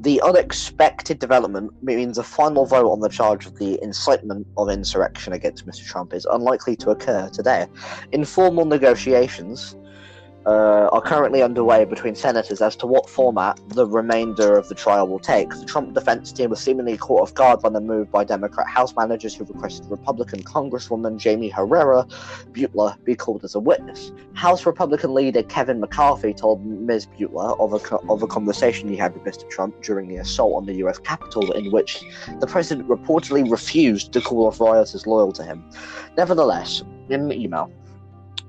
The 0.01 0.21
unexpected 0.21 1.19
development 1.19 1.73
means 1.83 2.19
a 2.19 2.23
final 2.23 2.67
vote 2.67 2.91
on 2.91 3.01
the 3.01 3.09
charge 3.09 3.47
of 3.47 3.59
the 3.59 3.83
incitement 3.83 4.47
of 4.59 4.69
insurrection 4.69 5.33
against 5.33 5.67
Mr. 5.67 5.87
Trump 5.87 6.13
is 6.13 6.27
unlikely 6.27 6.77
to 6.77 6.91
occur 6.91 7.31
today. 7.31 7.67
Informal 8.13 8.67
negotiations 8.67 9.77
uh, 10.47 10.89
are 10.93 11.01
currently 11.01 11.43
underway 11.43 11.85
between 11.85 12.15
senators 12.15 12.61
as 12.61 12.77
to 12.77 12.87
what 12.87 13.09
format 13.09 13.59
the 13.69 13.87
remainder 13.87 14.57
of 14.57 14.69
the 14.69 14.75
trial 14.75 15.09
will 15.09 15.19
take. 15.19 15.51
The 15.51 15.65
Trump 15.65 15.95
defense 15.95 16.33
team 16.33 16.51
was 16.51 16.61
seemingly 16.61 16.97
caught 16.97 17.23
off 17.23 17.35
guard 17.35 17.61
by 17.61 17.71
the 17.71 17.81
move 17.81 18.11
by 18.11 18.25
Democrat 18.25 18.67
House 18.67 18.95
managers 18.95 19.35
who 19.35 19.45
requested 19.45 19.91
Republican 19.91 20.43
Congresswoman 20.43 21.17
Jamie 21.17 21.49
Herrera 21.49 22.07
Butler 22.53 22.97
be 23.05 23.15
called 23.15 23.45
as 23.45 23.55
a 23.55 23.61
witness. 23.61 24.13
House 24.35 24.67
Republican 24.67 25.15
leader 25.15 25.43
Kevin 25.43 25.81
McCarthy 25.81 26.35
told 26.35 26.65
Ms. 26.65 27.07
Butler 27.19 27.59
of 27.61 27.73
a, 27.73 27.79
co- 27.79 28.05
of 28.09 28.23
a 28.23 28.27
conversation 28.27 28.89
he 28.89 28.97
had 28.97 29.15
with 29.15 29.25
Mr. 29.25 29.49
Trump 29.49 29.81
during 29.83 30.09
the 30.09 30.17
assault 30.17 30.55
on 30.57 30.67
the 30.67 30.75
US 30.85 30.99
Capitol, 30.99 31.53
in 31.53 31.71
which 31.71 32.03
the 32.41 32.47
president 32.47 32.89
reportedly 32.89 33.51
refused 33.51 34.13
to 34.13 34.21
call 34.21 34.47
off 34.47 34.61
rioters 34.61 35.07
loyal 35.07 35.33
to 35.33 35.43
him. 35.43 35.65
Nevertheless, 36.17 36.83
in 37.09 37.21
an 37.21 37.33
email 37.33 37.71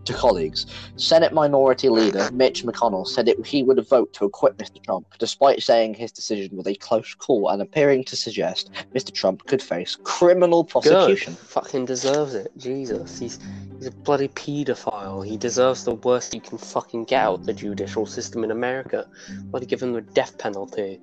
to 0.06 0.14
colleagues, 0.14 0.66
Senate 0.95 1.34
Minority 1.34 1.89
Leader 1.89 2.30
Mitch 2.32 2.64
McConnell 2.64 3.08
said 3.08 3.28
it, 3.28 3.45
he 3.45 3.64
would 3.64 3.86
vote 3.88 4.14
to 4.14 4.26
acquit 4.26 4.58
Mr. 4.58 4.82
Trump, 4.84 5.08
despite 5.20 5.62
saying 5.62 5.93
his 5.93 6.12
decision 6.12 6.56
was 6.56 6.68
a 6.68 6.76
close 6.76 7.14
call 7.14 7.49
and 7.49 7.62
appearing 7.62 8.03
to 8.06 8.16
suggest 8.16 8.72
Mr. 8.93 9.12
Trump 9.12 9.45
could 9.45 9.62
face 9.62 9.97
criminal 10.03 10.64
Good. 10.64 10.72
prosecution. 10.72 11.36
Fucking 11.36 11.86
deserves 11.86 12.34
it. 12.36 12.51
Jesus, 12.58 13.20
he's 13.20 13.39
he's 13.78 13.88
a 13.88 13.91
bloody 13.91 14.28
paedophile. 14.30 15.26
He 15.26 15.38
deserves 15.38 15.84
the 15.84 15.95
worst 15.95 16.34
you 16.34 16.41
can 16.41 16.58
fucking 16.58 17.06
get 17.06 17.22
out 17.22 17.43
the 17.43 17.53
judicial 17.53 18.06
system 18.06 18.43
in 18.43 18.51
America. 18.51 19.08
Why 19.49 19.60
do 19.60 19.66
give 19.66 19.82
him 19.82 19.93
the 19.93 20.01
death 20.01 20.38
penalty? 20.38 20.99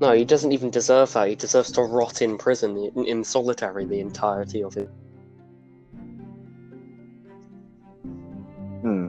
No, 0.00 0.12
he 0.12 0.24
doesn't 0.24 0.52
even 0.52 0.70
deserve 0.70 1.12
that. 1.12 1.28
He 1.28 1.34
deserves 1.34 1.72
to 1.72 1.82
rot 1.82 2.22
in 2.22 2.38
prison 2.38 2.90
in, 2.96 3.04
in 3.04 3.24
solitary 3.24 3.84
the 3.84 4.00
entirety 4.00 4.62
of 4.62 4.76
it. 4.76 4.88
Hmm. 8.82 9.08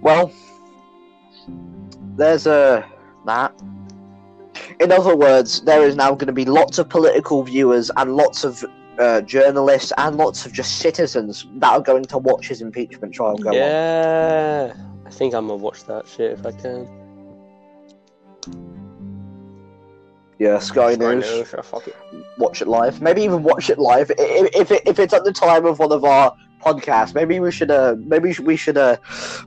Well, 0.00 0.32
there's 2.16 2.46
a 2.46 2.88
that. 3.26 3.52
In 4.80 4.92
other 4.92 5.16
words, 5.16 5.60
there 5.62 5.82
is 5.86 5.96
now 5.96 6.12
going 6.12 6.26
to 6.26 6.32
be 6.32 6.44
lots 6.44 6.78
of 6.78 6.88
political 6.88 7.42
viewers 7.42 7.90
and 7.96 8.16
lots 8.16 8.44
of 8.44 8.64
uh, 8.98 9.20
journalists 9.22 9.92
and 9.98 10.16
lots 10.16 10.46
of 10.46 10.52
just 10.52 10.78
citizens 10.78 11.46
that 11.56 11.72
are 11.72 11.80
going 11.80 12.04
to 12.04 12.18
watch 12.18 12.48
his 12.48 12.60
impeachment 12.60 13.14
trial 13.14 13.36
go 13.36 13.50
on. 13.50 13.54
yeah, 13.54 14.74
I 15.06 15.10
think 15.10 15.34
I'm 15.34 15.46
gonna 15.46 15.62
watch 15.62 15.84
that 15.84 16.06
shit 16.06 16.32
if 16.32 16.46
I 16.46 16.52
can. 16.52 16.88
Yeah, 20.38 20.58
Sky 20.60 20.94
News. 20.94 21.24
know, 21.24 21.44
sure, 21.44 21.62
fuck 21.62 21.88
it. 21.88 21.96
Watch 22.38 22.62
it 22.62 22.68
live. 22.68 23.02
Maybe 23.02 23.22
even 23.22 23.42
watch 23.42 23.70
it 23.70 23.78
live. 23.78 24.12
If 24.16 24.70
it, 24.70 24.82
if 24.86 24.98
it's 25.00 25.12
at 25.12 25.24
the 25.24 25.32
time 25.32 25.66
of 25.66 25.80
one 25.80 25.90
of 25.90 26.04
our 26.04 26.32
podcasts, 26.60 27.14
maybe 27.14 27.40
we 27.40 27.50
should 27.50 27.70
uh 27.70 27.96
maybe 27.98 28.28
we 28.28 28.34
should, 28.34 28.46
we 28.46 28.56
should 28.56 28.78
uh 28.78 28.96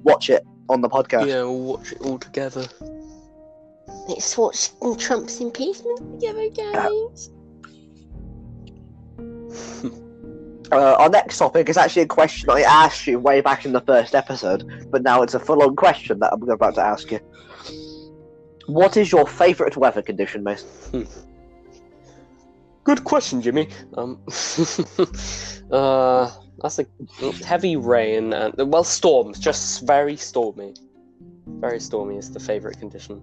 watch 0.04 0.30
it 0.30 0.44
on 0.70 0.82
the 0.82 0.90
podcast. 0.90 1.28
Yeah, 1.28 1.44
we'll 1.44 1.78
watch 1.78 1.92
it 1.92 2.02
all 2.02 2.18
together. 2.18 2.66
Let's 4.08 4.38
watch 4.38 4.70
Trump's 4.98 5.40
impeachment 5.40 6.20
together, 6.20 6.50
guys. 6.50 7.30
Uh, 10.72 10.96
our 11.00 11.10
next 11.10 11.38
topic 11.38 11.68
is 11.68 11.76
actually 11.76 12.04
a 12.04 12.08
question 12.08 12.50
I 12.50 12.62
asked 12.62 13.06
you 13.06 13.20
way 13.20 13.42
back 13.42 13.66
in 13.66 13.74
the 13.74 13.82
first 13.82 14.16
episode, 14.16 14.88
but 14.90 15.04
now 15.04 15.22
it's 15.22 15.34
a 15.34 15.40
full-on 15.40 15.76
question 15.76 16.20
that 16.20 16.32
I'm 16.32 16.50
about 16.50 16.76
to 16.76 16.82
ask 16.82 17.12
you. 17.12 17.20
What 18.68 18.96
is 18.96 19.12
your 19.12 19.28
favourite 19.28 19.76
weather 19.76 20.02
condition, 20.02 20.46
Mason? 20.46 21.08
Good 22.86 23.04
question, 23.04 23.42
Jimmy. 23.42 23.68
Um, 23.98 24.22
uh, 25.72 26.32
that's 26.62 26.80
a 26.80 26.86
heavy 27.46 27.76
rain 27.76 28.34
and 28.34 28.54
well, 28.72 28.84
storms. 28.84 29.40
Just 29.40 29.86
very 29.86 30.16
stormy. 30.16 30.74
Very 31.48 31.80
stormy 31.80 32.18
is 32.18 32.32
the 32.32 32.40
favorite 32.40 32.80
condition. 32.80 33.22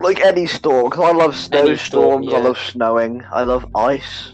Like 0.00 0.20
any 0.20 0.46
storm, 0.46 0.90
'cause 0.90 1.04
I 1.04 1.12
love 1.12 1.36
snowstorms, 1.36 2.32
I 2.32 2.38
love 2.38 2.58
snowing, 2.58 3.22
I 3.32 3.42
love 3.44 3.66
ice. 3.74 4.32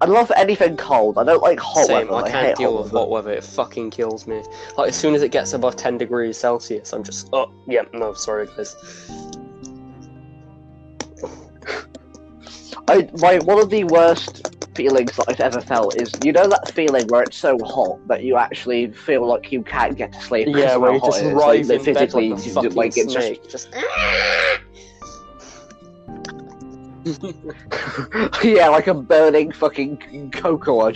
I 0.00 0.06
love 0.06 0.30
anything 0.36 0.76
cold. 0.76 1.18
I 1.18 1.24
don't 1.24 1.42
like 1.42 1.58
hot 1.60 1.86
Same. 1.86 2.08
weather. 2.08 2.26
I 2.26 2.28
I, 2.28 2.30
can't 2.30 2.46
hate 2.48 2.56
deal 2.56 2.72
hot 2.72 2.82
with 2.84 2.92
weather. 2.92 2.98
hot 2.98 3.10
weather. 3.10 3.32
It 3.32 3.44
fucking 3.44 3.90
kills 3.90 4.26
me. 4.26 4.42
Like 4.76 4.88
as 4.88 4.96
soon 4.96 5.14
as 5.14 5.22
it 5.22 5.30
gets 5.30 5.52
above 5.52 5.76
ten 5.76 5.96
degrees 5.98 6.36
Celsius, 6.36 6.92
I'm 6.92 7.02
just 7.02 7.28
oh 7.32 7.50
yeah 7.66 7.82
no 7.92 8.12
sorry 8.12 8.46
guys. 8.56 8.76
I 12.88 13.08
my 13.18 13.38
one 13.38 13.58
of 13.58 13.70
the 13.70 13.84
worst 13.84 14.53
feelings 14.74 15.16
that 15.16 15.26
I've 15.28 15.40
ever 15.40 15.60
felt 15.60 16.00
is 16.00 16.12
you 16.22 16.32
know 16.32 16.46
that 16.48 16.72
feeling 16.72 17.06
where 17.08 17.22
it's 17.22 17.36
so 17.36 17.58
hot 17.64 18.06
that 18.08 18.24
you 18.24 18.36
actually 18.36 18.88
feel 18.92 19.26
like 19.26 19.52
you 19.52 19.62
can't 19.62 19.96
get 19.96 20.12
to 20.12 20.20
sleep. 20.20 20.48
Yeah, 20.50 20.76
where 20.76 20.92
you 20.94 21.00
just 21.00 21.22
is. 21.22 21.32
like, 21.32 21.60
in 21.60 21.68
bed 21.68 21.82
physically, 21.82 22.30
like 22.30 22.40
a 22.40 22.44
you- 22.44 22.52
fucking 22.52 22.74
like 22.74 22.96
it's 22.96 23.12
just. 23.12 23.50
Just, 23.50 23.68
yeah, 28.42 28.68
like 28.68 28.86
a 28.86 28.94
burning 28.94 29.52
fucking 29.52 30.30
cocoa. 30.30 30.88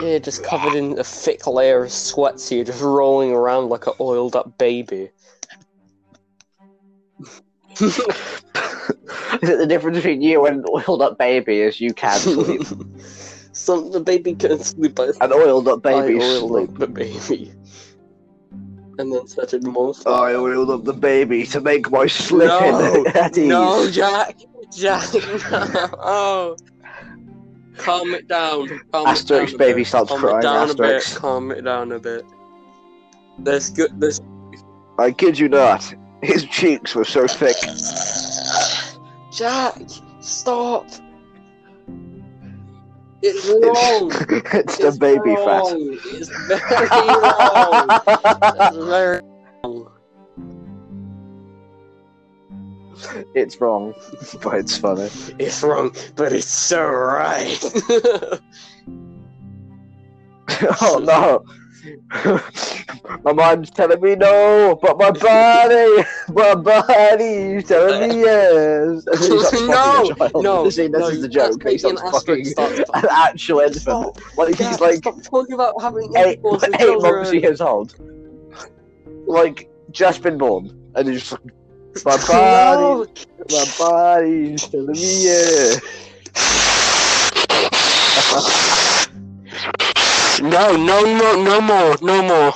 yeah, 0.00 0.18
just 0.20 0.44
covered 0.44 0.74
in 0.74 0.96
a 0.98 1.04
thick 1.04 1.46
layer 1.48 1.84
of 1.84 1.90
sweat, 1.90 2.38
so 2.38 2.54
you're 2.54 2.64
just 2.64 2.80
rolling 2.80 3.32
around 3.32 3.68
like 3.68 3.88
an 3.88 3.94
oiled 3.98 4.36
up 4.36 4.56
baby. 4.56 5.10
Is 9.42 9.50
it 9.50 9.58
the 9.58 9.66
difference 9.66 9.98
between 9.98 10.20
you 10.22 10.46
and 10.46 10.58
an 10.58 10.64
oiled 10.68 11.02
up 11.02 11.18
baby 11.18 11.60
is 11.60 11.80
you 11.80 11.92
can 11.92 12.18
sleep? 12.18 12.62
Some 13.52 13.90
the 13.92 14.00
baby 14.00 14.34
can 14.34 14.52
mm. 14.52 14.62
sleep, 14.64 14.94
but 14.94 15.16
An 15.20 15.32
oiled 15.32 15.68
up 15.68 15.84
I 15.86 16.00
baby 16.02 16.20
oiled 16.22 16.50
sleep. 16.50 16.70
up 16.70 16.78
the 16.78 16.86
baby, 16.86 17.52
and 18.98 19.12
then 19.12 19.26
set 19.26 19.54
it 19.54 19.62
more. 19.64 19.94
I 20.06 20.34
oiled 20.34 20.70
up 20.70 20.84
the 20.84 20.92
baby 20.92 21.44
to 21.46 21.60
make 21.60 21.90
my 21.90 22.06
slipping 22.06 22.72
No, 22.72 23.04
at 23.14 23.36
ease. 23.36 23.46
no, 23.48 23.90
Jack, 23.90 24.36
Jack, 24.74 25.12
no. 25.14 25.90
Oh. 25.98 26.56
Calm 27.76 28.12
it 28.14 28.26
down. 28.26 28.68
Calm 28.92 29.06
it 29.06 29.10
Asterix 29.10 29.50
down 29.50 29.58
baby 29.58 29.80
bit. 29.82 29.86
starts 29.86 30.10
calm 30.10 30.20
crying, 30.20 30.38
It 30.38 30.42
down 30.42 30.70
a 30.70 30.74
bit. 30.74 31.02
Asterix. 31.02 31.16
Calm 31.16 31.50
it 31.52 31.62
down 31.62 31.92
a 31.92 31.98
bit. 32.00 32.24
There's 33.38 33.70
good. 33.70 34.00
There's 34.00 34.20
I 34.98 35.12
kid 35.12 35.38
you 35.38 35.48
not. 35.48 35.94
His 36.22 36.44
cheeks 36.44 36.94
were 36.94 37.04
so 37.04 37.26
thick. 37.26 37.56
Jack. 39.32 39.76
Stop. 40.20 40.86
It's 43.22 43.46
wrong. 43.48 44.12
it's 44.52 44.76
the 44.78 44.88
It's 44.88 44.98
baby 44.98 45.34
fat. 45.36 45.62
It's 46.14 46.28
very 46.46 47.08
wrong. 47.08 47.86
That's 48.58 48.76
very 48.86 49.22
wrong. 49.64 49.90
it's 53.34 53.60
wrong, 53.60 53.94
but 54.42 54.58
it's 54.58 54.76
funny. 54.76 55.08
It's 55.38 55.62
wrong, 55.62 55.94
but 56.16 56.32
it's 56.32 56.46
so 56.46 56.84
right. 56.84 57.58
oh 60.80 61.00
no! 61.02 61.44
my 63.24 63.32
mind's 63.32 63.70
telling 63.70 64.00
me 64.00 64.14
no, 64.16 64.78
but 64.82 64.98
my 64.98 65.10
body, 65.10 66.04
my 66.32 66.54
body's 66.54 67.64
telling 67.64 68.08
me 68.10 68.20
yes. 68.20 69.06
And 69.06 69.18
then 69.18 69.30
he 69.32 69.38
starts 69.38 70.10
fucking 70.18 70.42
No, 70.42 70.64
no, 70.64 70.70
See, 70.70 70.88
this 70.88 71.00
no, 71.00 71.08
is 71.08 71.22
the 71.22 71.28
joke. 71.28 71.62
He 71.62 71.64
making 71.64 71.96
starts 71.96 72.02
Asterix 72.02 72.54
fucking 72.54 72.84
an 72.94 73.04
actual 73.10 73.60
infant. 73.60 73.82
Stop. 73.82 74.18
Like 74.36 74.56
Jack, 74.56 74.68
he's 74.68 74.80
like 74.80 74.96
stop 74.96 75.22
talking 75.22 75.54
about 75.54 75.80
having 75.80 76.14
eight, 76.16 76.40
eight 76.44 76.78
children. 76.78 77.02
months 77.14 77.32
years 77.32 77.60
old, 77.60 77.94
like 79.26 79.70
just 79.90 80.22
been 80.22 80.38
born, 80.38 80.70
and 80.94 81.08
he's 81.08 81.20
just 81.20 81.32
like, 81.32 81.54
my 82.04 82.16
body, 82.26 82.82
No. 82.82 83.06
my 83.50 83.72
body's 83.78 84.62
telling 84.68 84.86
me 84.92 85.24
yes. 85.24 85.80
No, 90.40 90.76
no, 90.76 91.02
no, 91.02 91.42
no 91.42 91.60
more, 91.60 91.96
no 92.00 92.22
more, 92.22 92.52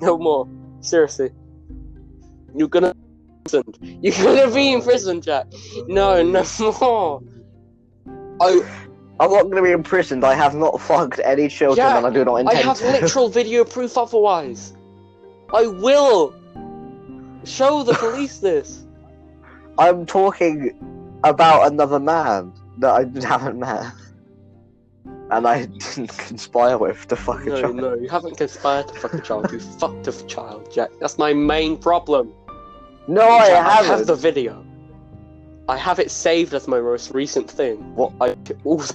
no 0.00 0.18
more. 0.18 0.48
Seriously, 0.80 1.30
you're 2.54 2.68
gonna 2.68 2.94
be 2.94 3.00
imprisoned. 3.28 3.78
You're 4.02 4.14
gonna 4.14 4.54
be 4.54 4.72
in 4.72 4.82
prison, 4.82 5.20
Jack. 5.20 5.46
No, 5.88 6.22
no 6.22 6.44
more. 6.80 7.22
I, 8.40 8.80
I'm 9.20 9.30
not 9.30 9.42
going 9.42 9.56
to 9.56 9.62
be 9.62 9.70
imprisoned. 9.70 10.24
I 10.24 10.34
have 10.34 10.54
not 10.54 10.80
fucked 10.80 11.20
any 11.22 11.48
children, 11.48 11.86
Jack, 11.86 11.96
and 11.98 12.06
I 12.06 12.10
do 12.10 12.24
not 12.24 12.36
intend. 12.36 12.56
I 12.56 12.60
intend 12.62 12.78
have 12.78 13.00
to. 13.00 13.04
literal 13.04 13.28
video 13.28 13.64
proof 13.64 13.98
otherwise. 13.98 14.74
I 15.52 15.66
will 15.66 16.34
show 17.44 17.82
the 17.82 17.92
police 17.94 18.38
this. 18.38 18.86
I'm 19.78 20.06
talking 20.06 21.18
about 21.22 21.70
another 21.70 22.00
man 22.00 22.54
that 22.78 22.90
I 22.90 23.26
haven't 23.26 23.58
met. 23.58 23.92
And 25.30 25.46
I 25.46 25.66
didn't 25.94 26.16
conspire 26.18 26.76
with 26.78 27.06
to 27.08 27.16
fuck 27.16 27.42
a 27.46 27.50
No, 27.50 27.60
child. 27.60 27.76
no, 27.76 27.94
you 27.94 28.08
haven't 28.08 28.36
conspired 28.36 28.88
to 28.88 28.94
fuck 28.94 29.14
a 29.14 29.20
child. 29.20 29.52
You 29.52 29.60
fucked 29.80 30.06
a 30.08 30.26
child, 30.26 30.72
Jack. 30.72 30.90
That's 31.00 31.18
my 31.18 31.32
main 31.32 31.76
problem. 31.76 32.32
No, 33.06 33.22
I 33.28 33.46
Jack, 33.48 33.66
I 33.66 33.70
haven't. 33.72 33.90
I 33.92 33.96
have 33.98 34.06
the 34.06 34.14
video. 34.16 34.64
I 35.68 35.76
have 35.76 36.00
it 36.00 36.10
saved 36.10 36.52
as 36.54 36.66
my 36.66 36.80
most 36.80 37.12
recent 37.12 37.48
thing. 37.50 37.94
What 37.94 38.12
I 38.20 38.36
all. 38.64 38.82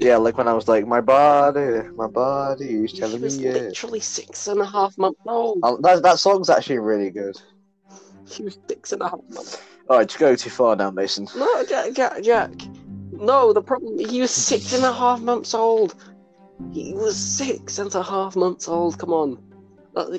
Yeah, 0.00 0.16
like 0.16 0.38
when 0.38 0.48
I 0.48 0.54
was 0.54 0.68
like, 0.68 0.86
my 0.86 1.02
body, 1.02 1.86
my 1.94 2.06
body 2.06 2.84
is 2.84 2.92
He 2.92 2.98
telling 2.98 3.16
me 3.16 3.24
was 3.24 3.36
yes. 3.38 3.54
literally 3.54 4.00
six 4.00 4.48
and 4.48 4.58
a 4.60 4.64
half 4.64 4.96
months 4.96 5.20
old. 5.26 5.58
Oh, 5.62 5.76
that, 5.82 6.02
that 6.02 6.18
song's 6.18 6.48
actually 6.48 6.78
really 6.78 7.10
good. 7.10 7.36
He 8.26 8.42
was 8.42 8.58
six 8.68 8.92
and 8.92 9.02
a 9.02 9.08
half 9.10 9.20
months. 9.28 9.60
Alright, 9.90 10.08
to 10.08 10.18
go 10.18 10.34
too 10.34 10.48
far 10.48 10.76
now, 10.76 10.90
Mason. 10.90 11.28
No, 11.36 11.62
Jack, 11.66 11.92
Jack, 11.92 12.22
Jack. 12.22 12.52
No, 13.20 13.52
the 13.52 13.62
problem. 13.62 13.98
He 13.98 14.20
was 14.20 14.30
six 14.30 14.72
and 14.72 14.84
a 14.84 14.92
half 14.92 15.20
months 15.20 15.54
old. 15.54 15.94
He 16.72 16.92
was 16.94 17.16
six 17.16 17.78
and 17.78 17.94
a 17.94 18.02
half 18.02 18.36
months 18.36 18.68
old. 18.68 18.98
Come 18.98 19.12
on. 19.12 19.38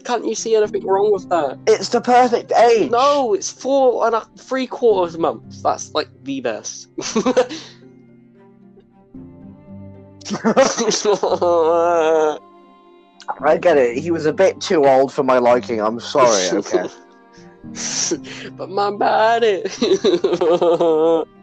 Can't 0.03 0.25
you 0.25 0.35
see 0.35 0.55
anything 0.55 0.85
wrong 0.85 1.11
with 1.11 1.29
that? 1.29 1.57
It's 1.65 1.89
the 1.89 2.01
perfect 2.01 2.51
age! 2.51 2.91
No, 2.91 3.33
it's 3.33 3.49
four 3.49 4.05
and 4.05 4.15
a 4.15 4.27
three 4.37 4.67
quarters 4.67 5.17
months. 5.17 5.61
That's 5.61 5.93
like 5.93 6.09
the 6.23 6.41
best. 6.41 6.89
I 13.41 13.57
get 13.57 13.77
it, 13.77 13.97
he 13.97 14.11
was 14.11 14.25
a 14.25 14.33
bit 14.33 14.59
too 14.59 14.85
old 14.85 15.13
for 15.13 15.23
my 15.23 15.37
liking, 15.37 15.79
I'm 15.79 15.99
sorry, 15.99 16.49
okay. 16.57 16.87
but 18.57 18.69
my 18.69 18.91
body. 18.91 19.63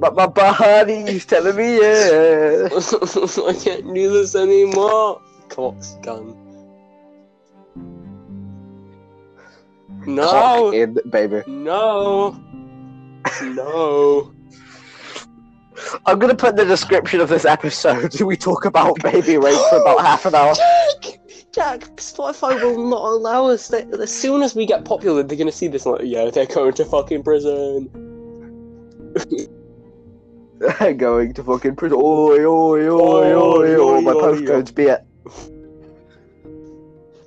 but 0.00 0.14
my 0.14 0.26
body's 0.26 1.24
telling 1.24 1.56
me 1.56 1.76
yes. 1.76 2.92
I 3.38 3.52
can't 3.54 3.94
do 3.94 4.12
this 4.12 4.34
anymore. 4.34 5.22
Cox 5.48 5.96
gun. 6.02 6.36
No. 10.06 10.70
In, 10.72 10.98
baby. 11.10 11.42
No. 11.46 12.38
No. 13.42 14.32
I'm 16.06 16.18
gonna 16.18 16.34
put 16.34 16.50
in 16.50 16.56
the 16.56 16.64
description 16.64 17.20
of 17.20 17.28
this 17.28 17.44
episode. 17.44 18.20
We 18.20 18.36
talk 18.36 18.64
about 18.64 19.02
baby 19.02 19.36
rape 19.38 19.58
for 19.70 19.80
about 19.80 20.00
half 20.00 20.26
an 20.26 20.34
hour. 20.34 20.54
Jack! 20.54 21.20
Jack, 21.52 21.80
Spotify 21.96 22.60
will 22.60 22.86
not 22.88 23.02
allow 23.02 23.46
us. 23.46 23.68
They, 23.68 23.84
as 24.00 24.12
soon 24.12 24.42
as 24.42 24.54
we 24.54 24.66
get 24.66 24.84
popular, 24.84 25.22
they're 25.22 25.38
gonna 25.38 25.50
see 25.52 25.68
this 25.68 25.86
like, 25.86 26.02
yeah, 26.04 26.30
they're 26.30 26.44
going 26.46 26.74
to 26.74 26.84
fucking 26.84 27.22
prison. 27.22 27.90
Going 30.96 31.34
to 31.34 31.44
fucking 31.44 31.76
prison. 31.76 31.98
Oi, 32.00 32.44
oi, 32.44 32.88
oi, 32.88 32.88
oi, 32.88 33.34
oi, 33.34 33.78
Oi, 33.78 34.00
My 34.00 34.12
postcode's 34.12 34.72
be. 34.72 34.86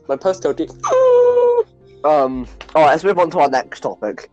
My 0.08 0.16
postcode 0.16 0.56
did. 0.56 0.72
Um. 2.02 2.48
All 2.76 2.84
right, 2.84 2.92
let's 2.92 3.04
move 3.04 3.20
on 3.20 3.30
to 3.32 3.40
our 3.40 3.50
next 3.50 3.82
topic. 3.82 4.32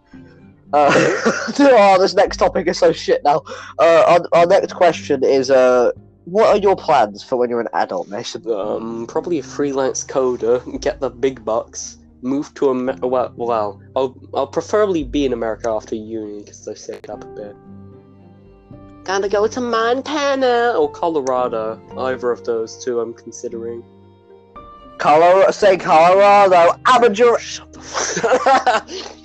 Uh, 0.72 0.92
oh, 1.58 1.96
this 1.98 2.14
next 2.14 2.36
topic 2.36 2.68
is 2.68 2.78
so 2.78 2.92
shit 2.92 3.24
now. 3.24 3.42
Uh, 3.80 4.20
our, 4.32 4.38
our 4.40 4.46
next 4.46 4.74
question 4.74 5.24
is 5.24 5.50
uh, 5.50 5.90
what 6.26 6.48
are 6.48 6.58
your 6.58 6.76
plans 6.76 7.22
for 7.22 7.36
when 7.36 7.50
you're 7.50 7.60
an 7.60 7.68
adult, 7.72 8.08
Mason? 8.08 8.48
Um, 8.50 9.06
probably 9.08 9.38
a 9.38 9.42
freelance 9.42 10.04
coder, 10.04 10.80
get 10.80 11.00
the 11.00 11.10
big 11.10 11.44
bucks, 11.44 11.98
move 12.22 12.52
to 12.54 12.70
America. 12.70 13.06
Well, 13.06 13.32
well, 13.36 13.82
I'll, 13.94 14.16
I'll 14.34 14.46
preferably 14.46 15.04
be 15.04 15.24
in 15.24 15.32
America 15.32 15.68
after 15.68 15.94
uni 15.94 16.40
because 16.40 16.64
they 16.64 16.74
saved 16.74 17.10
up 17.10 17.24
a 17.24 17.28
bit. 17.28 17.56
Gotta 19.06 19.28
go 19.28 19.46
to 19.46 19.60
Montana 19.60 20.74
or 20.76 20.90
Colorado. 20.90 21.80
Either 21.96 22.32
of 22.32 22.44
those 22.44 22.82
two 22.84 22.98
I'm 23.00 23.14
considering. 23.14 23.84
Colorado, 24.98 25.50
say 25.52 25.76
Colorado, 25.76 26.78
amateur. 26.86 27.38
Shut 27.52 27.72
the 27.72 27.80
fuck 27.80 28.88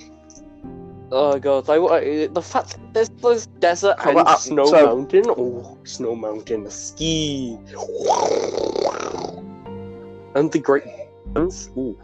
Oh 1.14 1.38
god, 1.38 1.68
I, 1.68 1.74
I- 1.76 2.26
the 2.28 2.40
fact 2.40 2.70
that 2.70 2.92
there's, 2.94 3.08
there's 3.20 3.46
desert 3.58 3.96
Come 3.98 4.10
and 4.18 4.20
on, 4.20 4.34
uh, 4.34 4.36
snow 4.36 4.64
so- 4.66 4.86
mountain. 4.86 5.24
Oh, 5.28 5.76
snow 5.84 6.14
mountain, 6.14 6.70
ski. 6.70 7.58
And 10.34 10.50
the 10.52 10.58
Great 10.62 10.84
Ones. 11.34 11.68
Ooh. 11.76 11.98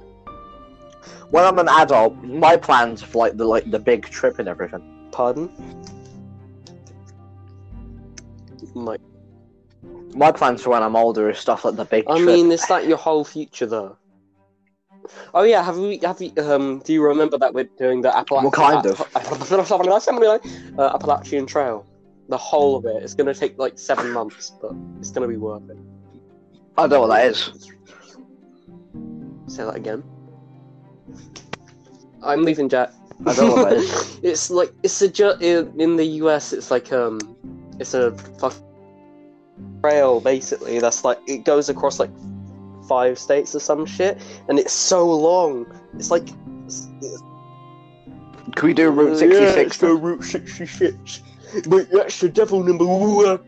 When 1.30 1.44
I'm 1.44 1.58
an 1.58 1.68
adult, 1.68 2.16
my 2.24 2.56
plans 2.56 3.02
for 3.02 3.18
like 3.26 3.36
the 3.36 3.44
like 3.46 3.70
the 3.70 3.78
big 3.78 4.06
trip 4.10 4.38
and 4.40 4.48
everything. 4.48 4.82
Pardon? 5.12 5.48
My, 8.84 8.96
My 10.14 10.32
plans 10.32 10.62
for 10.62 10.70
when 10.70 10.82
I'm 10.82 10.96
older 10.96 11.30
is 11.30 11.38
stuff 11.38 11.64
like 11.64 11.76
the 11.76 11.84
big 11.84 12.04
I 12.08 12.16
trip. 12.16 12.26
mean, 12.26 12.52
is 12.52 12.66
that 12.68 12.86
your 12.86 12.98
whole 12.98 13.24
future 13.24 13.66
though? 13.66 13.96
Oh 15.34 15.42
yeah, 15.42 15.62
have 15.62 15.78
we? 15.78 15.98
Have 15.98 16.20
we? 16.20 16.32
Um, 16.36 16.80
do 16.84 16.92
you 16.92 17.02
remember 17.02 17.38
that 17.38 17.54
we're 17.54 17.68
doing 17.78 18.02
the 18.02 18.14
Appalachian? 18.14 18.44
What 18.44 18.54
kind 18.54 18.86
of? 18.86 19.00
uh, 20.78 20.90
Appalachian 20.94 21.46
Trail. 21.46 21.86
The 22.28 22.36
whole 22.36 22.76
of 22.76 22.84
it. 22.84 23.02
It's 23.02 23.14
gonna 23.14 23.34
take 23.34 23.58
like 23.58 23.78
seven 23.78 24.12
months, 24.12 24.52
but 24.60 24.72
it's 25.00 25.10
gonna 25.10 25.28
be 25.28 25.36
worth 25.36 25.68
it. 25.70 25.78
I 26.76 26.82
don't 26.82 26.90
know 26.90 27.00
what 27.02 27.08
that 27.08 27.26
is. 27.26 27.70
Say 29.46 29.64
that 29.64 29.76
again. 29.76 30.04
I'm 32.22 32.44
leaving, 32.44 32.68
Jack. 32.68 32.92
I 33.26 33.34
don't 33.34 33.48
know 33.48 33.62
what 33.62 33.70
that 33.70 33.78
is. 33.78 34.18
it's 34.22 34.50
like 34.50 34.72
it's 34.82 35.00
a 35.00 35.08
ju- 35.08 35.36
in, 35.40 35.72
in 35.80 35.96
the 35.96 36.04
US. 36.22 36.52
It's 36.52 36.70
like 36.70 36.92
um, 36.92 37.18
it's 37.80 37.94
a 37.94 38.12
fuck 38.38 38.54
trail 39.82 40.20
basically. 40.20 40.78
That's 40.78 41.04
like 41.04 41.18
it 41.26 41.44
goes 41.44 41.68
across 41.68 41.98
like 41.98 42.10
five 42.88 43.18
states 43.18 43.54
or 43.54 43.60
some 43.60 43.86
shit, 43.86 44.18
and 44.48 44.58
it's 44.58 44.72
so 44.72 45.06
long. 45.06 45.66
It's 45.94 46.10
like 46.10 46.28
it's, 46.66 46.88
it's, 47.00 47.22
Can 48.54 48.66
we 48.66 48.74
do 48.74 48.90
Route 48.90 49.12
uh, 49.12 49.18
66? 49.18 49.56
Yeah, 49.56 49.62
it's 49.62 49.76
the 49.78 49.94
Route 49.94 50.24
sixty 50.24 50.66
six. 50.66 51.22
But 51.66 51.90
that's 51.90 52.20
the 52.20 52.28
devil 52.28 52.62
number 52.62 52.84
one. 52.84 53.40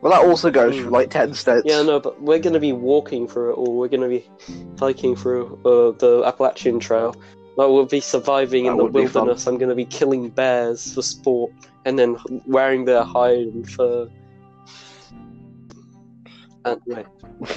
Well, 0.00 0.12
that 0.12 0.28
also 0.28 0.50
goes 0.50 0.76
through 0.76 0.90
like 0.90 1.10
10 1.10 1.34
states. 1.34 1.62
Yeah, 1.64 1.82
no, 1.82 1.98
but 1.98 2.22
we're 2.22 2.38
gonna 2.38 2.60
be 2.60 2.72
walking 2.72 3.26
through 3.26 3.50
it, 3.50 3.54
or 3.54 3.76
we're 3.76 3.88
gonna 3.88 4.08
be 4.08 4.28
hiking 4.78 5.16
through 5.16 5.58
uh, 5.64 5.98
the 5.98 6.22
Appalachian 6.24 6.78
Trail. 6.78 7.16
Like 7.56 7.68
we'll 7.68 7.86
be 7.86 8.00
surviving 8.00 8.66
in 8.66 8.76
the 8.76 8.84
would 8.84 8.92
be 8.92 9.06
fun. 9.06 9.24
wilderness. 9.24 9.46
I'm 9.48 9.58
gonna 9.58 9.74
be 9.74 9.84
killing 9.84 10.28
bears 10.28 10.94
for 10.94 11.02
sport, 11.02 11.52
and 11.84 11.98
then 11.98 12.16
wearing 12.46 12.84
their 12.84 13.02
hide 13.02 13.38
and 13.38 13.68
fur. 13.68 14.08
And 16.64 16.80
wait, 16.86 17.06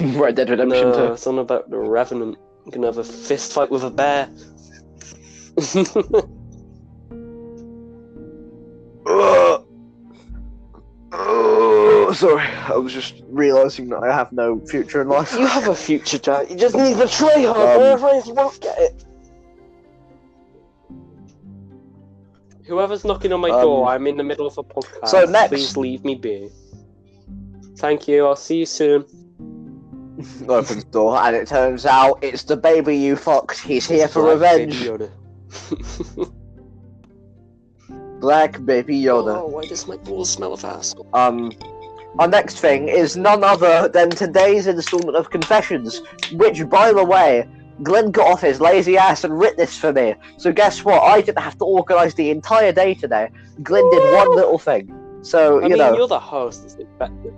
Red 0.16 0.36
Dead 0.36 0.48
Redemption 0.50 0.90
no, 0.90 1.08
2. 1.08 1.12
it's 1.14 1.26
on 1.26 1.38
about 1.38 1.68
the 1.70 1.78
Revenant. 1.78 2.38
I'm 2.64 2.70
gonna 2.70 2.86
have 2.86 2.98
a 2.98 3.04
fist 3.04 3.52
fight 3.52 3.70
with 3.70 3.82
a 3.82 3.90
bear. 3.90 4.28
Ugh. 9.06 9.66
Ugh, 11.14 12.14
sorry, 12.14 12.42
I 12.46 12.76
was 12.76 12.92
just 12.92 13.22
realising 13.28 13.90
that 13.90 13.98
I 14.02 14.14
have 14.14 14.32
no 14.32 14.60
future 14.66 15.02
in 15.02 15.08
life. 15.08 15.32
you 15.38 15.44
have 15.46 15.68
a 15.68 15.74
future, 15.74 16.18
Jack. 16.18 16.48
You 16.48 16.56
just 16.56 16.74
need 16.74 16.96
to 16.96 17.06
try 17.06 17.42
hard. 17.44 18.00
Um, 18.00 18.22
you 18.24 18.32
won't 18.34 18.58
get 18.60 18.78
it. 18.78 19.04
Whoever's 22.66 23.04
knocking 23.04 23.32
on 23.34 23.40
my 23.40 23.50
Um, 23.50 23.60
door, 23.60 23.88
I'm 23.88 24.06
in 24.06 24.16
the 24.16 24.24
middle 24.24 24.46
of 24.46 24.56
a 24.56 24.62
podcast. 24.62 25.08
so 25.08 25.24
next- 25.26 25.48
please 25.50 25.76
leave 25.76 26.02
me 26.04 26.14
be. 26.14 26.48
Thank 27.82 28.06
you. 28.06 28.26
I'll 28.26 28.36
see 28.36 28.58
you 28.58 28.66
soon. 28.66 29.04
Opens 30.48 30.84
the 30.84 30.90
door, 30.92 31.18
and 31.20 31.34
it 31.34 31.48
turns 31.48 31.84
out 31.84 32.20
it's 32.22 32.44
the 32.44 32.56
baby 32.56 32.96
you 32.96 33.16
fucked. 33.16 33.58
He's 33.58 33.88
here 33.88 34.06
for 34.06 34.22
Black 34.22 34.34
revenge. 34.34 34.78
Baby 34.84 35.08
Yoda. 36.20 36.30
Black 38.20 38.64
Baby 38.64 39.02
Yoda. 39.02 39.38
Oh, 39.38 39.46
why 39.48 39.64
does 39.64 39.88
my 39.88 39.96
balls 39.96 40.30
smell 40.30 40.52
of 40.52 40.64
ass? 40.64 40.94
Um, 41.12 41.50
our 42.20 42.28
next 42.28 42.60
thing 42.60 42.88
is 42.88 43.16
none 43.16 43.42
other 43.42 43.88
than 43.88 44.10
today's 44.10 44.68
installment 44.68 45.16
of 45.16 45.30
Confessions, 45.30 46.02
which, 46.34 46.68
by 46.70 46.92
the 46.92 47.04
way, 47.04 47.48
Glenn 47.82 48.12
got 48.12 48.30
off 48.30 48.42
his 48.42 48.60
lazy 48.60 48.96
ass 48.96 49.24
and 49.24 49.36
writ 49.36 49.56
this 49.56 49.76
for 49.76 49.92
me. 49.92 50.14
So 50.36 50.52
guess 50.52 50.84
what? 50.84 51.02
I 51.02 51.20
didn't 51.20 51.42
have 51.42 51.58
to 51.58 51.64
organise 51.64 52.14
the 52.14 52.30
entire 52.30 52.70
day 52.70 52.94
today. 52.94 53.28
Glenn 53.64 53.90
did 53.90 54.14
one 54.14 54.36
little 54.36 54.60
thing. 54.60 55.20
So 55.22 55.58
I 55.58 55.62
you 55.64 55.70
mean, 55.70 55.78
know, 55.78 55.96
you're 55.96 56.06
the 56.06 56.20
host. 56.20 56.62
It's 56.64 56.76
expected. 56.76 57.34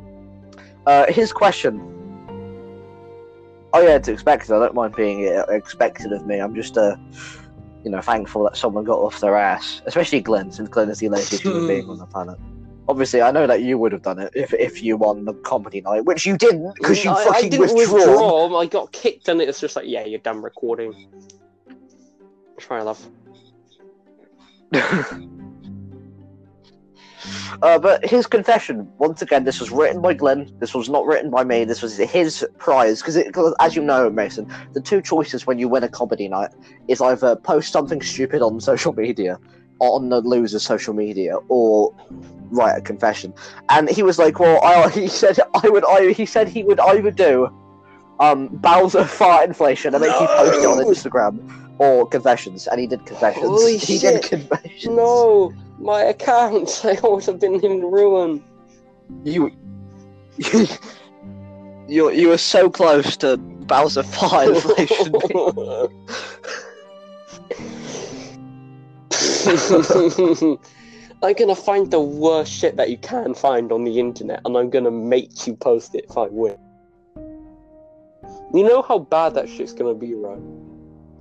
Uh, 0.86 1.12
his 1.12 1.32
question. 1.32 1.90
Oh 3.72 3.82
yeah, 3.82 3.96
it's 3.96 4.08
expected. 4.08 4.54
I 4.54 4.60
don't 4.60 4.74
mind 4.74 4.94
being 4.94 5.26
uh, 5.28 5.44
expected 5.48 6.12
of 6.12 6.26
me. 6.26 6.38
I'm 6.38 6.54
just 6.54 6.78
uh, 6.78 6.96
you 7.84 7.90
know, 7.90 8.00
thankful 8.00 8.44
that 8.44 8.56
someone 8.56 8.84
got 8.84 8.98
off 8.98 9.20
their 9.20 9.36
ass, 9.36 9.82
especially 9.84 10.20
Glenn, 10.20 10.50
since 10.50 10.68
Glenn 10.68 10.88
is 10.88 10.98
the 10.98 11.08
laziest 11.08 11.42
human 11.42 11.66
being 11.68 11.88
on 11.88 11.98
the 11.98 12.06
planet. 12.06 12.38
Obviously, 12.88 13.22
I 13.22 13.30
know 13.30 13.46
that 13.46 13.62
you 13.62 13.78
would 13.78 13.92
have 13.92 14.02
done 14.02 14.18
it 14.18 14.30
if 14.34 14.52
if 14.54 14.82
you 14.82 14.96
won 14.96 15.24
the 15.24 15.34
comedy 15.34 15.80
night, 15.80 16.04
which 16.04 16.26
you 16.26 16.36
didn't 16.36 16.74
because 16.74 17.04
you 17.04 17.10
I, 17.10 17.14
I 17.14 17.24
fucking 17.24 17.50
didn't 17.50 17.74
withdrawn. 17.74 18.08
withdraw. 18.08 18.58
I 18.58 18.66
got 18.66 18.92
kicked, 18.92 19.28
and 19.28 19.40
it's 19.40 19.60
just 19.60 19.76
like, 19.76 19.86
yeah, 19.86 20.04
you're 20.04 20.18
done 20.18 20.42
recording. 20.42 20.92
Try 22.58 22.82
love. 22.82 23.06
Uh, 27.62 27.78
but 27.78 28.04
his 28.04 28.26
confession, 28.26 28.88
once 28.98 29.22
again, 29.22 29.44
this 29.44 29.60
was 29.60 29.70
written 29.70 30.00
by 30.00 30.14
Glenn. 30.14 30.50
This 30.58 30.74
was 30.74 30.88
not 30.88 31.06
written 31.06 31.30
by 31.30 31.44
me. 31.44 31.64
This 31.64 31.82
was 31.82 31.96
his 31.96 32.46
prize. 32.58 33.02
Because, 33.02 33.54
as 33.60 33.76
you 33.76 33.82
know, 33.82 34.10
Mason, 34.10 34.52
the 34.72 34.80
two 34.80 35.00
choices 35.00 35.46
when 35.46 35.58
you 35.58 35.68
win 35.68 35.84
a 35.84 35.88
comedy 35.88 36.28
night 36.28 36.50
is 36.88 37.00
either 37.00 37.36
post 37.36 37.72
something 37.72 38.02
stupid 38.02 38.42
on 38.42 38.60
social 38.60 38.92
media, 38.92 39.38
on 39.80 40.08
the 40.08 40.20
loser's 40.20 40.64
social 40.64 40.94
media, 40.94 41.36
or 41.48 41.94
write 42.50 42.76
a 42.76 42.80
confession. 42.80 43.32
And 43.68 43.88
he 43.88 44.02
was 44.02 44.18
like, 44.18 44.38
"Well, 44.38 44.62
I," 44.64 44.88
he 44.94 45.08
said, 45.08 45.38
"I 45.62 45.68
would." 45.68 45.84
I, 45.84 46.12
he 46.12 46.26
said 46.26 46.48
he 46.48 46.62
would 46.62 46.80
either 46.80 47.10
do 47.10 47.50
um, 48.20 48.48
Bowser 48.48 49.04
fart 49.18 49.48
inflation 49.48 49.94
and 49.94 50.02
make 50.02 50.20
you 50.20 50.26
post 50.26 50.60
it 50.60 50.66
on 50.66 50.78
Instagram, 50.84 51.78
or 51.78 52.06
confessions. 52.06 52.66
And 52.66 52.80
he 52.80 52.86
did 52.86 53.04
confessions. 53.06 53.44
Holy 53.44 53.76
he 53.78 53.98
shit. 53.98 54.22
did 54.22 54.30
confessions. 54.30 54.96
No, 54.96 55.52
my 55.78 56.02
account. 56.02 56.80
I 56.84 56.98
would 57.02 57.24
have 57.26 57.40
been 57.40 57.64
in 57.64 57.82
ruin. 57.82 58.42
You, 59.22 59.50
you, 60.36 60.66
you, 61.88 62.10
you 62.10 62.28
were 62.28 62.38
so 62.38 62.70
close 62.70 63.16
to 63.18 63.36
Bowser 63.36 64.02
fart 64.02 64.48
inflation. 64.48 65.14
I'm 71.22 71.32
gonna 71.32 71.54
find 71.54 71.90
the 71.90 72.00
worst 72.00 72.52
shit 72.52 72.76
that 72.76 72.90
you 72.90 72.98
can 72.98 73.34
find 73.34 73.72
on 73.72 73.84
the 73.84 73.98
internet, 73.98 74.42
and 74.44 74.56
I'm 74.56 74.68
gonna 74.68 74.90
make 74.90 75.46
you 75.46 75.56
post 75.56 75.94
it 75.94 76.04
if 76.08 76.18
I 76.18 76.26
win. 76.26 76.56
You 78.52 78.64
know 78.64 78.82
how 78.82 78.98
bad 78.98 79.34
that 79.34 79.48
shit's 79.48 79.72
gonna 79.72 79.94
be, 79.94 80.14
right? 80.14 80.38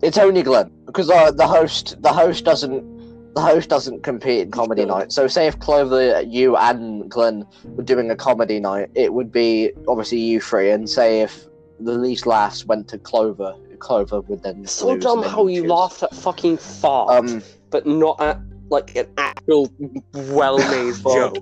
it's 0.04 0.18
only 0.18 0.44
Glenn 0.44 0.70
because 0.86 1.10
uh, 1.10 1.32
the 1.32 1.48
host, 1.48 2.02
the 2.02 2.12
host 2.12 2.44
doesn't, 2.44 3.34
the 3.36 3.42
host 3.42 3.70
doesn't 3.70 4.04
compete 4.04 4.42
in 4.42 4.52
comedy 4.52 4.86
night. 4.86 5.12
So 5.14 5.28
say 5.28 5.48
if 5.48 5.58
Clover, 5.60 6.22
you 6.22 6.58
and 6.58 7.10
Glenn 7.10 7.46
were 7.64 7.84
doing 7.84 8.12
a 8.12 8.16
comedy 8.16 8.60
night, 8.60 8.90
it 8.96 9.14
would 9.14 9.32
be 9.32 9.72
obviously 9.88 10.20
you 10.20 10.42
three. 10.42 10.70
And 10.72 10.90
say 10.90 11.22
if 11.22 11.46
the 11.80 11.94
least 11.94 12.28
laughs 12.28 12.66
went 12.66 12.90
to 12.90 12.98
Clover, 12.98 13.56
Clover 13.80 14.22
would 14.22 14.44
then. 14.44 14.64
It's 14.64 14.74
so 14.74 14.98
dumb 14.98 15.24
how 15.24 15.48
you 15.48 15.62
choose. 15.62 15.72
laughed 15.72 16.04
at 16.04 16.14
fucking 16.14 16.58
fart, 16.58 17.10
Um, 17.30 17.42
but 17.70 17.88
not 17.88 18.22
at 18.22 18.40
like 18.70 18.96
an 18.96 19.08
actual 19.18 19.72
well-made 20.14 20.96
joke. 21.04 21.38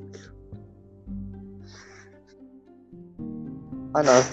I 3.96 4.02
know. 4.04 4.24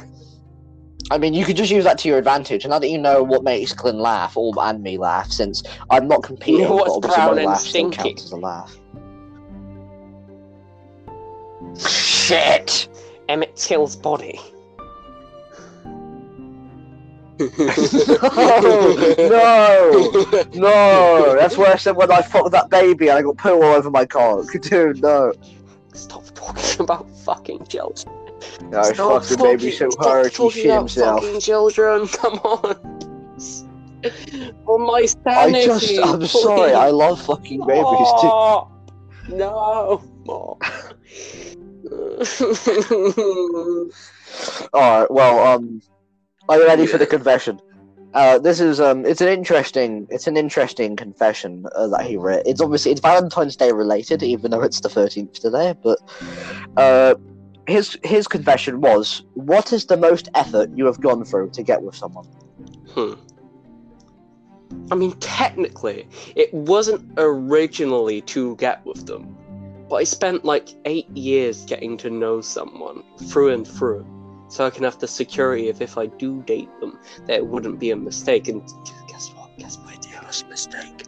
I 1.11 1.19
mean, 1.19 1.33
you 1.33 1.45
could 1.45 1.57
just 1.57 1.71
use 1.71 1.85
that 1.85 1.99
to 1.99 2.09
your 2.09 2.19
advantage. 2.19 2.65
And 2.65 2.71
now 2.71 2.79
that 2.79 2.89
you 2.89 2.99
know 2.99 3.23
what 3.23 3.43
makes 3.43 3.73
Glenn 3.73 3.99
laugh, 3.99 4.37
or 4.37 4.53
and 4.59 4.83
me 4.83 4.99
laugh, 4.99 5.31
since 5.31 5.63
I'm 5.91 6.07
not 6.07 6.23
competing, 6.23 6.63
know 6.63 6.75
what's 6.75 7.07
but 7.07 7.19
obviously 7.19 7.45
my 7.45 7.51
laugh 7.51 7.61
still 7.61 7.91
counts 7.91 8.25
as 8.25 8.33
a 8.33 8.37
laugh. 8.37 8.79
Shit! 11.79 12.89
Emmett 13.29 13.57
Till's 13.57 13.97
body. 13.97 14.41
no, 17.39 17.47
no, 19.19 20.45
no! 20.55 21.37
That's 21.39 21.57
worse 21.57 21.85
than 21.85 21.95
when 21.95 22.11
I 22.11 22.21
fucked 22.21 22.51
that 22.51 22.69
baby 22.69 23.09
and 23.09 23.19
I 23.19 23.23
got 23.23 23.39
poo 23.39 23.63
all 23.63 23.75
over 23.75 23.91
my 23.91 24.05
cock. 24.05 24.47
Dude, 24.61 25.01
no. 25.01 25.33
Stop 25.95 26.25
talking 26.35 26.81
about 26.81 27.09
fucking 27.21 27.67
children. 27.67 28.18
No, 28.63 28.81
I 28.81 28.93
Stop 28.93 29.23
fucked 29.23 29.29
the 29.31 29.37
baby 29.43 29.71
so 29.71 29.89
hard 29.99 30.33
he 30.33 30.51
shit 30.51 30.71
himself. 30.73 31.23
Fucking 31.23 31.41
children, 31.41 32.07
come 32.09 32.35
on. 32.35 32.77
For 34.65 34.79
my 34.79 34.99
I 34.99 35.07
sanity. 35.07 35.67
just, 35.67 35.99
I'm 35.99 36.27
sorry, 36.27 36.73
I 36.73 36.91
love 36.91 37.21
fucking 37.23 37.67
babies, 37.67 37.85
dude. 37.85 38.19
Stop. 38.19 38.71
No. 39.29 40.03
Alright, 44.75 45.11
well, 45.11 45.47
um, 45.47 45.83
are 46.49 46.59
you 46.59 46.67
ready 46.67 46.87
for 46.87 46.99
the 46.99 47.07
confession? 47.07 47.61
Uh, 48.15 48.39
this 48.39 48.59
is 48.61 48.81
um, 48.81 49.05
it's 49.05 49.21
an 49.21 49.29
interesting, 49.29 50.07
it's 50.11 50.27
an 50.27 50.37
interesting 50.37 50.97
confession 50.97 51.67
uh, 51.75 51.87
that 51.89 52.07
he 52.07 52.17
wrote. 52.17 52.43
It's 52.47 52.61
obviously 52.61 52.93
it's 52.93 53.01
Valentine's 53.01 53.55
Day 53.57 53.73
related, 53.73 54.23
even 54.23 54.51
though 54.51 54.63
it's 54.63 54.81
the 54.81 54.89
thirteenth 54.89 55.35
today. 55.41 55.75
But 55.83 55.99
uh, 56.77 57.17
his 57.69 57.99
his 58.03 58.27
confession 58.27 58.81
was, 58.81 59.23
"What 59.35 59.73
is 59.73 59.87
the 59.87 59.97
most 59.97 60.29
effort 60.35 60.71
you 60.75 60.87
have 60.87 61.01
gone 61.01 61.25
through 61.25 61.51
to 61.51 61.63
get 61.63 61.83
with 61.83 61.95
someone?" 61.95 62.27
Hmm. 62.95 63.15
I 64.91 64.95
mean, 64.95 65.13
technically, 65.21 66.09
it 66.35 66.53
wasn't 66.53 67.03
originally 67.17 68.21
to 68.23 68.57
get 68.57 68.85
with 68.87 69.07
them, 69.07 69.37
but 69.89 69.97
I 69.97 70.05
spent 70.05 70.45
like 70.45 70.69
eight 70.85 71.09
years 71.17 71.65
getting 71.65 71.97
to 71.99 72.11
know 72.11 72.41
someone 72.41 73.03
through 73.29 73.53
and 73.53 73.67
through. 73.67 74.07
so 74.51 74.65
I 74.65 74.71
can 74.71 74.85
have 74.85 74.99
the 74.99 75.07
security 75.07 75.69
of 75.69 75.83
if 75.83 75.99
I 75.99 76.07
do 76.07 76.43
date 76.43 76.71
them, 76.81 76.99
that 77.27 77.37
it 77.37 77.47
wouldn't 77.47 77.79
be 77.79 77.91
a 77.91 77.97
mistake. 77.97 78.49
And 78.49 78.63
guess 79.07 79.31
what? 79.35 79.51
Guess 79.59 79.77
what? 79.79 79.95
It 79.95 80.27
was 80.27 80.43
a 80.43 80.49
mistake. 80.49 81.08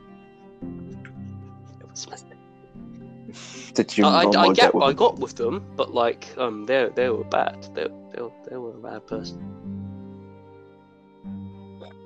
You? 3.96 4.04
I, 4.04 4.24
I, 4.24 4.40
I 4.48 4.52
get 4.52 4.74
I 4.74 4.92
got 4.92 5.18
with 5.18 5.36
them, 5.36 5.64
but 5.76 5.92
like, 5.94 6.28
um, 6.36 6.66
they 6.66 6.88
they 6.94 7.08
were 7.10 7.24
bad. 7.24 7.68
They 7.74 7.88
they, 8.12 8.22
were- 8.22 8.32
they 8.48 8.56
were 8.56 8.70
a 8.74 8.78
bad 8.80 9.06
person. 9.06 9.38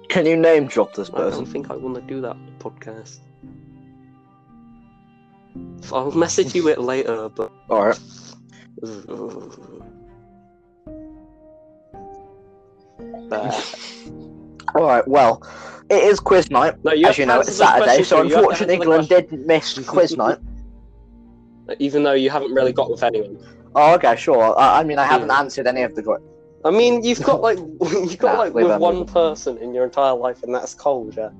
Can 0.08 0.26
you 0.26 0.36
name 0.36 0.66
drop 0.66 0.94
this 0.94 1.10
person? 1.10 1.26
I 1.32 1.36
don't 1.36 1.46
think 1.46 1.70
I 1.70 1.76
want 1.76 1.96
to 1.96 2.02
do 2.02 2.20
that 2.20 2.30
on 2.32 2.46
the 2.46 2.64
podcast. 2.64 3.18
I'll 5.92 6.10
message 6.12 6.54
you 6.54 6.68
it 6.68 6.78
later, 6.80 7.28
but. 7.28 7.50
All 7.70 7.86
right. 7.86 8.00
Bad. 13.28 13.64
All 14.74 14.84
right. 14.86 15.06
Well, 15.06 15.42
it 15.90 16.02
is 16.04 16.20
quiz 16.20 16.50
night. 16.50 16.74
No, 16.84 16.92
you 16.92 17.06
As 17.06 17.18
you 17.18 17.26
know, 17.26 17.40
it's 17.40 17.56
Saturday, 17.56 18.02
so 18.02 18.20
unfortunately, 18.22 18.84
Glenn 18.84 19.04
did 19.06 19.32
miss 19.32 19.78
quiz 19.86 20.16
night. 20.24 20.38
Even 21.78 22.02
though 22.02 22.12
you 22.12 22.30
haven't 22.30 22.52
really 22.52 22.72
got 22.72 22.90
with 22.90 23.02
anyone. 23.02 23.38
Oh, 23.74 23.94
okay, 23.94 24.16
sure. 24.16 24.58
Uh, 24.58 24.72
I 24.80 24.84
mean, 24.84 24.98
I 24.98 25.04
haven't 25.04 25.28
Yeah. 25.28 25.38
answered 25.40 25.66
any 25.66 25.82
of 25.82 25.94
the. 25.94 26.18
I 26.64 26.70
mean, 26.70 27.04
you've 27.04 27.22
got 27.22 27.40
like 27.42 27.58
you've 27.82 28.18
got 28.18 28.34
Nah, 28.34 28.38
like 28.40 28.54
with 28.54 28.80
one 28.80 29.04
person 29.06 29.58
in 29.58 29.74
your 29.74 29.84
entire 29.84 30.14
life, 30.14 30.42
and 30.42 30.54
that's 30.54 30.74
Cole, 30.74 31.10
Jack. 31.10 31.32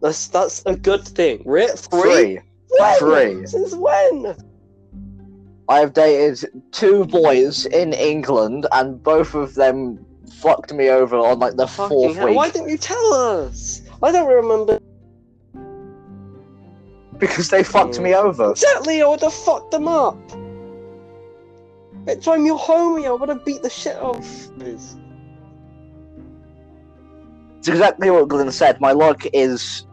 That's 0.00 0.28
that's 0.28 0.62
a 0.66 0.76
good 0.76 1.04
thing. 1.04 1.42
Re- 1.44 1.68
Three? 1.68 2.00
Three. 2.00 2.40
When? 2.68 2.98
Three. 2.98 3.46
Since 3.46 3.74
when? 3.74 4.36
I 5.68 5.80
have 5.80 5.92
dated 5.94 6.44
two 6.70 7.04
boys 7.06 7.66
in 7.66 7.92
England, 7.92 8.66
and 8.72 9.02
both 9.02 9.34
of 9.34 9.54
them 9.54 10.04
fucked 10.30 10.72
me 10.72 10.90
over 10.90 11.16
on 11.16 11.38
like 11.38 11.56
the 11.56 11.66
Fucking 11.66 11.88
fourth 11.88 12.16
hell, 12.16 12.26
week 12.26 12.36
Why 12.36 12.50
didn't 12.50 12.68
you 12.68 12.78
tell 12.78 13.12
us? 13.14 13.82
I 14.02 14.12
don't 14.12 14.28
remember 14.28 14.78
because 17.18 17.48
they 17.48 17.62
fucked 17.62 17.94
Mm. 17.98 18.02
me 18.02 18.14
over. 18.14 18.50
exactly. 18.50 19.02
I 19.02 19.06
would 19.08 19.20
have 19.22 19.32
fucked 19.34 19.70
them 19.70 19.88
up. 19.88 20.16
Bitch, 22.04 22.28
I'm 22.32 22.46
your 22.46 22.58
homie. 22.58 23.06
I 23.06 23.12
would 23.12 23.28
have 23.28 23.44
beat 23.44 23.62
the 23.62 23.70
shit 23.70 23.96
off. 23.96 24.18
of. 24.18 24.96
It's 27.58 27.68
exactly 27.68 28.10
what 28.10 28.28
Glenn 28.28 28.52
said. 28.52 28.80
My 28.80 28.92
luck 28.92 29.24
is 29.32 29.86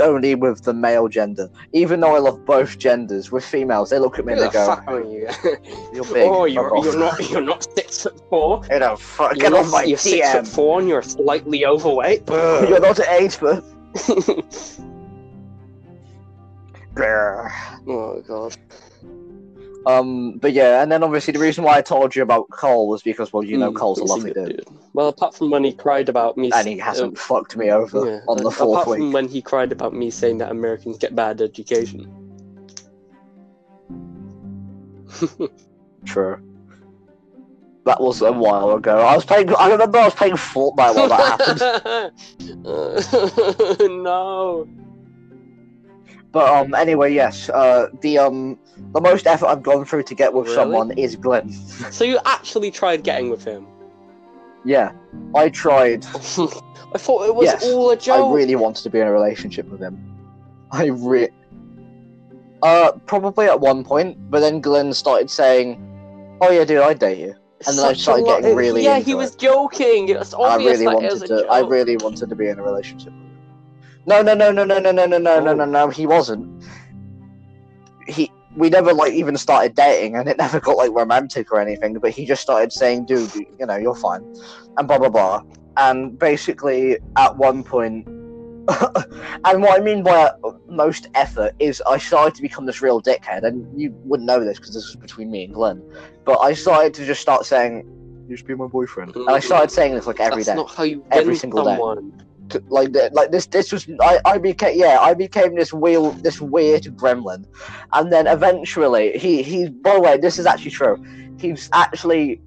only 0.00 0.34
with 0.34 0.64
the 0.64 0.74
male 0.74 1.08
gender. 1.08 1.48
Even 1.72 2.00
though 2.00 2.14
I 2.14 2.18
love 2.18 2.44
both 2.44 2.76
genders, 2.78 3.30
with 3.32 3.44
females, 3.44 3.88
they 3.90 3.98
look 3.98 4.18
at 4.18 4.26
me 4.26 4.34
Who 4.34 4.42
and 4.42 4.48
the 4.48 4.50
they 4.50 4.66
go, 4.66 4.66
fuck 4.66 4.84
are 4.88 5.00
you? 5.00 5.28
"You're 5.94 6.04
big." 6.12 6.28
oh, 6.30 6.44
you're, 6.44 6.76
off." 6.76 6.84
you're 6.84 6.98
not 6.98 7.30
you're 7.30 7.40
not 7.40 7.66
six 7.74 8.02
foot 8.02 8.20
four. 8.28 8.62
You 8.70 8.80
know, 8.80 8.96
fuck, 8.96 9.36
You're, 9.36 9.50
get 9.50 9.52
off 9.54 9.66
not, 9.66 9.72
my 9.72 9.82
you're 9.84 9.96
six 9.96 10.30
foot 10.30 10.46
four 10.48 10.80
and 10.80 10.88
you're 10.88 11.02
slightly 11.02 11.64
overweight. 11.64 12.24
You're 12.28 12.80
not 12.80 13.00
eight 13.08 13.32
foot. 13.40 13.64
Oh 16.98 18.22
god. 18.26 18.56
Um, 19.86 20.38
but 20.38 20.52
yeah, 20.52 20.82
and 20.82 20.90
then 20.90 21.04
obviously 21.04 21.32
the 21.32 21.38
reason 21.38 21.62
why 21.62 21.78
I 21.78 21.80
told 21.82 22.16
you 22.16 22.22
about 22.22 22.50
Cole 22.50 22.88
was 22.88 23.02
because, 23.04 23.32
well, 23.32 23.44
you 23.44 23.56
know, 23.56 23.70
Mm, 23.70 23.76
Cole's 23.76 24.00
a 24.00 24.04
lovely 24.04 24.32
good 24.32 24.48
dude, 24.48 24.64
Well, 24.94 25.06
apart 25.06 25.36
from 25.36 25.48
when 25.50 25.62
he 25.62 25.72
cried 25.72 26.08
about 26.08 26.36
me, 26.36 26.50
and 26.52 26.66
he 26.66 26.76
hasn't 26.76 27.16
fucked 27.16 27.56
me 27.56 27.70
over 27.70 28.04
yeah, 28.04 28.20
on 28.26 28.38
the 28.38 28.48
uh, 28.48 28.50
fourth 28.50 28.80
apart 28.80 28.98
from 28.98 29.12
when 29.12 29.28
he 29.28 29.40
cried 29.40 29.70
about 29.70 29.94
me 29.94 30.10
saying 30.10 30.38
that 30.38 30.50
Americans 30.50 30.98
get 30.98 31.14
bad 31.14 31.40
education. 31.40 32.12
True. 36.04 36.42
That 37.84 38.00
was 38.00 38.20
a 38.22 38.32
while 38.32 38.72
ago. 38.72 38.98
I 38.98 39.14
was 39.14 39.24
playing. 39.24 39.54
I 39.54 39.70
remember 39.70 39.98
I 39.98 40.06
was 40.06 40.14
playing 40.14 40.34
Fortnite 40.34 40.96
while 40.96 41.08
that 41.08 42.10
happened. 42.50 42.66
Uh, 42.66 43.86
no. 44.02 44.66
But 46.36 46.52
um, 46.52 46.74
anyway, 46.74 47.14
yes. 47.14 47.48
Uh, 47.48 47.88
the 48.02 48.18
um, 48.18 48.58
the 48.92 49.00
most 49.00 49.26
effort 49.26 49.46
I've 49.46 49.62
gone 49.62 49.86
through 49.86 50.02
to 50.02 50.14
get 50.14 50.34
with 50.34 50.44
Really? 50.44 50.54
someone 50.54 50.90
is 50.90 51.16
Glenn. 51.16 51.50
So 51.50 52.04
you 52.04 52.18
actually 52.26 52.70
tried 52.70 53.02
getting 53.04 53.30
with 53.30 53.42
him? 53.42 53.66
Yeah, 54.62 54.92
I 55.34 55.48
tried. 55.48 56.04
I 56.14 56.98
thought 56.98 57.26
it 57.26 57.34
was 57.34 57.46
Yes, 57.46 57.64
all 57.64 57.90
a 57.90 57.96
joke. 57.96 58.32
I 58.32 58.34
really 58.34 58.54
wanted 58.54 58.82
to 58.82 58.90
be 58.90 59.00
in 59.00 59.06
a 59.06 59.12
relationship 59.12 59.66
with 59.70 59.80
him. 59.80 59.98
I 60.72 60.88
re. 60.88 61.28
Uh, 62.62 62.92
probably 63.06 63.46
at 63.46 63.58
one 63.58 63.82
point, 63.82 64.18
but 64.30 64.40
then 64.40 64.60
Glenn 64.60 64.92
started 64.92 65.30
saying, 65.30 65.80
"Oh 66.42 66.50
yeah, 66.50 66.66
dude, 66.66 66.82
I'd 66.82 66.98
date 66.98 67.16
you." 67.16 67.34
and 67.66 67.78
then 67.78 67.84
I 67.86 67.88
Such 67.94 68.00
started 68.00 68.26
getting 68.26 68.54
really 68.54 68.84
Yeah, 68.84 68.98
he 68.98 69.14
was 69.14 69.34
joking. 69.36 70.10
It's 70.10 70.34
I 70.34 70.36
obvious 70.36 70.80
really 70.80 70.84
it 70.84 71.12
was 71.12 71.20
wanted 71.22 71.28
to. 71.28 71.46
I 71.48 71.60
really 71.60 71.96
wanted 71.96 72.28
to 72.28 72.36
be 72.36 72.48
in 72.48 72.58
a 72.58 72.62
relationship. 72.62 73.14
No, 74.06 74.22
no, 74.22 74.34
no, 74.34 74.50
no, 74.52 74.64
no, 74.64 74.78
no, 74.78 74.92
no, 74.92 75.06
no, 75.06 75.18
no, 75.18 75.40
no, 75.40 75.50
Oh. 75.50 75.54
no, 75.54 75.64
no. 75.64 75.88
He 75.90 76.06
wasn't. 76.06 76.64
He. 78.06 78.30
We 78.56 78.70
never 78.70 78.94
like 78.94 79.12
even 79.12 79.36
started 79.36 79.74
dating, 79.74 80.16
and 80.16 80.28
it 80.28 80.38
never 80.44 80.60
got 80.60 80.76
like 80.76 80.90
romantic 80.92 81.52
or 81.52 81.60
anything. 81.60 81.94
But 81.98 82.10
he 82.12 82.24
just 82.24 82.40
started 82.42 82.72
saying, 82.72 83.06
"Dude, 83.06 83.34
you 83.34 83.46
you 83.58 83.66
know, 83.66 83.76
you're 83.76 83.94
fine," 83.96 84.22
and 84.78 84.88
blah 84.88 84.98
blah 84.98 85.10
blah. 85.10 85.42
And 85.76 86.18
basically, 86.18 86.96
at 87.16 87.36
one 87.36 87.62
point, 87.62 88.06
and 89.44 89.62
what 89.62 89.78
I 89.78 89.84
mean 89.84 90.02
by 90.02 90.30
most 90.68 91.08
effort 91.14 91.52
is 91.58 91.82
I 91.86 91.98
started 91.98 92.34
to 92.36 92.42
become 92.42 92.64
this 92.64 92.80
real 92.80 93.02
dickhead, 93.02 93.42
and 93.42 93.78
you 93.78 93.92
wouldn't 94.04 94.26
know 94.26 94.42
this 94.42 94.58
because 94.58 94.72
this 94.72 94.86
was 94.86 94.96
between 94.96 95.30
me 95.30 95.44
and 95.44 95.52
Glenn. 95.52 95.82
But 96.24 96.38
I 96.40 96.54
started 96.54 96.94
to 96.94 97.04
just 97.04 97.20
start 97.20 97.44
saying, 97.44 97.84
"You 98.26 98.36
should 98.36 98.46
be 98.46 98.54
my 98.54 98.68
boyfriend," 98.68 99.14
and 99.16 99.28
I 99.28 99.40
started 99.40 99.70
saying 99.70 99.94
this 99.96 100.06
like 100.06 100.20
every 100.20 100.44
That's 100.44 100.46
day 100.46 100.54
not 100.54 100.70
how 100.74 100.84
you 100.84 101.04
Every 101.10 101.36
single 101.36 101.62
day. 101.64 101.72
someone. 101.72 102.12
to- 102.18 102.24
like 102.68 102.90
like 103.12 103.30
this 103.30 103.46
this 103.46 103.72
was 103.72 103.86
I, 104.00 104.20
I 104.24 104.38
became 104.38 104.78
yeah 104.78 104.98
I 105.00 105.14
became 105.14 105.54
this 105.54 105.72
wheel 105.72 106.10
this 106.12 106.40
weird 106.40 106.84
gremlin 106.96 107.44
and 107.92 108.12
then 108.12 108.26
eventually 108.26 109.18
he 109.18 109.42
he 109.42 109.68
by 109.68 109.94
the 109.94 110.00
way 110.00 110.16
this 110.18 110.38
is 110.38 110.46
actually 110.46 110.70
true 110.72 110.96
he's 111.38 111.68
actually 111.72 112.40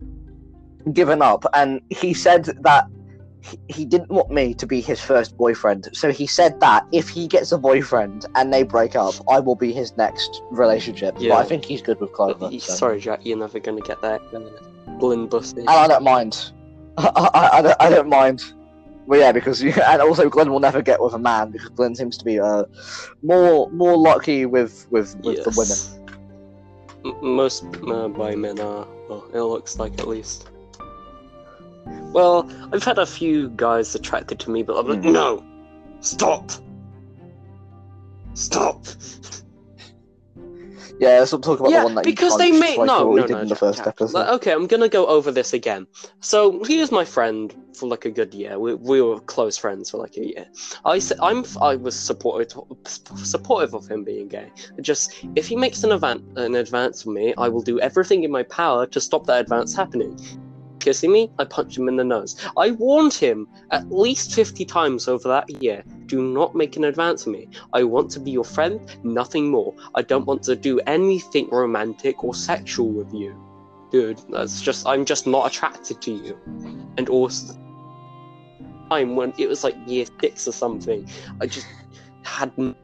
given 0.93 1.22
up 1.22 1.45
and 1.54 1.82
he 1.89 2.14
said 2.14 2.45
that 2.62 2.88
he, 3.41 3.58
he 3.68 3.86
didn't 3.86 4.10
want 4.10 4.32
me 4.32 4.54
to 4.54 4.66
be 4.68 4.82
his 4.82 5.00
first 5.00 5.38
boyfriend 5.38 5.89
so 5.93 6.12
he 6.12 6.28
said 6.28 6.60
that 6.60 6.86
if 6.91 7.08
he 7.10 7.28
gets 7.28 7.52
a 7.52 7.58
boyfriend 7.58 8.26
and 8.36 8.54
they 8.54 8.64
break 8.64 8.95
up 8.95 9.14
I 9.30 9.39
will 9.39 9.56
be 9.56 9.72
his 9.74 9.95
next 9.97 10.41
relationship 10.52 11.16
Yeah. 11.20 11.36
but 11.36 11.38
I 11.39 11.43
think 11.45 11.66
he's 11.66 11.82
good 11.82 12.00
with 12.00 12.12
Clover 12.14 12.50
so. 12.60 12.74
Sorry, 12.74 13.00
Jack, 13.00 13.26
you're 13.26 13.38
never 13.38 13.60
gonna 13.60 13.82
get 13.82 14.02
that. 14.02 14.22
Uh, 14.34 14.91
Blin 14.97 15.28
busted. 15.28 15.60
and 15.60 15.70
I 15.70 15.88
don't 15.88 16.04
mind 16.04 16.52
I, 16.97 17.30
I, 17.34 17.58
I, 17.58 17.62
don't, 17.62 17.78
I 17.80 17.89
don't 17.89 18.10
mind 18.10 18.43
well, 19.10 19.20
yeah, 19.20 19.32
because 19.32 19.62
and 19.64 20.01
also 20.01 20.30
Glenn 20.30 20.51
will 20.51 20.60
never 20.60 20.84
get 20.84 21.01
with 21.01 21.14
a 21.14 21.20
man 21.20 21.49
because 21.49 21.70
Glenn 21.70 21.95
seems 21.95 22.16
to 22.18 22.24
be 22.24 22.39
uh 22.39 22.64
more 23.24 23.68
more 23.72 23.97
lucky 23.97 24.45
with 24.45 24.86
with, 24.91 25.16
with 25.24 25.43
the 25.43 25.53
women. 25.57 25.78
M- 27.05 27.36
most 27.36 27.64
uh, 27.88 28.07
bi 28.07 28.36
men 28.36 28.60
are. 28.60 28.88
Well, 29.10 29.26
it 29.34 29.41
looks 29.41 29.80
like 29.80 29.99
at 29.99 30.07
least. 30.07 30.51
Well, 32.14 32.47
I've 32.72 32.84
had 32.84 32.99
a 32.99 33.05
few 33.05 33.49
guys 33.49 33.95
attracted 33.95 34.39
to 34.41 34.51
me, 34.51 34.62
but 34.62 34.78
I'm 34.78 34.88
like, 34.88 35.01
Hmm. 35.01 35.12
no, 35.12 35.43
stop, 36.01 36.51
stop. 38.36 38.86
Yeah, 41.00 41.20
let's 41.20 41.32
not 41.32 41.43
talk 41.43 41.60
about 41.60 41.72
yeah, 41.72 41.80
the 41.80 41.86
one 41.86 41.95
that 41.95 42.06
you 42.06 42.12
because 42.12 42.38
they 42.38 42.52
made 42.52 42.78
like 42.78 42.88
no, 42.88 43.14
no, 43.14 43.26
no. 43.26 43.39
in 43.39 43.47
the 43.47 43.56
first 43.56 43.80
episode. 43.80 44.28
Okay, 44.36 44.52
I'm 44.52 44.68
gonna 44.68 44.89
go 44.89 45.08
over 45.08 45.32
this 45.32 45.54
again. 45.54 45.88
So 46.20 46.62
he 46.66 46.78
was 46.78 46.91
my 46.91 47.06
friend 47.06 47.56
for 47.74 47.88
like 47.88 48.04
a 48.04 48.12
good 48.12 48.34
year. 48.34 48.60
We, 48.60 48.74
we 48.76 49.02
were 49.02 49.22
close 49.22 49.58
friends 49.58 49.89
for 49.89 49.97
like 49.97 50.18
a 50.18 50.26
year. 50.26 50.45
I 50.84 51.00
said 51.00 51.18
I'm 51.22 51.45
I 51.62 51.78
was 51.78 51.97
supportive 51.97 52.52
supportive 53.16 53.74
of 53.74 53.88
him 53.88 54.04
being 54.04 54.28
gay. 54.28 54.52
Just 54.82 55.26
if 55.36 55.47
he 55.47 55.56
makes 55.56 55.84
an 55.84 55.93
advance 55.93 56.22
an 56.36 56.56
advance 56.56 57.04
for 57.04 57.12
me, 57.12 57.34
I 57.38 57.47
will 57.47 57.62
do 57.62 57.80
everything 57.80 58.24
in 58.24 58.32
my 58.32 58.43
power 58.43 58.86
to 58.88 59.00
stop 59.00 59.26
that 59.28 59.39
advance 59.39 59.74
happening. 59.74 60.20
Kissing 60.80 61.11
me, 61.11 61.30
I 61.38 61.43
punch 61.43 61.77
him 61.77 61.88
in 61.88 61.97
the 61.97 62.03
nose. 62.03 62.36
I 62.57 62.71
warned 62.71 63.13
him 63.13 63.47
at 63.71 63.91
least 63.91 64.34
50 64.34 64.65
times 64.65 65.07
over 65.07 65.27
that 65.27 65.61
year 65.61 65.84
do 66.07 66.21
not 66.21 66.55
make 66.55 66.75
an 66.75 66.86
advance 66.86 67.27
on 67.27 67.34
me. 67.34 67.47
I 67.73 67.84
want 67.84 68.09
to 68.11 68.19
be 68.19 68.32
your 68.32 68.43
friend, 68.43 68.82
nothing 69.03 69.49
more. 69.49 69.75
I 69.95 70.01
don't 70.01 70.25
want 70.25 70.43
to 70.43 70.55
do 70.55 70.80
anything 70.88 71.47
romantic 71.51 72.23
or 72.23 72.34
sexual 72.34 72.89
with 72.89 73.13
you. 73.13 73.39
Dude, 73.91 74.19
that's 74.30 74.61
just, 74.61 74.88
I'm 74.88 75.05
just 75.05 75.27
not 75.27 75.47
attracted 75.47 76.01
to 76.01 76.11
you. 76.11 76.38
And 76.97 77.09
also, 77.09 77.53
time 78.89 79.15
when 79.15 79.34
it 79.38 79.47
was 79.47 79.63
like 79.63 79.75
year 79.86 80.05
six 80.19 80.47
or 80.47 80.51
something, 80.51 81.07
I 81.39 81.45
just 81.45 81.67
had 82.23 82.51
n- 82.57 82.75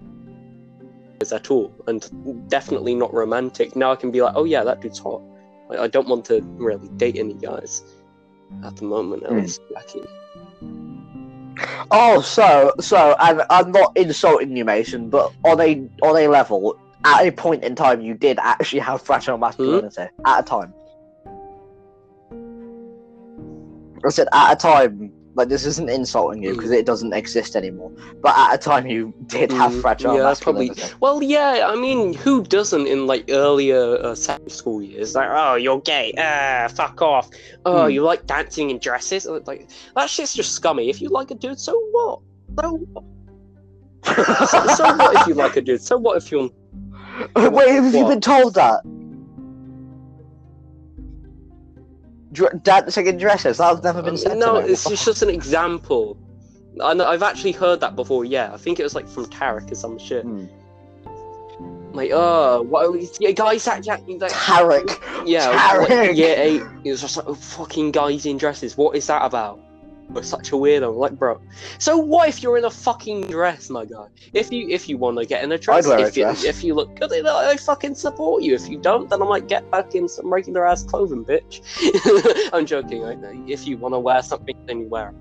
at 1.31 1.49
all, 1.49 1.73
and 1.87 2.07
definitely 2.49 2.93
not 2.93 3.11
romantic. 3.13 3.75
Now 3.75 3.91
I 3.91 3.95
can 3.95 4.11
be 4.11 4.21
like, 4.21 4.33
oh 4.35 4.43
yeah, 4.43 4.63
that 4.63 4.81
dude's 4.81 4.99
hot. 4.99 5.21
I, 5.71 5.77
I 5.83 5.87
don't 5.87 6.07
want 6.07 6.25
to 6.25 6.41
really 6.57 6.87
date 6.97 7.17
any 7.17 7.33
guys 7.33 7.83
at 8.63 8.75
the 8.77 8.83
moment, 8.85 9.23
at 9.23 9.29
Hmm. 9.31 9.39
least. 9.39 9.61
Jackie. 9.73 10.03
Oh, 11.91 12.21
so 12.21 12.73
so 12.79 13.15
and 13.19 13.43
I'm 13.49 13.71
not 13.71 13.95
insulting 13.95 14.55
you, 14.57 14.65
Mason, 14.65 15.09
but 15.09 15.31
on 15.45 15.61
a 15.61 15.87
on 16.03 16.17
a 16.17 16.27
level, 16.27 16.77
at 17.05 17.25
a 17.25 17.31
point 17.31 17.63
in 17.63 17.75
time, 17.75 18.01
you 18.01 18.13
did 18.13 18.37
actually 18.39 18.79
have 18.79 19.01
fragile 19.01 19.37
masculinity 19.37 20.01
at 20.25 20.39
a 20.39 20.43
time. 20.43 20.73
I 24.05 24.09
said 24.09 24.27
at 24.33 24.53
a 24.53 24.55
time, 24.55 25.11
like 25.35 25.49
this 25.49 25.65
isn't 25.65 25.89
insulting 25.89 26.41
you 26.43 26.55
because 26.55 26.71
it 26.71 26.85
doesn't 26.85 27.13
exist 27.13 27.55
anymore. 27.55 27.91
But 28.21 28.33
at 28.37 28.55
a 28.55 28.57
time, 28.57 28.87
you 28.87 29.13
did 29.27 29.51
have 29.51 29.71
Mm, 29.73 29.81
fragile 29.81 30.15
yeah, 30.15 30.23
that's 30.23 30.39
probably- 30.39 30.71
Well, 31.01 31.21
yeah, 31.21 31.67
I 31.69 31.75
mean, 31.75 32.13
who 32.13 32.41
doesn't 32.43 32.87
in 32.87 33.05
like 33.05 33.25
earlier 33.29 33.97
uh, 34.01 34.15
secondary 34.15 34.49
school 34.51 34.81
years? 34.81 35.13
Like, 35.13 35.27
oh, 35.29 35.55
you're 35.55 35.81
gay. 35.81 36.13
Ah, 36.17 36.67
fuck 36.73 37.01
off. 37.01 37.29
Oh, 37.65 37.83
Hmm. 37.85 37.91
you 37.91 38.01
like 38.03 38.25
dancing 38.25 38.69
in 38.69 38.79
dresses? 38.79 39.27
Uh, 39.27 39.39
Like, 39.45 39.69
that 39.95 40.09
shit's 40.09 40.33
just 40.33 40.53
scummy. 40.53 40.89
If 40.89 41.01
you 41.01 41.09
like 41.09 41.31
a 41.31 41.35
dude, 41.35 41.59
so 41.59 41.73
what? 41.91 42.19
So 42.61 42.77
what? 42.93 43.03
So, 44.49 44.67
so 44.75 44.95
what 44.95 45.15
if 45.19 45.27
you 45.27 45.33
like 45.33 45.55
a 45.57 45.61
dude? 45.61 45.81
So 45.81 45.97
what 45.97 46.17
if 46.17 46.31
you're 46.31 46.49
Wait, 47.35 47.69
have 47.69 47.93
you 47.93 48.03
What? 48.03 48.09
been 48.09 48.21
told 48.21 48.53
that? 48.55 48.81
Dr- 52.35 52.63
dancing 52.63 53.07
in 53.07 53.17
dresses? 53.17 53.57
That's 53.57 53.81
never 53.83 54.01
been 54.01 54.17
said. 54.17 54.37
no, 54.37 54.57
it's 54.57 54.83
just, 54.87 55.05
just 55.09 55.21
an 55.21 55.29
example. 55.29 56.17
I 56.83 56.93
know, 56.93 57.05
I've 57.07 57.23
actually 57.23 57.53
heard 57.53 57.79
that 57.79 57.95
before. 57.95 58.25
Yeah, 58.25 58.53
I 58.53 58.57
think 58.57 58.79
it 58.79 58.83
was 58.83 58.93
like 58.95 59.07
from 59.07 59.25
Tarek 59.27 59.71
or 59.71 59.75
some 59.75 59.97
shit. 59.97 60.23
Hmm. 60.23 60.45
Like, 61.93 62.11
oh, 62.13 62.61
what? 62.63 63.21
Yeah, 63.21 63.31
guys, 63.31 63.65
act, 63.67 63.87
act, 63.87 64.07
like, 64.09 64.31
Tarek. 64.31 65.25
yeah, 65.25 65.57
Tarek. 65.57 65.89
like, 65.89 66.17
yeah. 66.17 66.61
It 66.83 66.91
was 66.91 67.01
just 67.01 67.15
like, 67.15 67.25
oh, 67.27 67.35
fucking 67.35 67.91
guys 67.91 68.25
in 68.25 68.37
dresses. 68.37 68.75
What 68.75 68.97
is 68.97 69.07
that 69.07 69.23
about? 69.23 69.59
We're 70.09 70.23
such 70.23 70.49
a 70.49 70.55
weirdo. 70.55 70.95
Like, 70.95 71.13
bro. 71.13 71.41
So 71.79 71.97
what 71.97 72.29
if 72.29 72.41
you're 72.41 72.57
in 72.57 72.65
a 72.65 72.69
fucking 72.69 73.21
dress, 73.27 73.69
my 73.69 73.85
guy? 73.85 74.07
If 74.33 74.51
you 74.51 74.67
if 74.69 74.87
you 74.87 74.97
want 74.97 75.17
to 75.17 75.25
get 75.25 75.43
in 75.43 75.51
a 75.51 75.57
dress, 75.57 75.85
I'd 75.85 75.89
wear 75.89 76.05
a 76.05 76.07
if 76.07 76.15
you 76.17 76.27
if 76.27 76.63
you 76.63 76.73
look 76.73 76.95
good, 76.99 77.09
then 77.09 77.27
I 77.27 77.51
I 77.51 77.57
fucking 77.57 77.95
support 77.95 78.43
you. 78.43 78.53
If 78.53 78.69
you 78.69 78.77
don't, 78.77 79.09
then 79.09 79.21
I'm 79.21 79.29
like, 79.29 79.47
get 79.47 79.69
back 79.71 79.95
in 79.95 80.07
some 80.07 80.31
regular 80.31 80.67
ass 80.67 80.83
clothing, 80.83 81.25
bitch. 81.25 81.61
I'm 82.53 82.65
joking. 82.65 83.05
I, 83.05 83.17
if 83.49 83.67
you 83.67 83.77
want 83.77 83.93
to 83.93 83.99
wear 83.99 84.21
something, 84.21 84.55
then 84.65 84.81
you 84.81 84.87
wear 84.87 85.09
it. 85.09 85.15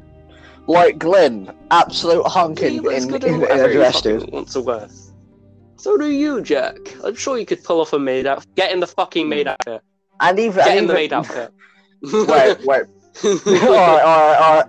Like 0.66 0.98
Glenn, 0.98 1.54
absolute 1.70 2.24
hunking 2.24 2.82
looks 2.82 3.04
in, 3.04 3.14
in, 3.14 3.24
in 3.24 3.40
whatever 3.40 3.64
a 3.68 3.72
dress, 3.72 4.00
dude. 4.00 4.30
wants 4.30 4.54
to 4.54 4.62
wear. 4.62 4.88
So 5.76 5.98
do 5.98 6.10
you, 6.10 6.40
Jack. 6.40 6.78
I'm 7.04 7.14
sure 7.14 7.36
you 7.36 7.44
could 7.44 7.62
pull 7.62 7.80
off 7.80 7.92
a 7.92 7.98
maid 7.98 8.26
outfit. 8.26 8.54
Get 8.54 8.72
in 8.72 8.80
the 8.80 8.86
fucking 8.86 9.28
maid 9.28 9.46
outfit. 9.48 9.82
And 10.20 10.38
even, 10.38 10.56
Get 10.64 10.68
and 10.68 10.78
in 10.78 10.86
the 10.86 10.94
maid 10.94 11.12
outfit. 11.12 11.52
wait, 12.02 12.58
wait. 12.64 12.84
alright, 13.24 14.02
alright, 14.02 14.40
alright. 14.40 14.66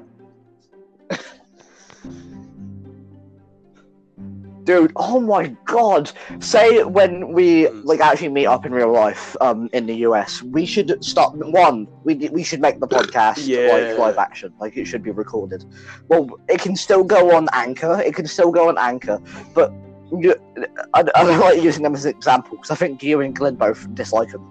Dude, 4.66 4.92
oh 4.96 5.20
my 5.22 5.56
god! 5.66 6.12
Say 6.40 6.84
when 6.84 7.34
we 7.34 7.68
Hmm. 7.68 7.82
like 7.84 8.02
actually 8.02 8.30
meet 8.30 8.48
up 8.48 8.66
in 8.66 8.74
real 8.74 8.92
life, 8.92 9.36
um, 9.42 9.70
in 9.74 9.86
the 9.86 9.96
US, 10.08 10.42
we 10.42 10.66
should 10.66 10.98
start. 11.04 11.32
One, 11.36 11.88
we 12.04 12.16
we 12.32 12.44
should 12.44 12.62
make 12.62 12.80
the 12.80 12.88
podcast 12.98 13.42
Yeah. 13.48 13.68
like 13.68 13.96
live 13.98 14.18
action, 14.18 14.54
like 14.60 14.76
it 14.78 14.86
should 14.86 15.04
be 15.04 15.12
recorded. 15.12 15.64
Well, 16.10 16.28
it 16.48 16.60
can 16.62 16.76
still 16.76 17.04
go 17.04 17.36
on 17.36 17.48
Anchor. 17.54 18.02
It 18.06 18.16
can 18.16 18.28
still 18.28 18.52
go 18.52 18.68
on 18.70 18.78
Anchor, 18.78 19.20
but 19.54 19.72
you, 20.12 20.36
I, 20.94 21.02
I 21.16 21.24
don't 21.24 21.40
like 21.48 21.62
using 21.62 21.84
them 21.84 21.94
as 21.96 22.06
examples. 22.06 22.60
because 22.62 22.72
I 22.72 22.76
think 22.76 23.04
you 23.04 23.22
and 23.22 23.36
Glenn 23.36 23.56
both 23.56 23.88
dislike 23.94 24.30
them. 24.32 24.44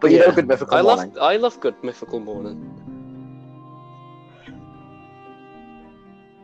But 0.00 0.10
you 0.12 0.18
know, 0.18 0.30
good 0.32 0.48
mythical 0.48 0.76
I 0.76 0.80
morning. 0.80 1.12
love 1.12 1.18
I 1.20 1.36
love 1.36 1.60
good 1.60 1.76
mythical 1.82 2.20
morning. 2.20 2.56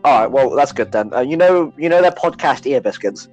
All 0.04 0.20
right, 0.20 0.30
well 0.30 0.50
that's 0.50 0.72
good 0.72 0.92
then. 0.92 1.12
Uh, 1.14 1.20
you 1.20 1.36
know, 1.36 1.72
you 1.76 1.88
know 1.88 2.02
their 2.02 2.10
podcast 2.10 2.66
ear 2.66 2.80
biscuits. 2.80 3.28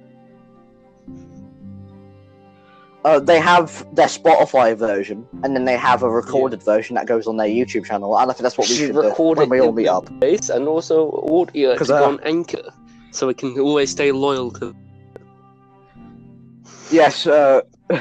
Uh, 3.02 3.18
they 3.18 3.40
have 3.40 3.86
their 3.94 4.06
Spotify 4.06 4.76
version, 4.76 5.26
and 5.42 5.56
then 5.56 5.64
they 5.64 5.76
have 5.76 6.02
a 6.02 6.10
recorded 6.10 6.62
version 6.62 6.94
that 6.96 7.06
goes 7.06 7.26
on 7.26 7.38
their 7.38 7.46
YouTube 7.46 7.86
channel. 7.86 8.16
And 8.18 8.30
I 8.30 8.34
think 8.34 8.42
that's 8.42 8.58
what 8.58 8.68
we 8.68 8.74
should 8.74 8.92
do 8.92 9.02
record 9.02 9.38
when 9.38 9.46
it 9.46 9.50
we 9.50 9.60
all 9.60 9.72
meet 9.72 9.88
up. 9.88 10.20
Base 10.20 10.50
and 10.50 10.68
also 10.68 11.10
audio 11.32 11.72
uh, 11.72 12.06
on 12.06 12.20
Anchor, 12.24 12.70
so 13.10 13.26
we 13.26 13.34
can 13.34 13.58
always 13.58 13.90
stay 13.90 14.12
loyal 14.12 14.50
to. 14.52 14.76
Yes. 16.90 17.26
Uh, 17.26 17.62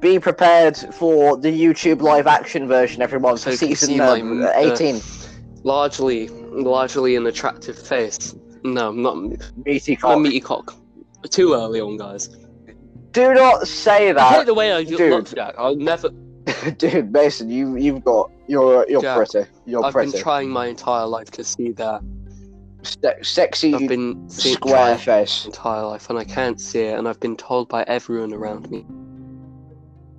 be 0.00 0.18
prepared 0.18 0.76
for 0.76 1.38
the 1.38 1.48
YouTube 1.48 2.02
live 2.02 2.26
action 2.26 2.68
version, 2.68 3.00
everyone, 3.00 3.38
for 3.38 3.56
season 3.56 3.88
see 3.88 4.00
uh, 4.00 4.16
my, 4.16 4.46
uh, 4.46 4.52
eighteen. 4.56 5.00
Largely, 5.62 6.28
largely 6.50 7.16
an 7.16 7.26
attractive 7.26 7.78
face. 7.78 8.34
No, 8.64 8.92
not 8.92 9.16
Meaty 9.64 9.92
a 9.92 9.96
cock. 9.96 10.18
meaty 10.20 10.40
cock. 10.40 10.74
Too 11.30 11.54
early 11.54 11.80
on, 11.80 11.96
guys. 11.96 12.28
Do 13.12 13.32
not 13.34 13.66
say 13.66 14.10
I 14.10 14.12
that, 14.12 14.46
the 14.46 14.54
way 14.54 14.72
I 14.72 14.84
dude. 14.84 15.00
look, 15.10 15.28
Jack. 15.34 15.54
I'll 15.56 15.76
never. 15.76 16.10
dude. 16.76 17.12
Mason, 17.12 17.48
you 17.50 17.76
you've 17.76 18.04
got 18.04 18.30
you're 18.46 18.86
you're 18.88 19.00
Jack, 19.02 19.16
pretty. 19.16 19.50
You're 19.64 19.84
I've 19.84 19.92
pretty. 19.92 20.12
been 20.12 20.20
trying 20.20 20.50
my 20.50 20.66
entire 20.66 21.06
life 21.06 21.30
to 21.32 21.44
see 21.44 21.72
that. 21.72 22.02
Se- 22.82 23.22
sexy 23.22 23.74
I've 23.74 23.88
been 23.88 24.28
square 24.28 24.96
face. 24.98 25.44
my 25.44 25.48
entire 25.48 25.82
life, 25.86 26.08
and 26.10 26.18
I 26.18 26.24
can't 26.24 26.60
see 26.60 26.82
it, 26.82 26.98
and 26.98 27.08
I've 27.08 27.18
been 27.18 27.36
told 27.36 27.68
by 27.68 27.82
everyone 27.88 28.32
around 28.32 28.70
me. 28.70 28.84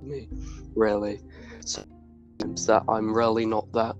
Me, 0.02 0.28
really, 0.74 1.20
so 1.64 1.82
that 2.38 2.82
I'm 2.88 3.14
really 3.14 3.46
not 3.46 3.70
that. 3.72 3.96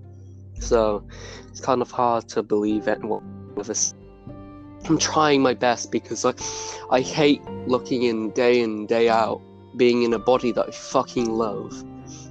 So 0.59 1.03
it's 1.47 1.61
kind 1.61 1.81
of 1.81 1.91
hard 1.91 2.27
to 2.29 2.43
believe 2.43 2.87
it. 2.87 2.99
Us. 3.57 3.93
I'm 4.85 4.97
trying 4.97 5.41
my 5.41 5.53
best 5.53 5.91
because 5.91 6.23
like 6.23 6.39
I 6.91 7.01
hate 7.01 7.43
looking 7.67 8.03
in 8.03 8.31
day 8.31 8.61
in 8.61 8.85
day 8.85 9.09
out, 9.09 9.41
being 9.77 10.03
in 10.03 10.13
a 10.13 10.19
body 10.19 10.51
that 10.53 10.67
I 10.67 10.71
fucking 10.71 11.29
love, 11.29 11.73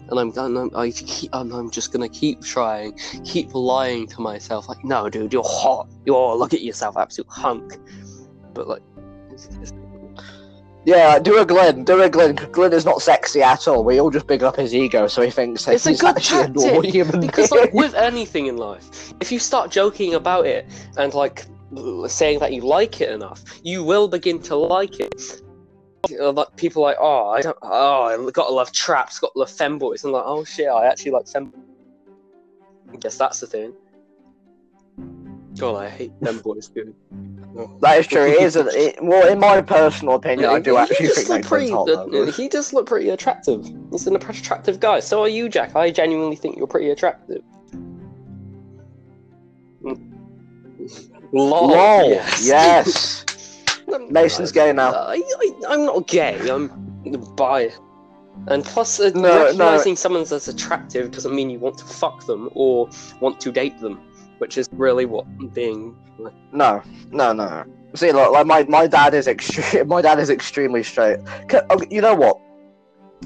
and 0.09 0.19
I'm 0.19 0.31
gonna 0.31 0.69
I 0.77 0.91
keep 0.91 1.35
I'm, 1.35 1.53
I'm 1.53 1.71
just 1.71 1.93
gonna 1.93 2.09
keep 2.09 2.43
trying, 2.43 2.99
keep 3.25 3.55
lying 3.55 4.07
to 4.09 4.21
myself 4.21 4.69
like 4.69 4.83
no 4.85 5.11
dude 5.11 5.33
you're 5.33 5.43
hot, 5.45 5.89
you're 6.07 6.37
look 6.37 6.55
at 6.55 6.63
yourself 6.63 6.97
absolute 6.97 7.31
hunk, 7.31 7.79
but 8.55 8.69
like. 8.69 8.83
It's, 9.31 9.47
it's, 9.63 9.73
Yeah, 10.89 11.19
do 11.19 11.37
a 11.39 11.45
Glenn. 11.45 11.85
Do 11.85 12.01
a 12.01 12.09
Glenn. 12.09 12.37
Glenn 12.51 12.73
is 12.73 12.87
not 12.87 13.03
sexy 13.03 13.43
at 13.43 13.69
all. 13.69 13.85
We 13.85 14.01
all 14.01 14.09
just 14.11 14.27
big 14.27 14.43
up 14.43 14.57
his 14.57 14.75
ego, 14.75 15.07
so 15.07 15.21
he 15.21 15.31
thinks 15.31 15.67
that 15.67 15.75
It's 15.75 15.85
a 15.85 15.91
he's 15.91 16.01
good 16.01 16.17
actually 16.17 16.45
a 16.45 16.49
normal 16.49 16.81
human 16.81 17.21
because 17.21 17.51
being. 17.51 17.61
like 17.65 17.75
with 17.75 17.93
anything 17.95 18.47
in 18.47 18.57
life 18.57 19.13
if 19.21 19.31
you 19.31 19.39
start 19.39 19.71
joking 19.71 20.15
about 20.15 20.47
it 20.47 20.65
and 20.97 21.13
like 21.13 21.45
saying 22.07 22.39
that 22.39 22.55
you 22.55 22.63
like 22.63 23.03
it 23.03 23.11
enough 23.11 23.45
you 23.63 23.85
will 23.85 24.09
begin 24.09 24.41
to 24.45 24.57
like 24.57 24.99
it 24.99 25.43
Uh, 26.19 26.33
like 26.33 26.57
people 26.57 26.83
are 26.85 26.91
like 26.93 26.97
oh 27.01 27.29
i 27.37 27.43
don't 27.43 27.59
oh 27.61 28.03
i 28.05 28.31
gotta 28.31 28.55
love 28.61 28.73
traps 28.73 29.19
gotta 29.19 29.39
love 29.39 29.51
femboys 29.51 30.05
and 30.05 30.13
like 30.15 30.25
oh 30.25 30.43
shit 30.45 30.69
i 30.69 30.87
actually 30.87 31.11
like 31.11 31.29
fem 31.29 31.53
i 32.93 32.97
guess 32.97 33.19
that's 33.19 33.41
the 33.41 33.47
thing 33.47 33.75
god 35.59 35.77
i 35.77 35.89
hate 35.91 36.13
femboys 36.21 36.73
dude 36.73 36.95
that 37.81 37.99
is 37.99 38.07
true. 38.07 38.23
It 38.27 38.43
is. 38.43 38.57
A, 38.57 38.67
it, 38.69 39.03
well, 39.03 39.29
in 39.29 39.39
my 39.41 39.61
personal 39.61 40.15
opinion, 40.15 40.51
I 40.51 40.61
do 40.61 40.77
actually 40.77 41.09
think 41.09 41.29
that 41.29 41.45
pretty, 41.45 41.71
hot. 41.71 41.87
though. 41.87 42.31
he 42.31 42.49
does 42.49 42.73
look 42.73 42.87
pretty 42.87 43.11
attractive 43.11 43.69
he's 43.91 44.07
an 44.07 44.17
attractive 44.17 44.81
guy 44.81 45.01
so 45.01 45.23
are 45.23 45.29
you 45.29 45.49
jack 45.49 45.75
i 45.75 45.91
genuinely 45.91 46.37
think 46.37 46.57
you're 46.57 46.67
pretty 46.67 46.91
attractive 46.91 47.43
Lol. 51.33 51.69
Lol. 51.69 52.11
Yes. 52.11 52.47
Yes. 52.47 53.25
Mason's 54.11 54.53
gay 54.53 54.73
now. 54.73 54.93
I, 54.93 55.23
I, 55.41 55.53
I'm 55.69 55.85
not 55.85 56.07
gay. 56.07 56.49
I'm 56.49 56.69
bi. 57.37 57.71
And 58.47 58.65
plus, 58.65 59.01
uh, 59.01 59.11
No, 59.15 59.21
no. 59.21 59.45
recognizing 59.45 59.97
someone's 59.97 60.33
as 60.33 60.49
attractive 60.49 61.11
doesn't 61.11 61.35
mean 61.35 61.51
you 61.51 61.59
want 61.59 61.79
to 61.79 61.85
fuck 61.85 62.25
them 62.27 62.49
or 62.55 62.89
want 63.21 63.41
to 63.41 63.53
date 63.53 63.79
them, 63.81 64.01
which 64.39 64.59
is 64.59 64.69
really 64.73 65.05
what 65.05 65.27
being. 65.55 65.97
No, 66.53 66.83
no, 67.11 67.33
no. 67.33 67.65
See, 67.95 68.13
look, 68.13 68.33
like 68.33 68.47
my, 68.47 68.65
my 68.65 68.87
dad 68.87 69.15
is 69.15 69.27
extreme. 69.27 69.89
My 69.89 70.03
dad 70.03 70.19
is 70.19 70.31
extremely 70.31 70.83
straight. 70.83 71.21
C- 71.51 71.59
oh, 71.71 71.81
You 71.91 72.01
know 72.01 72.15
what? 72.15 72.39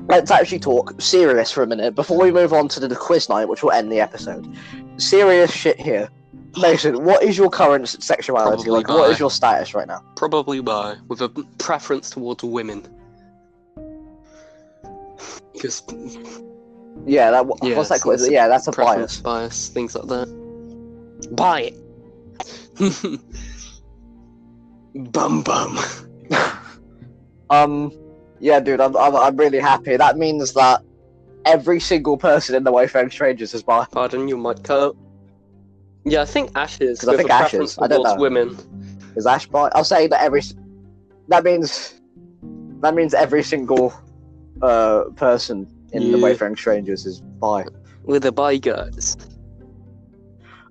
Let's 0.09 0.31
actually 0.31 0.61
talk 0.61 1.01
serious 1.01 1.51
for 1.51 1.63
a 1.63 1.67
minute 1.67 1.95
before 1.95 2.19
we 2.19 2.31
move 2.31 2.53
on 2.53 2.69
to 2.69 2.81
the, 2.81 2.89
the 2.89 2.97
quiz 2.97 3.29
night, 3.29 3.47
which 3.47 3.63
will 3.63 3.73
end 3.73 3.91
the 3.91 4.01
episode. 4.01 4.57
Serious 4.97 5.53
shit 5.53 5.79
here. 5.81 6.09
Mason, 6.57 7.05
what 7.05 7.23
is 7.23 7.37
your 7.37 7.51
current 7.51 7.89
sexuality? 7.89 8.65
Probably 8.65 8.71
like, 8.71 8.89
what 8.89 9.09
bi. 9.09 9.13
is 9.13 9.19
your 9.19 9.31
status 9.31 9.75
right 9.75 9.89
now? 9.89 10.03
Probably 10.17 10.61
bi, 10.61 10.97
with 11.09 11.21
a 11.23 11.29
preference 11.59 12.11
towards 12.11 12.43
women. 12.45 12.87
Because 15.53 15.83
Yeah, 17.07 17.31
that 17.31 17.47
Yeah, 17.63 17.77
what's 17.77 17.89
that 17.89 18.01
called? 18.01 18.21
Yeah, 18.29 18.49
that's 18.49 18.67
a 18.69 18.73
bias. 18.73 19.21
bias, 19.21 19.69
things 19.69 19.95
like 19.95 20.09
that. 20.09 20.42
Buy 21.31 21.73
it. 21.73 23.21
bum 25.13 25.43
bum. 25.43 25.79
Um, 27.51 27.93
yeah, 28.41 28.61
dude, 28.61 28.81
I'm, 28.81 28.97
I'm 28.97 29.15
I'm 29.15 29.37
really 29.37 29.59
happy. 29.61 29.97
That 29.97 30.17
means 30.17 30.53
that 30.55 30.83
every 31.45 31.81
single 31.81 32.17
person 32.17 32.55
in 32.55 32.65
the 32.65 32.73
Wayfaring 32.73 33.11
Strangers 33.11 33.53
is 33.55 33.63
bi. 33.63 33.85
Pardon, 33.93 34.27
you 34.29 34.37
might 34.37 34.63
cut. 34.65 34.95
Yeah, 36.05 36.23
I 36.23 36.25
think 36.25 36.51
Ashes. 36.55 37.01
'Cause 37.01 37.09
I 37.11 37.17
think 37.17 37.31
a 37.31 37.35
Ashes, 37.35 37.51
preference 37.51 37.79
I 37.81 37.87
don't 37.89 38.03
know. 38.03 38.17
women. 38.17 38.57
Is 39.17 39.27
Ash 39.27 39.47
bi? 39.47 39.69
I'll 39.75 39.85
say 39.85 40.07
that 40.09 40.23
every. 40.23 40.43
That 41.29 41.45
means. 41.45 41.95
That 42.81 42.95
means 42.97 43.15
every 43.15 43.45
single, 43.45 43.95
uh, 44.61 45.05
person 45.15 45.69
in 45.93 46.11
the 46.11 46.19
Yeah. 46.19 46.25
Wayfaring 46.25 46.57
Strangers 46.57 47.07
is 47.07 47.21
bi. 47.41 47.65
With 48.05 48.25
the 48.25 48.33
bi 48.33 48.57
guys. 48.57 49.17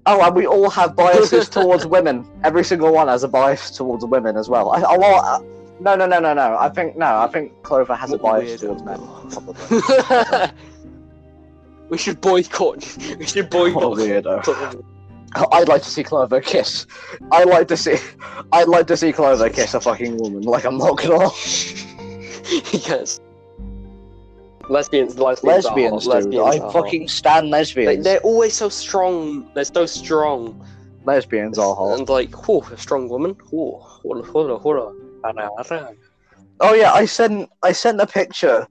Oh, 0.06 0.22
and 0.26 0.36
we 0.36 0.48
all 0.48 0.70
have 0.70 0.96
biases 0.96 1.48
towards 1.58 1.86
women. 1.86 2.28
Every 2.44 2.64
single 2.64 2.92
one 2.92 3.08
has 3.08 3.24
a 3.24 3.28
bias 3.28 3.72
towards 3.72 4.04
women 4.06 4.36
as 4.36 4.50
well. 4.50 4.72
I, 4.72 4.82
I, 4.82 4.98
well, 4.98 5.24
uh, 5.24 5.40
no, 5.80 5.96
no, 5.96 6.06
no, 6.06 6.20
no, 6.20 6.34
no. 6.34 6.58
I 6.58 6.70
think 6.70 6.98
no. 6.98 7.18
I 7.18 7.28
think 7.28 7.52
Clover 7.64 7.96
has 7.96 8.12
a 8.12 8.18
bias 8.18 8.62
towards 8.62 8.84
men. 8.84 9.00
Probably. 9.30 10.52
we 11.90 11.98
should 11.98 12.20
boycott. 12.22 12.98
We 13.20 13.26
should 13.26 13.50
boycott. 13.50 13.84
What 13.92 14.00
weirdo. 14.00 14.84
I'd 15.54 15.70
like 15.70 15.82
to 15.84 15.90
see 15.90 16.04
Clover 16.04 16.42
kiss. 16.42 16.86
I'd 17.32 17.48
like 17.48 17.68
to 17.70 17.78
see. 17.78 17.98
I'd 18.52 18.68
like 18.68 18.88
to 18.88 18.98
see 18.98 19.14
Clover 19.14 19.50
kiss 19.50 19.74
a 19.74 19.82
fucking 19.82 20.18
woman. 20.18 20.42
Like 20.42 20.66
I'm 20.66 20.78
not 20.78 20.98
gonna. 20.98 21.30
yes. 22.74 23.20
Lesbians, 24.72 25.20
lesbians, 25.20 25.66
Lesbians, 25.66 26.08
are 26.08 26.12
hot. 26.12 26.16
lesbians 26.16 26.56
I 26.56 26.60
are 26.60 26.72
fucking 26.72 27.08
stand 27.10 27.48
hot. 27.48 27.52
They, 27.52 27.86
lesbians. 27.86 28.04
they're 28.06 28.20
always 28.22 28.54
so 28.54 28.70
strong. 28.70 29.52
They're 29.54 29.66
so 29.66 29.86
strong. 29.86 30.66
lesbians 31.04 31.60
are 31.60 31.76
hot. 31.76 32.00
And 32.00 32.08
like, 32.08 32.34
whoa, 32.48 32.62
a 32.72 32.78
strong 32.78 33.10
woman. 33.10 33.36
Whoa, 33.50 33.80
hold 33.82 34.20
on, 34.20 34.24
hold 34.32 34.50
on, 34.50 34.62
hold 34.62 34.78
on. 34.78 35.98
Oh 36.62 36.74
yeah, 36.74 36.94
I 36.94 37.04
sent 37.04 37.50
I 37.62 37.74
sent 37.74 38.00
a 38.00 38.08
picture. 38.08 38.66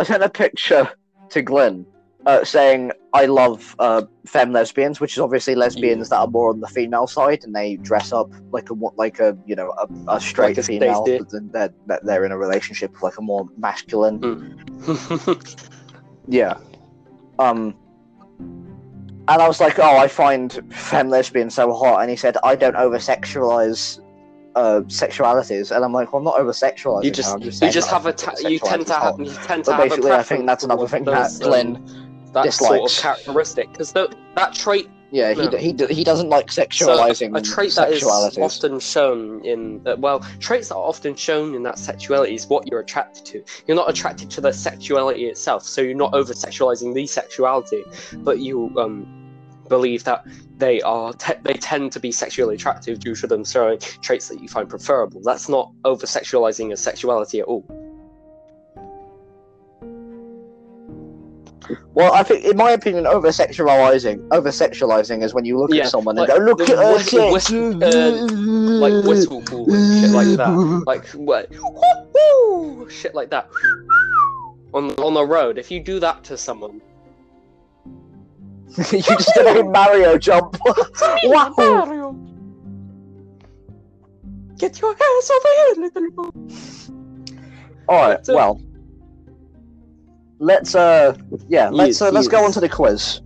I 0.00 0.02
sent 0.02 0.24
a 0.24 0.28
picture 0.28 0.90
to 1.30 1.40
Glenn, 1.40 1.86
uh, 2.26 2.44
saying 2.44 2.90
I 3.14 3.26
love 3.26 3.76
uh, 3.78 4.02
femme 4.26 4.52
lesbians, 4.52 5.00
which 5.00 5.12
is 5.12 5.20
obviously 5.20 5.54
lesbians 5.54 6.08
that 6.08 6.16
are 6.16 6.26
more 6.26 6.50
on 6.50 6.60
the 6.60 6.66
female 6.66 7.06
side 7.06 7.44
and 7.44 7.54
they 7.54 7.76
dress 7.76 8.12
up 8.12 8.28
like 8.50 8.68
a 8.70 8.74
like 8.96 9.20
a 9.20 9.38
you 9.46 9.54
know 9.54 9.72
a, 9.78 10.16
a 10.16 10.20
straight 10.20 10.56
Like 10.56 10.58
a 10.58 10.62
female, 10.64 11.04
then 11.04 11.48
they're, 11.52 12.00
they're 12.02 12.24
in 12.24 12.32
a 12.32 12.38
relationship 12.38 12.92
with 12.92 13.02
like 13.04 13.16
a 13.18 13.22
more 13.22 13.48
masculine. 13.56 14.60
Yeah. 16.26 16.56
Um. 17.38 17.76
And 19.26 19.40
I 19.40 19.48
was 19.48 19.60
like, 19.60 19.78
oh, 19.78 19.96
I 19.96 20.08
find 20.08 20.60
femme 20.72 21.08
lesbians 21.08 21.54
so 21.54 21.72
hot, 21.72 22.00
and 22.00 22.10
he 22.10 22.16
said, 22.16 22.36
I 22.44 22.56
don't 22.56 22.76
over 22.76 22.98
sexualize 22.98 24.00
uh 24.54 24.80
sexualities, 24.86 25.74
and 25.74 25.84
I'm 25.84 25.92
like, 25.92 26.12
well, 26.12 26.18
I'm 26.20 26.24
not 26.24 26.38
over 26.38 26.52
sexualizing. 26.52 27.04
you 27.04 27.10
just, 27.10 27.34
I'm 27.34 27.42
you 27.42 27.50
just 27.50 27.90
have 27.90 28.06
a, 28.06 28.12
ta- 28.12 28.34
you 28.40 28.58
tend 28.58 28.86
to 28.86 28.94
have, 28.94 29.18
you 29.18 29.26
tend 29.26 29.64
to 29.64 29.70
But 29.72 29.80
have 29.80 29.88
basically, 29.88 30.10
a 30.10 30.18
I 30.18 30.22
think 30.22 30.46
that's 30.46 30.64
another 30.64 30.88
thing 30.88 31.04
that 31.04 31.30
That 32.34 32.52
sort 32.52 32.90
of 32.90 32.98
characteristic 32.98 33.70
because 33.72 33.92
that 33.92 34.14
trait 34.54 34.88
Yeah, 35.10 35.32
he, 35.32 35.48
No. 35.48 35.56
he, 35.56 35.94
he 35.94 36.02
doesn't 36.04 36.28
like 36.28 36.50
So, 36.50 36.64
sexualizing 36.64 37.36
a 37.36 37.40
trait 37.40 37.74
that 37.76 37.92
is 37.92 38.02
often 38.04 38.80
shown 38.80 39.44
in 39.44 39.80
uh, 39.86 39.94
well 39.98 40.20
traits 40.40 40.68
that 40.68 40.74
are 40.74 40.82
often 40.82 41.14
shown 41.14 41.54
in 41.54 41.62
that 41.62 41.78
sexuality 41.78 42.34
is 42.34 42.48
what 42.48 42.66
you're 42.68 42.80
attracted 42.80 43.24
to. 43.26 43.44
You're 43.66 43.76
not 43.76 43.88
attracted 43.88 44.28
to 44.30 44.40
the 44.40 44.52
sexuality 44.52 45.26
itself 45.26 45.62
so 45.62 45.80
you're 45.80 45.94
not 45.94 46.14
over 46.14 46.32
sexualizing 46.32 46.94
the 46.94 47.06
sexuality 47.06 47.84
but 48.14 48.40
you 48.40 48.72
um 48.76 49.06
believe 49.68 50.04
that 50.04 50.26
they 50.58 50.82
are 50.82 51.12
te- 51.14 51.40
they 51.42 51.54
tend 51.54 51.92
to 51.92 52.00
be 52.00 52.12
sexually 52.12 52.56
attractive 52.56 52.98
due 52.98 53.14
to 53.14 53.26
them 53.26 53.44
showing 53.44 53.78
traits 54.02 54.28
that 54.28 54.40
you 54.40 54.48
find 54.48 54.68
preferable. 54.68 55.20
That's 55.24 55.48
not 55.48 55.72
over 55.84 56.06
sexualizing 56.06 56.72
a 56.72 56.76
sexuality 56.76 57.40
at 57.40 57.46
all 57.46 57.64
Well, 61.94 62.12
I 62.12 62.22
think, 62.22 62.44
in 62.44 62.56
my 62.56 62.70
opinion, 62.72 63.06
over 63.06 63.28
sexualizing 63.28 64.26
over 64.32 64.50
sexualizing 64.50 65.22
is 65.22 65.32
when 65.34 65.44
you 65.44 65.58
look 65.58 65.72
Yeah, 65.72 65.84
at 65.84 65.88
someone 65.88 66.16
like 66.16 66.28
and 66.28 66.38
go, 66.38 66.44
"Look 66.44 66.60
at 66.60 66.68
her 66.76 66.94
whistle- 66.94 67.32
tits." 67.32 67.50
whistle- 67.50 68.78
like 68.80 69.04
whistle 69.04 69.42
pool 69.42 69.72
and 69.72 70.00
shit 70.00 70.10
like 70.10 70.36
that 70.36 70.82
like 70.86 71.06
what 71.10 71.48
woo, 72.14 72.88
shit 72.90 73.14
like 73.14 73.30
that 73.30 73.48
on 74.74 74.90
on 74.92 75.14
the 75.14 75.24
road 75.24 75.56
if 75.58 75.70
you 75.70 75.80
do 75.80 75.98
that 76.00 76.22
to 76.24 76.36
someone 76.36 76.80
you 78.90 79.02
just 79.02 79.30
did 79.34 79.46
a 79.56 79.62
Mario 79.62 80.18
jump. 80.18 80.56
wow. 81.24 81.54
Mario. 81.56 82.12
Get 84.58 84.80
your 84.80 84.90
ass 84.92 85.30
over 85.30 85.48
here, 85.56 85.90
little 85.94 86.10
boy. 86.10 86.30
All 87.88 88.08
right. 88.08 88.18
But, 88.26 88.32
uh, 88.32 88.34
Well, 88.34 88.60
let's 90.44 90.74
uh, 90.74 91.16
yeah, 91.48 91.68
let's 91.70 92.00
uh, 92.02 92.10
let's 92.10 92.28
go 92.28 92.38
yes. 92.38 92.46
on 92.46 92.52
to 92.52 92.60
the 92.60 92.68
quiz. 92.68 93.20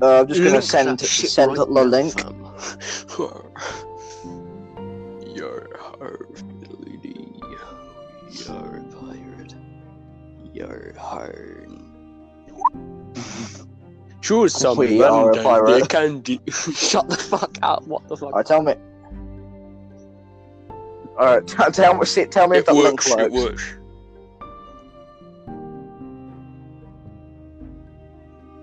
Uh, 0.00 0.20
I'm 0.20 0.28
just 0.28 0.38
gonna 0.40 0.52
Link 0.52 0.62
send 0.62 0.98
that 0.98 1.04
shit 1.06 1.30
send 1.30 1.56
right 1.56 1.66
the 1.66 1.74
now, 1.74 1.82
link. 1.82 2.20
fam. 2.20 2.44
You're 5.34 5.68
hard, 5.80 6.42
lady. 6.84 7.32
You're 8.46 8.76
a 8.76 8.82
pirate. 9.00 9.54
You're 10.54 10.94
hard. 10.98 11.72
Choose 14.22 14.52
some 14.54 14.76
We 14.76 15.02
are 15.02 15.30
a 15.32 15.34
random 15.34 15.44
pirate. 15.44 15.88
candy. 15.88 16.40
Shut 16.50 17.08
the 17.08 17.16
fuck 17.16 17.56
up. 17.62 17.86
What 17.86 18.06
the 18.08 18.16
fuck? 18.16 18.26
All 18.30 18.32
right, 18.38 18.46
tell 18.46 18.62
me. 18.62 18.74
All 21.18 21.26
right, 21.26 21.46
t- 21.46 21.56
tell 21.72 21.94
me. 21.98 22.04
see- 22.06 22.26
Tell 22.26 22.46
me 22.48 22.58
if 22.58 22.62
It 22.62 22.66
that 22.66 22.74
works, 22.76 23.08
link 23.10 23.20
it 23.20 23.32
works. 23.32 23.74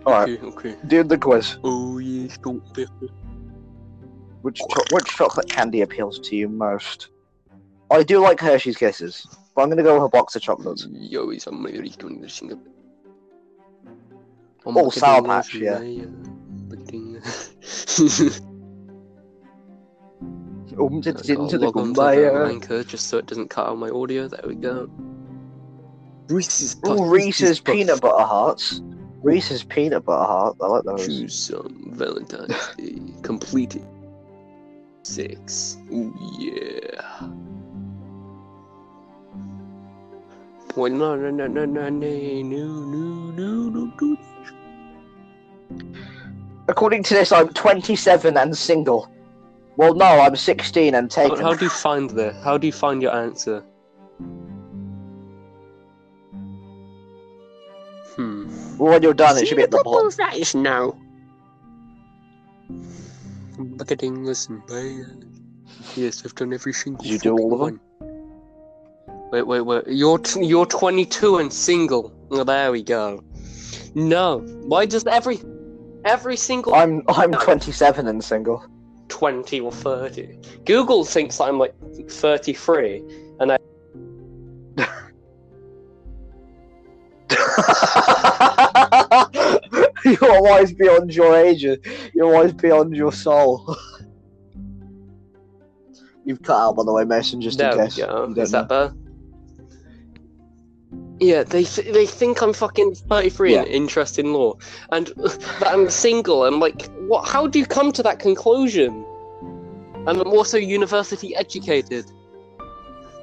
Works. 0.06 0.08
All 0.08 0.14
right, 0.14 0.44
Okay, 0.44 0.70
okay. 0.70 0.76
do 0.88 1.04
the 1.04 1.18
quiz. 1.18 1.58
Oh, 1.64 1.98
yes, 1.98 2.38
don't. 2.38 2.62
Which 4.42 4.60
cho- 4.60 4.84
which 4.92 5.06
chocolate 5.06 5.50
candy 5.50 5.82
appeals 5.82 6.20
to 6.20 6.36
you 6.36 6.48
most? 6.48 7.10
I 7.90 8.04
do 8.04 8.20
like 8.20 8.40
Hershey's 8.40 8.78
Kisses, 8.78 9.26
but 9.56 9.64
I'm 9.64 9.70
gonna 9.70 9.84
go 9.84 9.96
with 9.96 10.04
a 10.04 10.10
box 10.10 10.36
of 10.36 10.42
chocolates. 10.42 10.88
Yo, 10.92 11.30
is 11.32 11.48
I'm 11.48 11.64
really 11.64 11.90
doing 11.90 12.22
this 12.22 12.40
thing. 12.40 12.60
Oh, 14.66 14.90
Sour 14.90 15.24
Patch, 15.24 15.56
yeah. 15.56 15.80
Um, 20.78 21.02
to, 21.02 21.10
into 21.10 21.58
the 21.58 21.66
log 21.68 21.78
on 21.78 21.94
to 21.94 22.02
kumbaya. 22.02 22.50
Anchor 22.50 22.84
just 22.84 23.08
so 23.08 23.18
it 23.18 23.28
doesn't 23.28 23.50
cut 23.50 23.68
out 23.68 23.78
my 23.78 23.90
audio. 23.90 24.28
There 24.28 24.42
we 24.46 24.56
go. 24.56 24.90
Reese's 26.28 26.76
Ooh, 26.76 26.80
Puffs, 26.82 27.02
Reese's 27.02 27.60
peanut 27.62 28.02
butter 28.02 28.26
hearts. 28.26 28.82
Reese's 29.26 29.64
peanut 29.64 30.06
butter 30.06 30.24
heart. 30.24 30.56
I 30.62 30.68
like 30.68 30.84
those. 30.84 31.08
Choose 31.08 31.34
some 31.34 31.90
Valentine's 31.94 32.76
Day. 32.78 33.02
Completed. 33.24 33.84
Six. 35.02 35.78
Ooh, 35.92 36.14
yeah. 36.38 37.02
Well, 40.76 40.92
no, 40.92 41.16
no, 41.16 41.32
no, 41.32 41.48
no, 41.48 41.66
no, 41.66 41.90
no, 41.90 41.90
no, 41.90 42.68
no, 43.34 43.70
no, 43.70 43.92
no. 43.98 44.18
According 46.68 47.02
to 47.04 47.16
this, 47.16 47.32
I'm 47.32 47.50
27 47.50 48.38
and 48.38 48.56
single. 48.56 49.12
Well, 49.76 49.96
no, 49.96 50.06
I'm 50.06 50.36
16 50.36 50.94
and 50.94 51.12
How, 51.12 51.24
taken. 51.24 51.44
how 51.44 51.56
do 51.56 51.66
you 51.66 51.72
find 51.72 52.12
the? 52.12 52.32
How 52.44 52.60
do 52.60 52.68
you 52.68 52.74
find 52.74 53.02
your 53.02 53.16
answer? 53.16 53.64
When 58.78 59.02
you're 59.02 59.14
done, 59.14 59.38
it 59.38 59.48
should 59.48 59.58
be 59.58 59.64
at 59.64 59.72
the 59.72 59.82
bottom. 59.84 60.10
That 60.18 60.36
is 60.36 60.56
now. 60.56 60.98
Bucketing, 63.58 64.24
listen, 64.26 64.62
man. 64.70 65.32
Yes, 65.96 66.24
I've 66.26 66.36
done 66.36 66.54
every 66.54 66.74
single. 66.74 67.06
You 67.06 67.18
do 67.20 67.38
all 67.38 67.54
of 67.54 67.60
them. 67.60 67.80
one. 68.00 69.30
Wait, 69.32 69.44
wait, 69.44 69.62
wait. 69.62 69.84
You're 69.88 70.20
t- 70.20 70.46
you're 70.46 70.66
22 70.66 71.38
and 71.38 71.52
single. 71.52 72.14
Oh, 72.32 72.44
there 72.44 72.72
we 72.72 72.84
go. 72.84 73.24
No. 73.96 74.40
Why 74.40 74.86
does 74.86 75.06
every 75.06 75.40
every 76.04 76.38
single 76.38 76.74
I'm 76.74 77.04
I'm 77.08 77.32
27 77.32 78.08
and 78.08 78.24
single. 78.24 78.66
20 79.08 79.60
or 79.60 79.72
30? 79.72 80.40
Google 80.66 81.06
thinks 81.06 81.40
I'm 81.40 81.60
like 81.60 81.74
33, 82.10 83.04
and 83.40 83.52
I 83.52 83.58
you're 90.06 90.42
wise 90.42 90.72
beyond 90.74 91.14
your 91.14 91.36
age. 91.36 91.64
You're 91.64 92.32
wise 92.34 92.54
beyond 92.54 92.96
your 92.96 93.12
soul. 93.12 93.76
You've 96.26 96.42
cut 96.42 96.58
out, 96.60 96.76
by 96.76 96.84
the 96.84 96.92
way, 96.92 97.06
Mason, 97.06 97.40
just 97.40 97.60
there 97.60 97.72
in 97.72 97.78
case. 97.78 97.98
go. 97.98 98.02
you 98.04 98.08
don't 98.08 98.38
Is 98.38 98.52
that 98.52 98.68
better? 98.68 98.94
Yeah, 101.20 101.44
they 101.44 101.64
th- 101.64 101.94
they 101.94 102.06
think 102.06 102.42
I'm 102.42 102.52
fucking 102.52 102.96
33 102.96 103.54
Yeah. 103.54 103.60
and 103.60 103.68
interested 103.68 104.26
in 104.26 104.34
law, 104.34 104.56
and 104.92 105.08
that 105.18 105.68
I'm 105.68 105.90
single. 105.90 106.44
I'm 106.46 106.60
like, 106.60 106.88
what? 107.08 107.28
How 107.28 107.48
do 107.48 107.60
you 107.60 107.66
come 107.66 107.92
to 107.94 108.04
that 108.04 108.20
conclusion? 108.20 109.06
And 110.08 110.20
I'm 110.20 110.28
also 110.28 110.58
university 110.58 111.36
educated. 111.36 112.06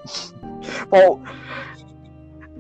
Well, 0.91 1.21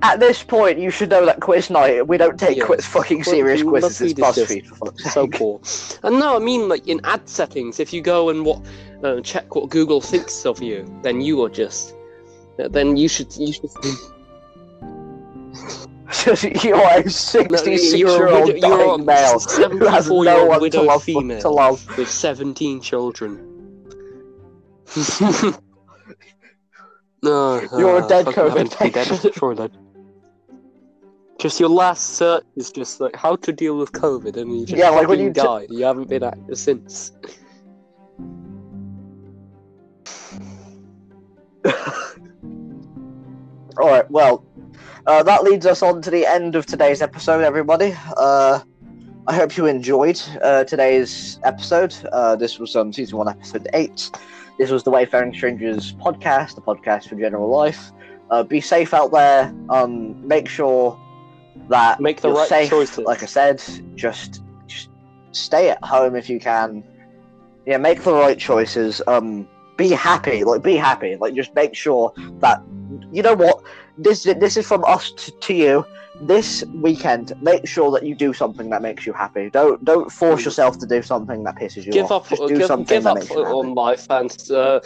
at 0.02 0.18
this 0.20 0.42
point, 0.42 0.78
you 0.78 0.90
should 0.90 1.10
know 1.10 1.24
that 1.24 1.40
quiz 1.40 1.70
night. 1.70 2.06
We 2.06 2.16
don't 2.18 2.38
take 2.38 2.56
Yeah. 2.58 2.64
quiz 2.66 2.84
fucking 2.86 3.18
Well, 3.18 3.24
serious 3.24 3.62
quizzes. 3.62 4.00
It's 4.00 4.20
BuzzFeed 4.20 5.00
so 5.12 5.26
poor. 5.28 5.60
And 6.02 6.18
no, 6.18 6.36
I 6.36 6.38
mean 6.40 6.68
like 6.68 6.86
in 6.88 7.00
ad 7.04 7.28
settings. 7.28 7.78
If 7.80 7.92
you 7.92 8.00
go 8.02 8.28
and 8.30 8.44
what 8.44 8.60
uh, 9.04 9.20
check 9.20 9.54
what 9.54 9.70
Google 9.70 10.00
thinks 10.00 10.44
of 10.44 10.60
you, 10.62 10.84
then 11.02 11.20
you 11.20 11.42
are 11.44 11.48
just. 11.48 11.94
uh, 12.58 12.68
Then 12.68 12.96
you 12.96 13.08
should 13.08 13.34
you 13.36 13.52
should. 13.52 13.70
you 16.62 16.74
are 16.74 16.98
a 17.00 17.08
66 17.08 17.94
you're 17.94 18.08
a 18.10 18.12
year 18.12 18.28
old 18.28 18.46
widow- 18.52 18.68
you're 18.68 18.80
a 18.82 18.86
dying 18.98 19.04
male 19.06 19.38
who 19.38 19.86
has 19.86 20.06
74 20.06 20.24
no 20.24 20.44
one 20.46 20.70
to 20.70 20.82
love, 20.82 21.02
female 21.04 21.40
to 21.40 21.48
love. 21.48 21.96
with 21.96 22.08
17 22.08 22.80
children. 22.82 23.48
no, 27.22 27.60
You're 27.78 27.96
a 27.98 28.04
uh, 28.04 28.08
dead 28.08 28.26
COVID 28.26 28.56
happy 28.56 28.68
to 28.68 28.84
be 28.84 28.90
dead. 28.90 29.06
patient. 29.08 29.34
Sure, 29.34 29.54
then. 29.54 29.70
Just 31.42 31.58
your 31.58 31.70
last 31.70 32.10
search 32.10 32.44
is 32.54 32.70
just 32.70 33.00
like 33.00 33.16
how 33.16 33.34
to 33.34 33.52
deal 33.52 33.76
with 33.76 33.90
COVID, 33.90 34.36
and 34.36 34.60
you 34.60 34.64
just 34.64 34.78
Yeah, 34.78 34.90
like 34.90 35.08
when 35.08 35.18
you 35.18 35.32
t- 35.32 35.40
died. 35.40 35.66
You 35.70 35.84
haven't 35.84 36.08
been 36.08 36.22
active 36.22 36.56
since. 36.56 37.10
All 43.76 43.88
right, 43.88 44.08
well, 44.08 44.44
uh, 45.08 45.24
that 45.24 45.42
leads 45.42 45.66
us 45.66 45.82
on 45.82 46.00
to 46.02 46.12
the 46.12 46.24
end 46.24 46.54
of 46.54 46.64
today's 46.64 47.02
episode, 47.02 47.42
everybody. 47.42 47.92
Uh, 48.16 48.60
I 49.26 49.34
hope 49.34 49.56
you 49.56 49.66
enjoyed 49.66 50.22
uh, 50.44 50.62
today's 50.62 51.40
episode. 51.42 51.92
Uh, 52.12 52.36
this 52.36 52.60
was 52.60 52.76
um, 52.76 52.92
season 52.92 53.18
one, 53.18 53.26
episode 53.28 53.66
eight. 53.74 54.12
This 54.58 54.70
was 54.70 54.84
the 54.84 54.92
Wayfaring 54.92 55.34
Strangers 55.34 55.92
podcast, 55.94 56.54
the 56.54 56.60
podcast 56.60 57.08
for 57.08 57.16
general 57.16 57.48
life. 57.48 57.90
Uh, 58.30 58.44
be 58.44 58.60
safe 58.60 58.94
out 58.94 59.10
there. 59.10 59.52
Um, 59.70 60.24
make 60.24 60.48
sure 60.48 60.96
that 61.68 62.00
Make 62.00 62.20
the 62.20 62.30
right 62.32 62.48
safe. 62.48 62.70
choices. 62.70 62.98
Like 63.04 63.22
I 63.22 63.26
said, 63.26 63.62
just 63.94 64.42
just 64.66 64.88
stay 65.32 65.70
at 65.70 65.82
home 65.84 66.16
if 66.16 66.28
you 66.28 66.38
can. 66.40 66.84
Yeah, 67.66 67.76
make 67.78 68.02
the 68.02 68.12
right 68.12 68.38
choices. 68.38 69.00
Um, 69.06 69.48
be 69.76 69.90
happy. 69.90 70.44
Like 70.44 70.62
be 70.62 70.76
happy. 70.76 71.16
Like 71.16 71.34
just 71.34 71.54
make 71.54 71.74
sure 71.74 72.12
that 72.40 72.60
you 73.12 73.22
know 73.22 73.34
what 73.34 73.62
this 73.98 74.24
this 74.24 74.56
is 74.56 74.66
from 74.66 74.84
us 74.84 75.12
to, 75.12 75.30
to 75.32 75.54
you. 75.54 75.86
This 76.20 76.62
weekend, 76.74 77.32
make 77.40 77.66
sure 77.66 77.90
that 77.92 78.04
you 78.04 78.14
do 78.14 78.32
something 78.32 78.68
that 78.70 78.82
makes 78.82 79.06
you 79.06 79.12
happy. 79.12 79.50
Don't 79.50 79.82
don't 79.84 80.12
force 80.12 80.42
Mm. 80.42 80.44
yourself 80.44 80.78
to 80.78 80.86
do 80.86 81.02
something 81.02 81.42
that 81.44 81.56
pisses 81.56 81.84
you 81.86 81.92
give 81.92 82.12
off. 82.12 82.24
up, 82.24 82.28
Just 82.28 82.46
do 82.48 82.58
give, 82.58 82.66
something 82.66 82.94
give 82.96 83.04
that 83.04 83.10
up 83.10 83.16
makes 83.16 83.30
you 83.30 83.38
happy. 83.42 83.50
on 83.50 83.74
life 83.74 84.06
and 84.10 84.36
uh, 84.50 84.80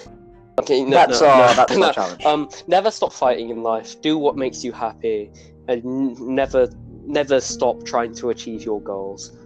okay, 0.60 0.82
no, 0.84 0.90
That's 0.90 1.20
no, 1.20 1.26
our 1.26 1.48
no, 1.48 1.54
that's 1.54 1.76
no. 1.76 1.92
challenge. 1.92 2.24
Um, 2.24 2.48
never 2.68 2.90
stop 2.90 3.12
fighting 3.12 3.50
in 3.50 3.62
life. 3.62 4.00
Do 4.00 4.16
what 4.16 4.36
makes 4.36 4.64
you 4.64 4.72
happy, 4.72 5.30
and 5.68 6.18
never, 6.20 6.68
never 7.06 7.40
stop 7.40 7.84
trying 7.84 8.14
to 8.16 8.30
achieve 8.30 8.64
your 8.64 8.80
goals. 8.80 9.36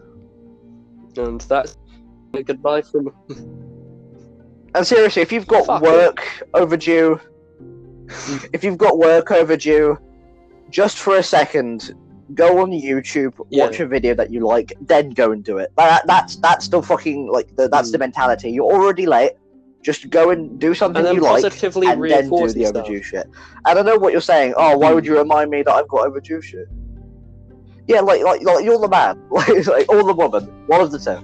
And 1.16 1.40
that's 1.42 1.76
a 2.34 2.42
goodbye 2.42 2.82
from. 2.82 3.12
And 4.72 4.86
seriously, 4.86 5.20
if 5.22 5.32
you've 5.32 5.48
got 5.48 5.66
Fuck 5.66 5.82
work 5.82 6.24
overdue, 6.54 7.20
if 8.52 8.62
you've 8.62 8.78
got 8.78 8.98
work 8.98 9.32
overdue, 9.32 9.98
just 10.68 10.98
for 10.98 11.16
a 11.16 11.22
second, 11.24 11.92
go 12.34 12.60
on 12.60 12.70
YouTube, 12.70 13.34
Yeah. 13.50 13.64
watch 13.64 13.80
a 13.80 13.86
video 13.88 14.14
that 14.14 14.30
you 14.30 14.46
like, 14.46 14.72
then 14.80 15.10
go 15.10 15.32
and 15.32 15.42
do 15.42 15.58
it. 15.58 15.72
That, 15.76 16.06
that's 16.06 16.36
that's 16.36 16.68
the 16.68 16.80
fucking 16.80 17.26
like 17.32 17.48
the, 17.56 17.68
that's 17.68 17.90
the 17.90 17.98
Mm. 17.98 18.02
mentality. 18.02 18.50
You're 18.52 18.72
already 18.72 19.06
late. 19.06 19.32
Just 19.82 20.10
go 20.10 20.30
and 20.30 20.58
do 20.60 20.74
something 20.74 21.06
And 21.06 21.16
you 21.16 21.22
like, 21.22 21.42
positively 21.42 21.86
and 21.86 22.02
then 22.02 22.10
do 22.10 22.14
reinforce 22.14 22.52
the 22.52 22.66
overdue 22.66 23.02
shit. 23.02 23.26
And 23.64 23.78
I 23.78 23.82
know 23.82 23.96
what 23.96 24.12
you're 24.12 24.20
saying. 24.20 24.54
Oh, 24.56 24.76
why 24.76 24.92
would 24.92 25.06
you 25.06 25.16
remind 25.16 25.50
me 25.50 25.62
that 25.62 25.72
I've 25.72 25.88
got 25.88 26.06
overdue 26.06 26.42
shit? 26.42 26.68
Yeah, 27.88 28.00
like 28.00 28.22
like, 28.22 28.42
like 28.42 28.64
you're 28.64 28.78
the 28.78 28.88
man, 28.88 29.20
like, 29.30 29.66
like 29.66 29.88
or 29.88 30.04
the 30.04 30.12
woman, 30.12 30.44
one 30.66 30.80
of 30.80 30.90
the 30.92 30.98
two, 30.98 31.18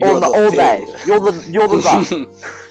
You're 0.00 0.10
or 0.10 0.20
the, 0.20 0.20
the 0.20 0.26
all 0.26 0.50
day. 0.50 0.86
You're 1.06 1.20
the 1.20 1.50
you're 1.50 1.66
the 1.66 1.78
that. 1.78 2.28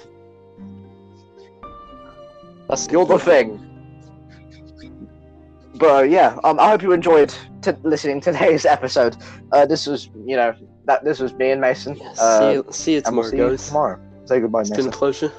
That's 2.68 2.86
You're 2.88 3.06
the 3.06 3.18
thing. 3.18 3.64
But 5.76 6.10
yeah, 6.10 6.38
um, 6.44 6.60
I 6.60 6.68
hope 6.68 6.82
you 6.82 6.92
enjoyed 6.92 7.34
t- 7.62 7.72
listening 7.82 8.20
to 8.22 8.32
today's 8.32 8.66
episode. 8.66 9.16
Uh, 9.52 9.64
this 9.64 9.86
was, 9.86 10.10
you 10.26 10.36
know, 10.36 10.54
that 10.84 11.04
this 11.04 11.18
was 11.18 11.32
me 11.34 11.50
and 11.50 11.60
Mason. 11.60 11.96
Yeah, 11.96 12.12
uh, 12.18 12.38
see 12.38 12.52
you, 12.52 12.66
see 12.70 12.94
you 12.94 13.02
and 13.06 13.16
we'll 13.16 13.30
see 13.30 13.36
you 13.38 13.56
tomorrow. 13.56 14.00
Say 14.28 14.40
goodbye, 14.40 14.60
It's 14.60 14.68
been 14.68 14.88
a 14.88 14.90
pleasure. 14.90 15.32